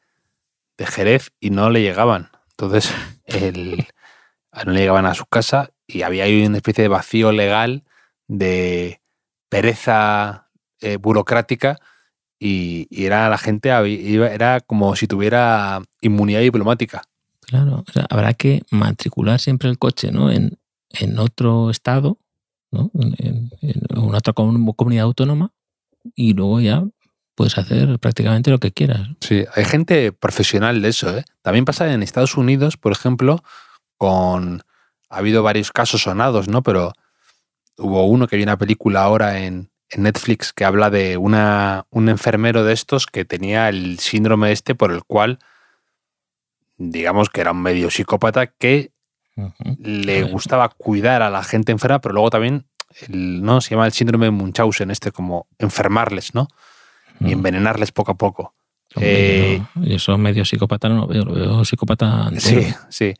de 0.78 0.86
Jerez 0.86 1.32
y 1.40 1.50
no 1.50 1.68
le 1.68 1.82
llegaban. 1.82 2.30
Entonces, 2.52 2.90
el, 3.26 3.86
no 4.64 4.72
le 4.72 4.80
llegaban 4.80 5.04
a 5.04 5.14
su 5.14 5.26
casa 5.26 5.70
y 5.86 6.02
había 6.02 6.24
ahí 6.24 6.46
una 6.46 6.56
especie 6.56 6.82
de 6.82 6.88
vacío 6.88 7.32
legal 7.32 7.84
de 8.28 9.02
pereza 9.50 10.48
eh, 10.80 10.96
burocrática 10.96 11.78
y, 12.38 12.86
era 12.90 13.28
la 13.28 13.36
gente, 13.36 13.68
era 13.68 14.60
como 14.60 14.96
si 14.96 15.06
tuviera 15.06 15.82
inmunidad 16.00 16.40
diplomática. 16.40 17.02
Claro, 17.40 17.84
o 17.86 17.92
sea, 17.92 18.06
habrá 18.08 18.32
que 18.34 18.62
matricular 18.70 19.40
siempre 19.40 19.68
el 19.68 19.78
coche 19.78 20.12
¿no? 20.12 20.30
en, 20.30 20.58
en 20.90 21.18
otro 21.18 21.70
estado, 21.70 22.18
¿no? 22.70 22.90
en, 22.94 23.50
una 23.96 24.18
otra 24.18 24.32
comun- 24.32 24.74
comunidad 24.76 25.04
autónoma, 25.04 25.52
y 26.14 26.34
luego 26.34 26.60
ya 26.60 26.84
puedes 27.34 27.56
hacer 27.58 27.98
prácticamente 27.98 28.50
lo 28.50 28.58
que 28.58 28.72
quieras. 28.72 29.08
Sí, 29.20 29.44
hay 29.54 29.64
gente 29.64 30.12
profesional 30.12 30.82
de 30.82 30.88
eso. 30.88 31.16
¿eh? 31.16 31.24
También 31.42 31.64
pasa 31.64 31.92
en 31.92 32.02
Estados 32.02 32.36
Unidos, 32.36 32.76
por 32.76 32.92
ejemplo, 32.92 33.42
con... 33.96 34.62
Ha 35.08 35.18
habido 35.18 35.42
varios 35.42 35.72
casos 35.72 36.02
sonados, 36.02 36.48
¿no? 36.48 36.62
Pero 36.62 36.92
hubo 37.76 38.06
uno 38.06 38.28
que 38.28 38.36
hay 38.36 38.42
una 38.42 38.58
película 38.58 39.02
ahora 39.02 39.40
en, 39.40 39.70
en 39.90 40.02
Netflix 40.04 40.52
que 40.52 40.64
habla 40.64 40.88
de 40.88 41.16
una, 41.16 41.86
un 41.90 42.08
enfermero 42.08 42.62
de 42.62 42.74
estos 42.74 43.06
que 43.06 43.24
tenía 43.24 43.68
el 43.68 43.98
síndrome 43.98 44.52
este 44.52 44.76
por 44.76 44.92
el 44.92 45.02
cual, 45.02 45.38
digamos 46.78 47.28
que 47.28 47.40
era 47.40 47.50
un 47.50 47.62
medio 47.62 47.90
psicópata 47.90 48.46
que 48.46 48.92
Le 49.78 50.22
gustaba 50.24 50.68
cuidar 50.68 51.22
a 51.22 51.30
la 51.30 51.42
gente 51.42 51.72
enferma, 51.72 52.00
pero 52.00 52.14
luego 52.14 52.30
también 52.30 52.66
el- 53.08 53.42
¿no? 53.42 53.60
se 53.60 53.70
llama 53.70 53.86
el 53.86 53.92
síndrome 53.92 54.26
de 54.26 54.30
Munchausen, 54.32 54.90
este 54.90 55.12
como 55.12 55.46
enfermarles, 55.58 56.34
¿no? 56.34 56.48
Y 57.20 57.24
Mm. 57.26 57.32
envenenarles 57.32 57.92
poco 57.92 58.12
a 58.12 58.14
poco. 58.16 58.54
Eh, 58.96 59.62
yo 59.76 59.94
eso 59.94 60.18
medio 60.18 60.44
psicópata 60.44 60.88
no 60.88 60.96
lo 61.02 61.06
veo, 61.06 61.24
lo 61.24 61.34
veo 61.34 61.64
psicópata 61.64 62.28
entero. 62.32 62.40
Sí, 62.62 62.74
sí. 62.88 63.14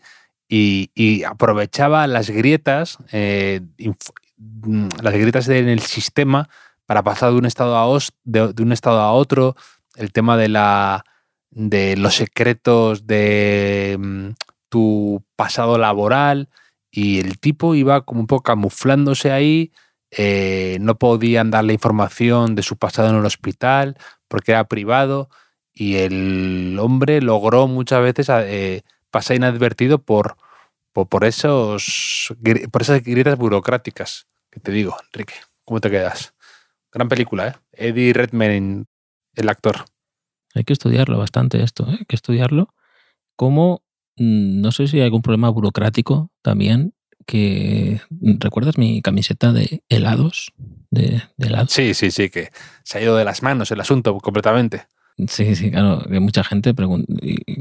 Y, 0.48 0.90
y 0.96 1.22
aprovechaba 1.22 2.06
las 2.08 2.28
grietas 2.30 2.98
eh, 3.12 3.60
mm, 4.36 4.88
las 5.02 5.12
grietas 5.14 5.48
en 5.48 5.68
el 5.68 5.80
sistema 5.80 6.48
para 6.86 7.02
pasar 7.04 7.30
de 7.30 7.36
un 7.36 7.46
estado 7.46 7.76
a, 7.76 7.86
os- 7.86 8.12
de, 8.24 8.52
de 8.52 8.62
un 8.64 8.72
estado 8.72 9.00
a 9.00 9.12
otro, 9.12 9.54
el 9.94 10.10
tema 10.12 10.36
de 10.36 10.48
la 10.48 11.04
de 11.52 11.96
los 11.96 12.14
secretos 12.16 13.06
de 13.06 13.96
mm, 13.98 14.28
tu 14.70 15.22
pasado 15.36 15.76
laboral 15.76 16.48
y 16.90 17.20
el 17.20 17.38
tipo 17.38 17.74
iba 17.74 18.06
como 18.06 18.20
un 18.20 18.26
poco 18.26 18.42
camuflándose 18.44 19.30
ahí, 19.30 19.72
eh, 20.10 20.78
no 20.80 20.98
podían 20.98 21.50
darle 21.50 21.74
información 21.74 22.54
de 22.54 22.62
su 22.62 22.76
pasado 22.78 23.10
en 23.10 23.16
el 23.16 23.26
hospital 23.26 23.98
porque 24.28 24.52
era 24.52 24.64
privado 24.64 25.28
y 25.72 25.96
el 25.96 26.78
hombre 26.80 27.20
logró 27.20 27.68
muchas 27.68 28.02
veces 28.02 28.28
eh, 28.30 28.82
pasar 29.10 29.36
inadvertido 29.36 29.98
por, 29.98 30.36
por, 30.92 31.24
esos, 31.24 32.34
por 32.72 32.82
esas 32.82 33.02
grietas 33.02 33.36
burocráticas 33.36 34.26
que 34.50 34.60
te 34.60 34.72
digo, 34.72 34.96
Enrique. 35.06 35.34
¿Cómo 35.64 35.80
te 35.80 35.90
quedas? 35.90 36.34
Gran 36.92 37.08
película, 37.08 37.48
¿eh? 37.48 37.54
Eddie 37.72 38.12
Redmayne, 38.12 38.86
el 39.34 39.48
actor. 39.48 39.84
Hay 40.54 40.64
que 40.64 40.72
estudiarlo 40.72 41.18
bastante 41.18 41.62
esto, 41.62 41.84
¿eh? 41.88 41.96
hay 42.00 42.04
que 42.06 42.16
estudiarlo. 42.16 42.74
Como, 43.36 43.82
mm, 43.84 43.89
no 44.22 44.70
sé 44.70 44.86
si 44.86 44.98
hay 44.98 45.04
algún 45.04 45.22
problema 45.22 45.48
burocrático 45.48 46.30
también, 46.42 46.92
que 47.26 48.00
¿recuerdas 48.20 48.76
mi 48.76 49.00
camiseta 49.02 49.52
de 49.52 49.82
helados? 49.88 50.52
De, 50.90 51.22
de 51.36 51.46
helados. 51.46 51.72
Sí, 51.72 51.94
sí, 51.94 52.10
sí, 52.10 52.28
que 52.28 52.50
se 52.84 52.98
ha 52.98 53.02
ido 53.02 53.16
de 53.16 53.24
las 53.24 53.42
manos 53.42 53.70
el 53.70 53.80
asunto 53.80 54.16
completamente. 54.18 54.86
Sí, 55.28 55.54
sí, 55.54 55.70
claro, 55.70 56.02
que 56.08 56.20
mucha 56.20 56.44
gente 56.44 56.74
pregunta, 56.74 57.12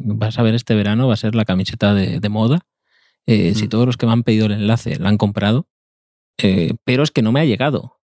vas 0.05 0.38
a 0.39 0.43
ver 0.43 0.55
este 0.55 0.76
verano, 0.76 1.07
va 1.07 1.14
a 1.14 1.18
ser 1.18 1.36
la 1.36 1.45
camiseta 1.45 1.93
de, 1.93 2.20
de 2.20 2.30
moda. 2.30 2.60
Eh, 3.26 3.53
Si 3.55 3.66
Mm. 3.66 3.70
todos 3.70 3.86
los 3.86 3.97
que 3.97 4.05
me 4.05 4.12
han 4.14 4.24
pedido 4.24 4.47
el 4.47 4.53
enlace 4.53 4.97
la 4.97 5.10
han 5.10 5.18
comprado, 5.18 5.68
eh, 6.38 6.74
pero 6.84 7.03
es 7.03 7.12
que 7.12 7.22
no 7.22 7.32
me 7.32 7.39
ha 7.41 7.45
llegado 7.45 7.99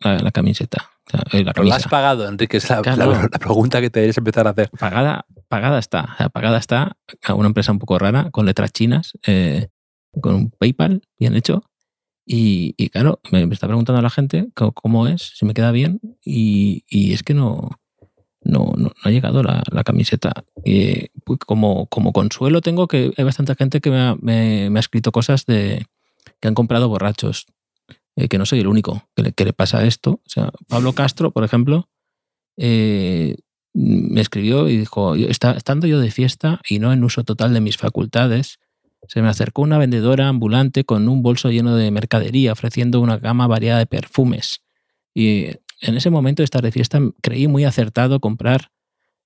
la, 0.00 0.18
la 0.18 0.30
camiseta. 0.30 0.90
o 1.06 1.10
sea, 1.10 1.22
eh, 1.32 1.44
la 1.44 1.74
has 1.76 1.88
pagado, 1.88 2.26
Enrique, 2.28 2.56
es 2.58 2.70
la, 2.70 2.80
Claro. 2.82 3.10
la- 3.12 3.22
la 3.30 3.38
pregunta 3.38 3.80
que 3.80 3.90
te 3.90 4.00
deberías 4.00 4.16
empezar 4.18 4.46
a 4.46 4.50
hacer. 4.50 4.70
pagada, 4.78 5.26
pagada 5.50 5.78
está. 5.78 6.12
O 6.14 6.16
sea, 6.16 6.28
pagada 6.30 6.56
está 6.58 6.96
a 7.24 7.34
una 7.34 7.48
empresa 7.48 7.72
un 7.72 7.78
poco 7.78 7.98
rara, 7.98 8.30
con 8.30 8.46
letras 8.46 8.72
chinas, 8.72 9.12
eh, 9.26 9.68
con 10.22 10.34
un 10.34 10.50
PayPal 10.50 11.02
bien 11.18 11.36
hecho. 11.36 11.62
Y, 12.24 12.74
y 12.78 12.88
claro, 12.90 13.20
me, 13.32 13.44
me 13.46 13.54
está 13.54 13.66
preguntando 13.66 14.00
la 14.00 14.08
gente 14.10 14.48
co- 14.54 14.72
cómo 14.72 15.06
es, 15.08 15.32
si 15.36 15.44
me 15.44 15.52
queda 15.54 15.72
bien. 15.72 16.00
Y, 16.24 16.84
y 16.88 17.12
es 17.12 17.22
que 17.22 17.34
no, 17.34 17.70
no, 18.42 18.72
no, 18.76 18.88
no 18.88 18.92
ha 19.02 19.10
llegado 19.10 19.42
la, 19.42 19.62
la 19.72 19.82
camiseta. 19.84 20.32
Y, 20.64 21.08
pues, 21.24 21.40
como, 21.40 21.86
como 21.86 22.12
consuelo 22.12 22.60
tengo 22.60 22.86
que 22.88 23.12
hay 23.16 23.24
bastante 23.24 23.54
gente 23.56 23.80
que 23.80 23.90
me 23.90 23.98
ha, 24.00 24.14
me- 24.20 24.70
me 24.70 24.78
ha 24.78 24.80
escrito 24.80 25.10
cosas 25.12 25.44
de 25.46 25.84
que 26.40 26.48
han 26.48 26.54
comprado 26.54 26.88
borrachos. 26.88 27.46
eh, 28.16 28.28
que 28.28 28.38
no 28.38 28.46
soy 28.46 28.60
el 28.60 28.66
único 28.68 29.02
que 29.16 29.22
le, 29.24 29.32
que 29.32 29.44
le 29.44 29.52
pasa 29.52 29.84
esto. 29.84 30.12
O 30.24 30.28
sea, 30.28 30.50
Pablo 30.68 30.92
Castro, 30.92 31.32
por 31.32 31.42
ejemplo, 31.44 31.88
eh, 32.56 33.36
me 33.72 34.20
escribió 34.20 34.68
y 34.68 34.76
dijo, 34.76 35.16
"Yo- 35.16 35.28
está- 35.28 35.52
estando 35.52 35.86
yo 35.86 36.00
de 36.00 36.10
fiesta 36.10 36.60
y 36.68 36.78
no 36.78 36.92
en 36.92 37.04
uso 37.04 37.24
total 37.24 37.54
de 37.54 37.60
mis 37.60 37.76
facultades, 37.76 38.58
se 39.08 39.22
me 39.22 39.28
acercó 39.28 39.62
una 39.62 39.78
vendedora 39.78 40.28
ambulante 40.28 40.84
con 40.84 41.08
un 41.08 41.22
bolso 41.22 41.50
lleno 41.50 41.74
de 41.76 41.90
mercadería 41.90 42.52
ofreciendo 42.52 43.00
una 43.00 43.16
gama 43.18 43.46
variada 43.46 43.78
de 43.78 43.86
perfumes. 43.86 44.60
Y 45.14 45.46
en 45.80 45.96
ese 45.96 46.10
momento 46.10 46.42
de 46.42 46.44
estar 46.44 46.62
de 46.62 46.72
fiesta 46.72 47.00
creí 47.22 47.48
muy 47.48 47.64
acertado 47.64 48.20
comprar 48.20 48.70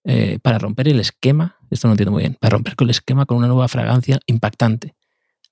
eh, 0.05 0.39
para 0.43 0.59
romper 0.59 0.89
el 0.89 1.01
esquema, 1.01 1.57
esto 1.71 1.89
no 1.89 1.95
entiendo 1.95 2.13
muy 2.13 2.23
bien, 2.23 2.37
para 2.41 2.53
romper 2.53 2.77
con 2.77 2.87
el 2.87 2.91
esquema 2.91 3.27
con 3.27 3.39
una 3.39 3.49
nueva 3.49 3.69
fragancia 3.69 4.21
impactante. 4.27 4.95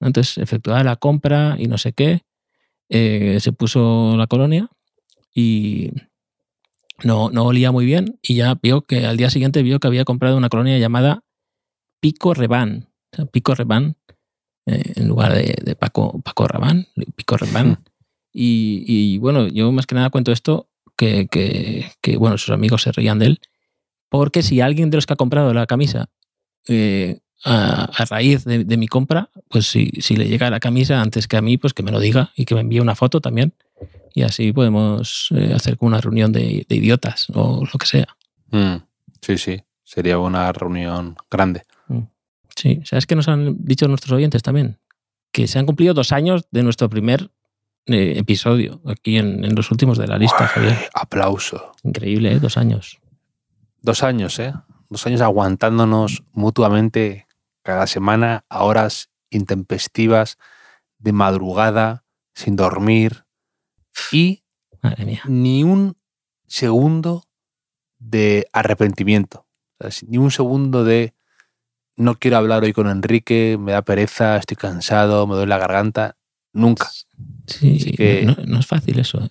Entonces 0.01 0.38
efectuaba 0.38 0.84
la 0.84 0.97
compra 0.97 1.57
y 1.59 1.66
no 1.68 1.78
sé 1.78 1.93
qué, 1.95 2.22
eh, 2.90 3.38
se 3.40 3.53
puso 3.53 4.16
la 4.16 4.26
colonia 4.26 4.68
y 5.34 5.90
no, 7.05 7.30
no 7.30 7.45
olía 7.45 7.72
muy 7.72 7.84
bien 7.84 8.18
y 8.22 8.34
ya 8.34 8.59
vio 8.62 8.82
que 8.82 9.07
al 9.07 9.16
día 9.16 9.30
siguiente 9.30 9.62
vio 9.62 9.80
que 9.80 9.86
había 9.86 10.05
comprado 10.05 10.36
una 10.36 10.49
colonia 10.49 10.78
llamada 10.78 11.24
Pico 12.01 12.34
Reban. 12.34 12.88
O 13.12 13.16
sea, 13.16 13.26
Pico 13.26 13.55
Reban, 13.55 13.97
eh, 14.66 14.93
en 14.97 15.09
lugar 15.09 15.34
de, 15.34 15.57
de 15.62 15.76
Paco, 15.76 16.20
Paco 16.22 16.47
Rabanne, 16.47 16.88
Pico 17.16 17.36
Reban. 17.36 17.78
Y, 18.32 18.84
y, 18.86 19.18
bueno, 19.18 19.49
yo 19.49 19.70
más 19.72 19.86
que 19.86 19.95
nada 19.95 20.11
cuento 20.11 20.32
esto 20.32 20.68
que, 20.97 21.28
que, 21.28 21.90
que, 22.01 22.16
bueno, 22.16 22.38
sus 22.38 22.51
amigos 22.51 22.82
se 22.82 22.93
reían 22.93 23.18
de 23.18 23.26
él, 23.26 23.40
porque 24.09 24.43
si 24.43 24.61
alguien 24.61 24.90
de 24.90 24.97
los 24.97 25.07
que 25.07 25.12
ha 25.12 25.16
comprado 25.16 25.53
la 25.53 25.66
camisa 25.66 26.09
eh, 26.68 27.20
a, 27.45 27.84
a, 27.84 28.05
raíz 28.07 28.45
de, 28.45 28.64
de, 28.64 28.76
mi 28.76 28.88
compra, 28.88 29.30
pues 29.49 29.66
si, 29.66 29.90
si 30.01 30.16
le 30.16 30.28
llega 30.28 30.49
la 30.49 30.61
camisa 30.61 31.03
antes 31.03 31.28
que 31.28 31.36
a 31.36 31.43
mí, 31.43 31.59
pues 31.59 31.74
que 31.74 31.82
me 31.82 31.90
lo 31.90 32.01
diga 32.01 32.32
y 32.36 32.45
que 32.47 32.55
me 32.55 32.62
envíe 32.62 32.80
una 32.80 32.95
foto 32.95 33.20
también. 33.20 33.55
Y 34.14 34.22
así 34.22 34.52
podemos 34.52 35.28
eh, 35.34 35.52
hacer 35.54 35.76
una 35.80 36.00
reunión 36.00 36.32
de, 36.32 36.66
de, 36.68 36.76
idiotas 36.76 37.28
o 37.34 37.64
lo 37.64 37.78
que 37.78 37.86
sea. 37.86 38.08
Mm, 38.50 38.76
sí, 39.20 39.38
sí, 39.38 39.62
sería 39.82 40.18
una 40.18 40.52
reunión 40.52 41.16
grande. 41.30 41.62
Mm. 41.88 42.00
Sí, 42.54 42.80
¿sabes 42.84 43.06
qué 43.06 43.14
nos 43.14 43.28
han 43.28 43.56
dicho 43.64 43.88
nuestros 43.88 44.12
oyentes 44.12 44.42
también? 44.42 44.78
Que 45.30 45.46
se 45.46 45.58
han 45.58 45.66
cumplido 45.66 45.94
dos 45.94 46.12
años 46.12 46.44
de 46.50 46.62
nuestro 46.62 46.90
primer 46.90 47.30
eh, 47.86 48.14
episodio 48.16 48.80
aquí 48.86 49.16
en, 49.16 49.44
en, 49.44 49.54
los 49.54 49.70
últimos 49.70 49.98
de 49.98 50.06
la 50.06 50.18
lista, 50.18 50.46
Javier. 50.46 50.90
Aplauso. 50.94 51.72
Increíble, 51.82 52.32
¿eh? 52.32 52.38
Dos 52.38 52.56
años. 52.56 53.00
Dos 53.80 54.02
años, 54.02 54.38
¿eh? 54.38 54.52
Dos 54.90 55.06
años 55.06 55.22
aguantándonos 55.22 56.22
mutuamente 56.32 57.26
cada 57.62 57.86
semana 57.86 58.44
a 58.48 58.64
horas 58.64 59.08
intempestivas, 59.30 60.38
de 60.98 61.12
madrugada, 61.12 62.04
sin 62.34 62.56
dormir 62.56 63.24
y 64.11 64.43
ni 65.26 65.64
un 65.64 65.97
segundo 66.47 67.24
de 67.99 68.49
arrepentimiento, 68.53 69.47
ni 70.07 70.18
un 70.18 70.30
segundo 70.30 70.84
de 70.84 71.14
no 71.97 72.18
quiero 72.18 72.38
hablar 72.38 72.62
hoy 72.62 72.72
con 72.72 72.88
Enrique, 72.88 73.57
me 73.61 73.72
da 73.72 73.82
pereza, 73.82 74.36
estoy 74.36 74.57
cansado, 74.57 75.26
me 75.26 75.34
duele 75.34 75.51
la 75.51 75.59
garganta, 75.59 76.16
nunca. 76.53 76.90
Sí, 77.47 77.93
que, 77.97 78.24
no, 78.24 78.36
no, 78.47 78.61
es 78.61 78.66
fácil 78.66 78.99
eso. 78.99 79.22
¿eh? 79.22 79.30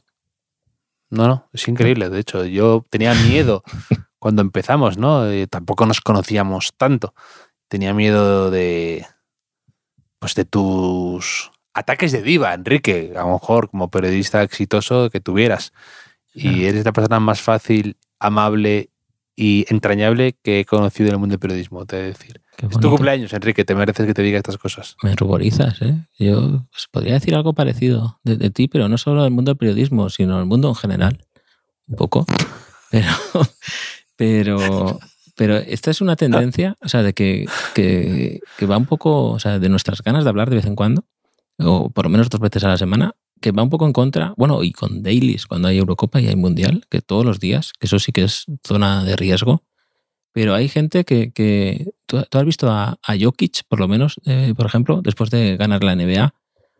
No, 1.10 1.28
no, 1.28 1.50
es 1.54 1.68
increíble. 1.68 2.10
De 2.10 2.20
hecho, 2.20 2.46
yo 2.46 2.86
tenía 2.90 3.14
miedo 3.14 3.64
cuando 4.20 4.42
empezamos, 4.42 4.98
¿no? 4.98 5.30
Eh, 5.30 5.48
tampoco 5.48 5.86
nos 5.86 6.02
conocíamos 6.02 6.74
tanto. 6.78 7.14
Tenía 7.68 7.94
miedo 7.94 8.52
de, 8.52 9.06
pues, 10.20 10.36
de 10.36 10.46
tus 10.46 11.51
ataques 11.74 12.12
de 12.12 12.22
diva, 12.22 12.54
Enrique, 12.54 13.14
a 13.16 13.22
lo 13.22 13.34
mejor 13.34 13.70
como 13.70 13.90
periodista 13.90 14.44
exitoso 14.44 15.10
que 15.10 15.20
tuvieras. 15.20 15.74
Y 16.34 16.66
eres 16.66 16.86
la 16.86 16.94
persona 16.94 17.20
más 17.20 17.42
fácil, 17.42 17.98
amable 18.20 18.90
y 19.36 19.66
entrañable 19.70 20.36
que 20.42 20.62
he 20.62 20.66
conocido 20.66 21.10
en 21.10 21.14
el 21.14 21.20
mundo 21.20 21.34
del 21.34 21.40
periodismo, 21.40 21.86
te 21.86 21.98
he 21.98 22.02
de 22.02 22.08
decir. 22.08 22.42
Es 22.58 22.80
tu 22.80 22.90
cumpleaños, 22.90 23.34
Enrique, 23.34 23.66
te 23.66 23.74
mereces 23.74 24.06
que 24.06 24.14
te 24.14 24.22
diga 24.22 24.38
estas 24.38 24.58
cosas. 24.58 24.96
Me 25.02 25.16
ruborizas, 25.16 25.82
¿eh? 25.82 25.96
Yo 26.20 26.66
pues, 26.72 26.88
podría 26.92 27.14
decir 27.14 27.34
algo 27.34 27.54
parecido 27.54 28.20
de, 28.24 28.38
de, 28.38 28.50
ti, 28.52 28.68
pero 28.68 28.88
no 28.88 28.98
solo 28.98 29.24
del 29.24 29.32
mundo 29.32 29.52
del 29.52 29.58
periodismo, 29.58 30.10
sino 30.10 30.38
del 30.38 30.46
mundo 30.46 30.70
en 30.70 30.76
general. 30.76 31.26
Un 31.88 31.96
poco. 31.96 32.26
Pero, 32.92 33.08
pero, 34.18 35.00
pero 35.38 35.56
esta 35.56 35.92
es 35.92 36.02
una 36.02 36.18
tendencia, 36.18 36.76
o 36.82 36.90
sea, 36.90 37.04
de 37.04 37.14
que, 37.14 37.46
que, 37.74 38.42
que 38.58 38.66
va 38.66 38.76
un 38.76 38.86
poco, 38.86 39.30
o 39.30 39.40
sea, 39.40 39.60
de 39.60 39.70
nuestras 39.70 40.02
ganas 40.02 40.26
de 40.26 40.30
hablar 40.30 40.50
de 40.50 40.58
vez 40.58 40.66
en 40.66 40.76
cuando, 40.76 41.06
o 41.64 41.90
por 41.90 42.06
lo 42.06 42.10
menos 42.10 42.30
dos 42.30 42.40
veces 42.40 42.64
a 42.64 42.70
la 42.70 42.78
semana, 42.78 43.16
que 43.42 43.52
va 43.52 43.64
un 43.64 43.70
poco 43.70 43.86
en 43.86 43.94
contra, 43.94 44.34
bueno, 44.38 44.64
y 44.64 44.72
con 44.72 45.02
dailies, 45.02 45.48
cuando 45.48 45.68
hay 45.68 45.78
Eurocopa 45.78 46.22
y 46.22 46.28
hay 46.28 46.36
Mundial, 46.36 46.86
que 46.90 47.02
todos 47.02 47.26
los 47.26 47.40
días, 47.40 47.74
que 47.80 47.88
eso 47.88 48.00
sí 48.00 48.12
que 48.12 48.24
es 48.24 48.46
zona 48.64 49.04
de 49.04 49.16
riesgo, 49.16 49.64
pero 50.34 50.54
hay 50.54 50.70
gente 50.70 51.04
que, 51.04 51.32
que 51.32 51.92
¿tú, 52.06 52.24
tú, 52.30 52.38
has 52.38 52.46
visto 52.46 52.72
a, 52.72 53.00
a 53.04 53.18
Jokic, 53.20 53.64
por 53.68 53.80
lo 53.80 53.88
menos, 53.88 54.16
eh, 54.26 54.54
por 54.56 54.66
ejemplo, 54.66 55.02
después 55.02 55.30
de 55.30 55.58
ganar 55.58 55.84
la 55.84 55.96
NBA, 55.96 56.34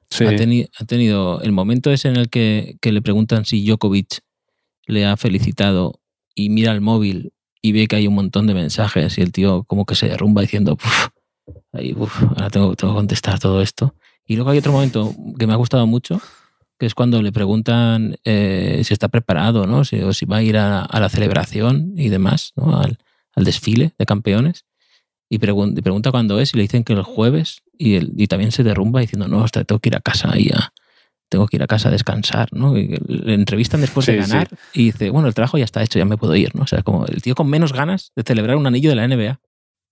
sí. 0.10 0.26
ha, 0.26 0.36
teni 0.36 0.68
ha, 0.78 0.86
tenido 0.86 1.42
el 1.42 1.52
momento 1.52 1.92
ese 1.92 2.08
en 2.08 2.16
el 2.16 2.30
que, 2.30 2.78
que, 2.80 2.92
le 2.92 3.02
preguntan 3.02 3.46
si 3.46 3.66
Djokovic 3.66 4.20
le 4.86 5.06
ha 5.06 5.18
felicitado 5.18 6.00
y 6.34 6.50
mira 6.50 6.72
el 6.72 6.82
móvil 6.82 7.34
y 7.62 7.74
ve 7.74 7.88
que 7.88 7.98
hay 7.98 8.08
un 8.08 8.16
montón 8.16 8.48
de 8.48 8.54
mensajes 8.54 9.18
y 9.18 9.22
el 9.22 9.32
tío 9.32 9.64
como 9.64 9.86
que 9.86 9.96
se 9.96 10.08
derrumba 10.08 10.42
diciendo, 10.42 10.78
ahí, 11.74 11.94
uf, 11.98 12.24
ahora 12.24 12.50
tengo, 12.50 12.76
tengo 12.76 12.94
que 12.94 12.98
contestar 12.98 13.40
todo 13.40 13.62
esto. 13.62 13.96
Y 14.26 14.36
luego 14.36 14.52
hay 14.52 14.60
otro 14.60 14.72
momento 14.72 15.14
que 15.38 15.48
me 15.48 15.54
ha 15.54 15.58
gustado 15.58 15.86
mucho, 15.88 16.22
que 16.80 16.86
es 16.86 16.96
cuando 16.96 17.22
le 17.22 17.32
preguntan 17.32 18.18
eh, 18.24 18.82
si 18.84 18.94
está 18.94 19.08
preparado, 19.08 19.68
¿no? 19.68 19.86
Si, 19.86 20.02
o 20.02 20.14
si 20.14 20.26
va 20.26 20.38
a 20.38 20.44
ir 20.44 20.58
a, 20.58 20.82
a 20.82 21.00
la 21.00 21.10
celebración 21.10 21.94
y 21.98 22.10
demás, 22.10 22.54
¿no? 22.56 22.80
Al, 22.80 22.98
al, 23.36 23.44
desfile 23.44 23.94
de 23.98 24.06
campeones. 24.06 24.66
Y, 25.30 25.40
pregun 25.40 25.78
y, 25.78 25.82
pregunta 25.82 26.12
cuándo 26.12 26.40
es 26.40 26.54
y 26.54 26.58
le 26.58 26.64
dicen 26.64 26.84
que 26.84 26.94
el 26.94 27.04
jueves 27.04 27.62
y, 27.78 27.96
el, 27.96 28.14
y 28.18 28.28
también 28.28 28.52
se 28.52 28.64
derrumba 28.64 29.02
diciendo, 29.02 29.28
no, 29.28 29.44
hasta 29.44 29.64
tengo 29.64 29.80
que 29.80 29.90
ir 29.90 29.96
a 29.96 30.02
casa 30.02 30.38
y 30.38 30.50
a, 30.50 30.74
tengo 31.32 31.48
que 31.48 31.56
ir 31.56 31.64
a 31.64 31.68
casa 31.68 31.88
a 31.88 31.92
descansar, 31.92 32.50
¿no? 32.52 32.78
Y 32.78 33.00
le 33.08 33.34
entrevistan 33.34 33.80
después 33.80 34.06
sí, 34.06 34.12
de 34.12 34.18
ganar 34.18 34.50
sí. 34.50 34.56
y 34.74 34.86
dice, 34.86 35.10
bueno, 35.10 35.30
el 35.30 35.34
trabajo 35.34 35.58
ya 35.58 35.64
está 35.64 35.82
hecho, 35.82 35.98
ya 35.98 36.06
me 36.06 36.18
puedo 36.18 36.36
ir, 36.36 36.54
¿no? 36.56 36.64
O 36.64 36.68
sea, 36.68 36.84
como 36.84 37.06
el 37.06 37.22
tío 37.22 37.36
con 37.36 37.50
menos 37.50 37.72
ganas 37.72 38.12
de 38.18 38.24
celebrar 38.24 38.58
un 38.58 38.68
anillo 38.68 38.90
de 38.90 38.96
la 38.98 39.08
NBA. 39.08 39.40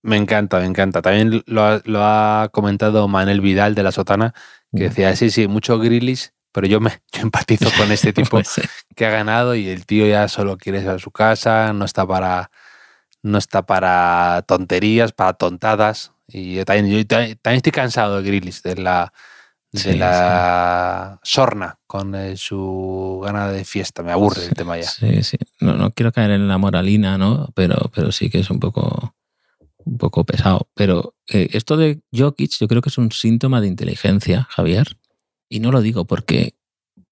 Me 0.02 0.16
encanta, 0.16 0.60
me 0.60 0.66
encanta. 0.66 1.02
También 1.02 1.42
lo 1.46 1.64
ha, 1.64 1.82
lo 1.84 2.00
ha 2.02 2.48
comentado 2.52 3.06
Manel 3.08 3.40
Vidal 3.40 3.74
de 3.74 3.82
la 3.82 3.92
Sotana, 3.92 4.34
que 4.74 4.84
decía, 4.84 5.14
sí, 5.16 5.30
sí, 5.30 5.48
mucho 5.48 5.78
grillis 5.78 6.32
pero 6.52 6.66
yo 6.66 6.80
me 6.80 6.90
yo 7.12 7.22
empatizo 7.22 7.70
con 7.76 7.90
este 7.92 8.12
tipo 8.12 8.30
Pues, 8.30 8.60
que 8.94 9.06
ha 9.06 9.10
ganado 9.10 9.54
y 9.54 9.68
el 9.68 9.86
tío 9.86 10.06
ya 10.06 10.28
solo 10.28 10.56
quiere 10.56 10.80
ir 10.80 10.88
a 10.88 10.98
su 10.98 11.10
casa, 11.10 11.72
no 11.72 11.84
está 11.84 12.06
para 12.06 12.50
no 13.22 13.38
está 13.38 13.66
para 13.66 14.42
tonterías, 14.46 15.12
para 15.12 15.34
tontadas. 15.34 16.12
Y 16.26 16.54
yo 16.54 16.64
también, 16.64 16.88
yo 16.96 17.06
también 17.06 17.38
también 17.42 17.56
estoy 17.58 17.72
cansado 17.72 18.16
de 18.16 18.22
Grillis, 18.22 18.62
de 18.62 18.76
la 18.76 19.12
de 19.72 19.80
Sí, 19.80 19.94
la 19.94 21.20
sorna 21.22 21.78
con 21.86 22.14
eh, 22.14 22.36
su 22.36 23.20
gana 23.22 23.48
de 23.48 23.64
fiesta. 23.64 24.02
Me 24.02 24.10
aburre 24.10 24.46
el 24.46 24.54
tema 24.54 24.76
ya. 24.78 24.84
Sí, 24.84 25.22
sí. 25.22 25.36
No, 25.60 25.74
no 25.74 25.90
quiero 25.92 26.12
caer 26.12 26.30
en 26.32 26.48
la 26.48 26.58
moralina, 26.58 27.18
¿no? 27.18 27.48
Pero, 27.54 27.90
pero 27.94 28.10
sí 28.10 28.30
que 28.30 28.40
es 28.40 28.50
un 28.50 28.58
poco, 28.58 29.14
un 29.90 29.98
poco 29.98 30.24
pesado. 30.24 30.70
Pero 30.74 31.14
eh, 31.28 31.50
esto 31.52 31.76
de 31.76 32.00
Jokic 32.12 32.56
yo 32.58 32.66
creo 32.68 32.80
que 32.80 32.90
es 32.90 32.98
un 32.98 33.10
síntoma 33.10 33.60
de 33.60 33.66
inteligencia, 33.66 34.46
Javier. 34.50 34.96
Y 35.48 35.58
no 35.60 35.72
lo 35.72 35.82
digo 35.82 36.06
porque 36.06 36.54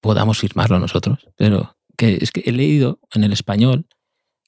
podamos 0.01 0.39
firmarlo 0.39 0.79
nosotros, 0.79 1.26
pero 1.37 1.76
que 1.97 2.18
es 2.20 2.31
que 2.31 2.43
he 2.47 2.53
leído 2.53 3.01
en 3.12 3.24
el 3.24 3.33
español 3.33 3.89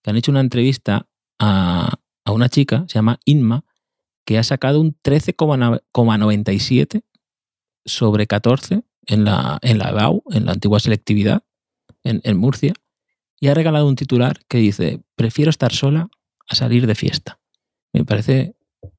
que 0.03 0.11
han 0.11 0.17
hecho 0.17 0.31
una 0.31 0.41
entrevista 0.41 1.09
a, 1.41 1.99
a 2.25 2.33
una 2.33 2.49
chica, 2.49 2.85
se 2.87 2.95
llama 2.95 3.19
Inma, 3.25 3.65
que 4.25 4.39
ha 4.39 4.45
sacado 4.45 4.81
un 4.81 4.97
13,97 5.03 7.03
sobre 7.85 8.29
14 8.29 8.85
en 9.07 9.25
la, 9.25 9.59
en 9.63 9.79
la 9.79 9.91
EBAU, 9.91 10.23
en 10.31 10.47
la 10.47 10.53
antigua 10.53 10.79
selectividad, 10.79 11.43
en 12.05 12.37
Murcia, 12.37 12.75
y 13.41 13.49
ha 13.49 13.55
regalado 13.55 13.89
un 13.89 13.97
titular 13.97 14.39
que 14.49 14.59
dice, 14.59 15.03
prefiero 15.17 15.51
estar 15.51 15.73
sola 15.73 16.09
a 16.49 16.55
salir 16.55 16.87
de 16.87 16.95
fiesta. 16.95 17.40
Me 17.93 18.05
parece 18.05 18.55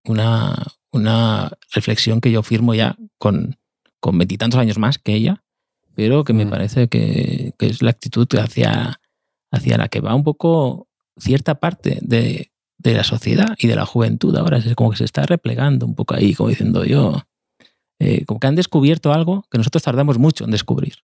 una, 0.06 0.56
una 0.92 1.52
reflexión 1.74 2.22
que 2.22 2.32
yo 2.32 2.44
firmo 2.44 2.74
ya 2.74 2.96
con 3.18 3.58
con 4.00 4.18
veintitantos 4.18 4.60
años 4.60 4.80
más 4.80 4.98
que 4.98 5.14
ella, 5.14 5.44
pero 5.94 6.24
que 6.24 6.34
me 6.34 6.46
Mm. 6.46 6.50
parece 6.50 6.88
que, 6.88 7.54
que 7.60 7.68
es 7.68 7.84
la 7.84 7.92
actitud 7.92 8.28
hacia, 8.40 9.00
hacia 9.52 9.78
la 9.78 9.90
que 9.90 10.00
va 10.02 10.16
un 10.16 10.24
poco 10.24 10.88
cierta 11.20 11.60
parte 11.60 12.00
de, 12.02 12.52
de 12.80 12.94
la 12.96 13.04
sociedad 13.04 13.56
y 13.60 13.68
de 13.68 13.76
la 13.76 13.86
juventud 13.86 14.36
ahora. 14.36 14.58
Es 14.58 14.74
como 14.74 14.90
que 14.90 14.98
se 14.98 15.06
está 15.06 15.22
replegando 15.28 15.86
un 15.86 15.94
poco 15.94 16.16
ahí, 16.16 16.34
como 16.34 16.50
diciendo 16.50 16.84
yo, 16.84 17.22
eh, 18.00 18.26
como 18.26 18.40
que 18.40 18.48
han 18.48 18.56
descubierto 18.56 19.14
algo 19.14 19.46
que 19.52 19.60
nosotros 19.60 19.84
tardamos 19.84 20.18
mucho 20.18 20.46
en 20.46 20.52
descubrir. 20.52 20.96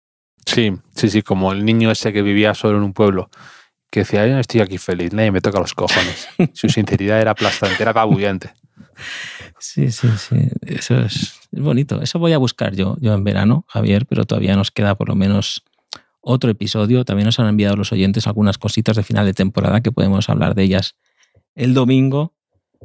Sí, 0.46 0.72
sí, 0.94 1.10
sí, 1.10 1.20
como 1.20 1.52
el 1.52 1.66
niño 1.66 1.90
ese 1.90 2.14
que 2.14 2.22
vivía 2.22 2.54
solo 2.54 2.78
en 2.78 2.84
un 2.84 2.94
pueblo, 2.94 3.28
que 3.90 4.00
decía, 4.00 4.26
yo 4.26 4.34
no 4.34 4.40
estoy 4.40 4.60
aquí 4.60 4.78
feliz, 4.78 5.12
nadie 5.12 5.30
me 5.30 5.40
toca 5.40 5.58
los 5.58 5.74
cojones. 5.74 6.28
Su 6.52 6.68
sinceridad 6.68 7.20
era 7.20 7.32
aplastante, 7.32 7.82
era 7.82 7.92
apabullante. 7.92 8.52
Sí, 9.58 9.90
sí, 9.90 10.08
sí. 10.18 10.36
Eso 10.62 11.00
es, 11.00 11.40
es 11.52 11.60
bonito. 11.60 12.02
Eso 12.02 12.18
voy 12.18 12.32
a 12.32 12.38
buscar 12.38 12.74
yo, 12.74 12.96
yo 13.00 13.14
en 13.14 13.24
verano, 13.24 13.64
Javier, 13.68 14.06
pero 14.06 14.24
todavía 14.24 14.56
nos 14.56 14.70
queda 14.70 14.94
por 14.96 15.08
lo 15.08 15.14
menos 15.14 15.64
otro 16.20 16.50
episodio. 16.50 17.04
También 17.04 17.26
nos 17.26 17.38
han 17.40 17.48
enviado 17.48 17.76
los 17.76 17.92
oyentes 17.92 18.26
algunas 18.26 18.58
cositas 18.58 18.96
de 18.96 19.02
final 19.02 19.26
de 19.26 19.34
temporada 19.34 19.80
que 19.80 19.92
podemos 19.92 20.28
hablar 20.28 20.54
de 20.54 20.64
ellas 20.64 20.96
el 21.54 21.72
domingo, 21.72 22.34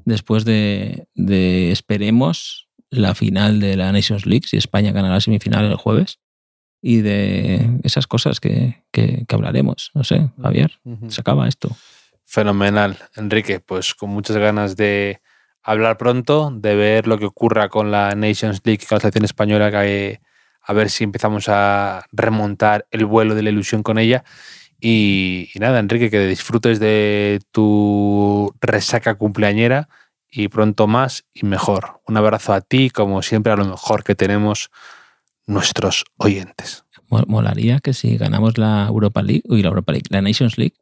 después 0.06 0.46
de, 0.46 1.08
de 1.14 1.72
esperemos, 1.72 2.70
la 2.90 3.16
final 3.16 3.60
de 3.60 3.76
la 3.78 3.92
Nations 3.92 4.26
League, 4.26 4.48
si 4.48 4.58
España 4.58 4.92
gana 4.92 5.10
la 5.10 5.22
semifinal 5.22 5.66
el 5.66 5.76
jueves, 5.76 6.20
y 6.82 7.02
de 7.02 7.80
esas 7.84 8.08
cosas 8.08 8.40
que, 8.40 8.84
que- 8.92 9.26
que 9.28 9.36
hablaremos. 9.36 9.92
No 9.94 10.04
sé, 10.04 10.30
Javier, 10.42 10.80
se 11.10 11.22
acaba 11.22 11.48
esto. 11.48 11.70
Fenomenal, 12.26 12.98
Enrique. 13.16 13.60
Pues 13.60 13.94
con 13.94 14.10
muchas 14.10 14.38
ganas 14.38 14.76
de 14.76 15.22
hablar 15.64 15.98
pronto, 15.98 16.50
de 16.52 16.76
ver 16.76 17.08
lo 17.08 17.18
que 17.20 17.26
ocurra 17.26 17.70
con 17.70 17.92
la 17.92 18.16
Nations 18.16 18.62
League, 18.64 18.86
con 18.88 18.96
la 18.96 19.00
selección 19.02 19.26
española, 19.26 19.70
que, 19.70 20.22
a 20.64 20.74
ver 20.74 20.90
si 20.90 21.04
empezamos 21.04 21.50
a 21.50 22.06
remontar 22.12 22.88
el 22.92 23.06
vuelo 23.06 23.36
de 23.36 23.44
la 23.44 23.50
ilusión 23.50 23.84
con 23.84 24.00
ella. 24.00 24.24
Y, 24.80 25.50
y 25.54 25.60
nada, 25.60 25.78
Enrique, 25.80 26.10
que 26.10 26.26
disfrutes 26.26 26.80
de 26.80 27.40
tu 27.52 28.52
resaca 28.62 29.16
cumpleañera 29.16 29.90
y 30.32 30.48
pronto 30.48 30.88
más 30.88 31.26
y 31.34 31.46
mejor. 31.46 32.00
Un 32.08 32.18
abrazo 32.18 32.54
a 32.54 32.62
ti, 32.62 32.90
como 32.90 33.22
siempre, 33.22 33.52
a 33.52 33.58
lo 33.58 33.66
mejor 33.66 34.04
que 34.04 34.16
tenemos 34.16 34.72
nuestros 35.48 36.06
oyentes. 36.18 36.86
Mol- 37.10 37.26
Molaría 37.28 37.80
que 37.80 37.94
si 37.94 38.18
ganamos 38.18 38.58
la 38.58 38.86
Europa 38.88 39.22
League, 39.22 39.44
uy, 39.48 39.62
la 39.62 39.70
Europa 39.70 39.92
League, 39.92 40.06
la 40.10 40.22
Nations 40.22 40.58
League, 40.58 40.76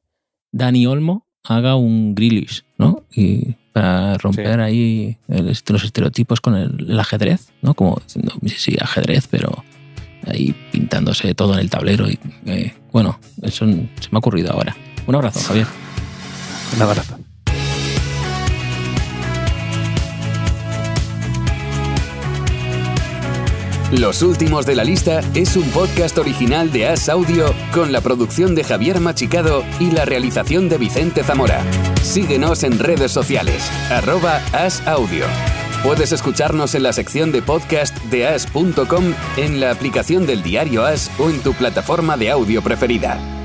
Dani 0.51 0.85
Olmo 0.87 1.25
haga 1.43 1.75
un 1.75 2.15
Grealish, 2.15 2.65
¿no? 2.77 3.05
Y 3.11 3.55
para 3.73 4.17
romper 4.17 4.59
ahí 4.61 5.17
el- 5.27 5.45
los 5.69 5.83
estereotipos 5.83 6.41
con 6.41 6.55
el, 6.55 6.87
el 6.89 6.99
ajedrez, 6.99 7.51
¿no? 7.61 7.73
Como 7.73 8.01
diciendo, 8.05 8.33
sí, 8.45 8.55
sí, 8.57 8.75
ajedrez, 8.79 9.27
pero 9.27 9.63
ahí 10.27 10.53
pintándose 10.71 11.33
todo 11.35 11.53
en 11.53 11.59
el 11.59 11.69
tablero. 11.69 12.09
Y, 12.09 12.19
eh, 12.45 12.73
bueno, 12.91 13.19
eso 13.41 13.65
se 13.65 13.71
me 14.11 14.15
ha 14.15 14.17
ocurrido 14.17 14.51
ahora. 14.51 14.75
Un 15.07 15.15
abrazo, 15.15 15.39
Javier. 15.47 15.67
Un 16.75 16.81
abrazo. 16.81 17.18
Los 23.91 24.21
últimos 24.21 24.67
de 24.67 24.75
la 24.75 24.83
lista 24.83 25.21
es 25.33 25.55
un 25.55 25.67
podcast 25.71 26.15
original 26.19 26.71
de 26.71 26.87
As 26.87 27.09
Audio 27.09 27.55
con 27.73 27.91
la 27.91 28.01
producción 28.01 28.53
de 28.53 28.63
Javier 28.63 28.99
Machicado 28.99 29.63
y 29.79 29.89
la 29.89 30.05
realización 30.05 30.69
de 30.69 30.77
Vicente 30.77 31.23
Zamora. 31.23 31.63
Síguenos 32.03 32.61
en 32.61 32.77
redes 32.77 33.11
sociales, 33.11 33.67
arroba 33.89 34.43
As 34.53 34.85
Audio. 34.87 35.25
Puedes 35.81 36.11
escucharnos 36.11 36.75
en 36.75 36.83
la 36.83 36.93
sección 36.93 37.31
de 37.31 37.41
podcast 37.41 37.97
de 38.11 38.27
as.com, 38.27 39.15
en 39.37 39.59
la 39.59 39.71
aplicación 39.71 40.27
del 40.27 40.43
diario 40.43 40.85
As 40.85 41.09
o 41.17 41.31
en 41.31 41.39
tu 41.39 41.53
plataforma 41.53 42.15
de 42.15 42.29
audio 42.29 42.61
preferida. 42.61 43.38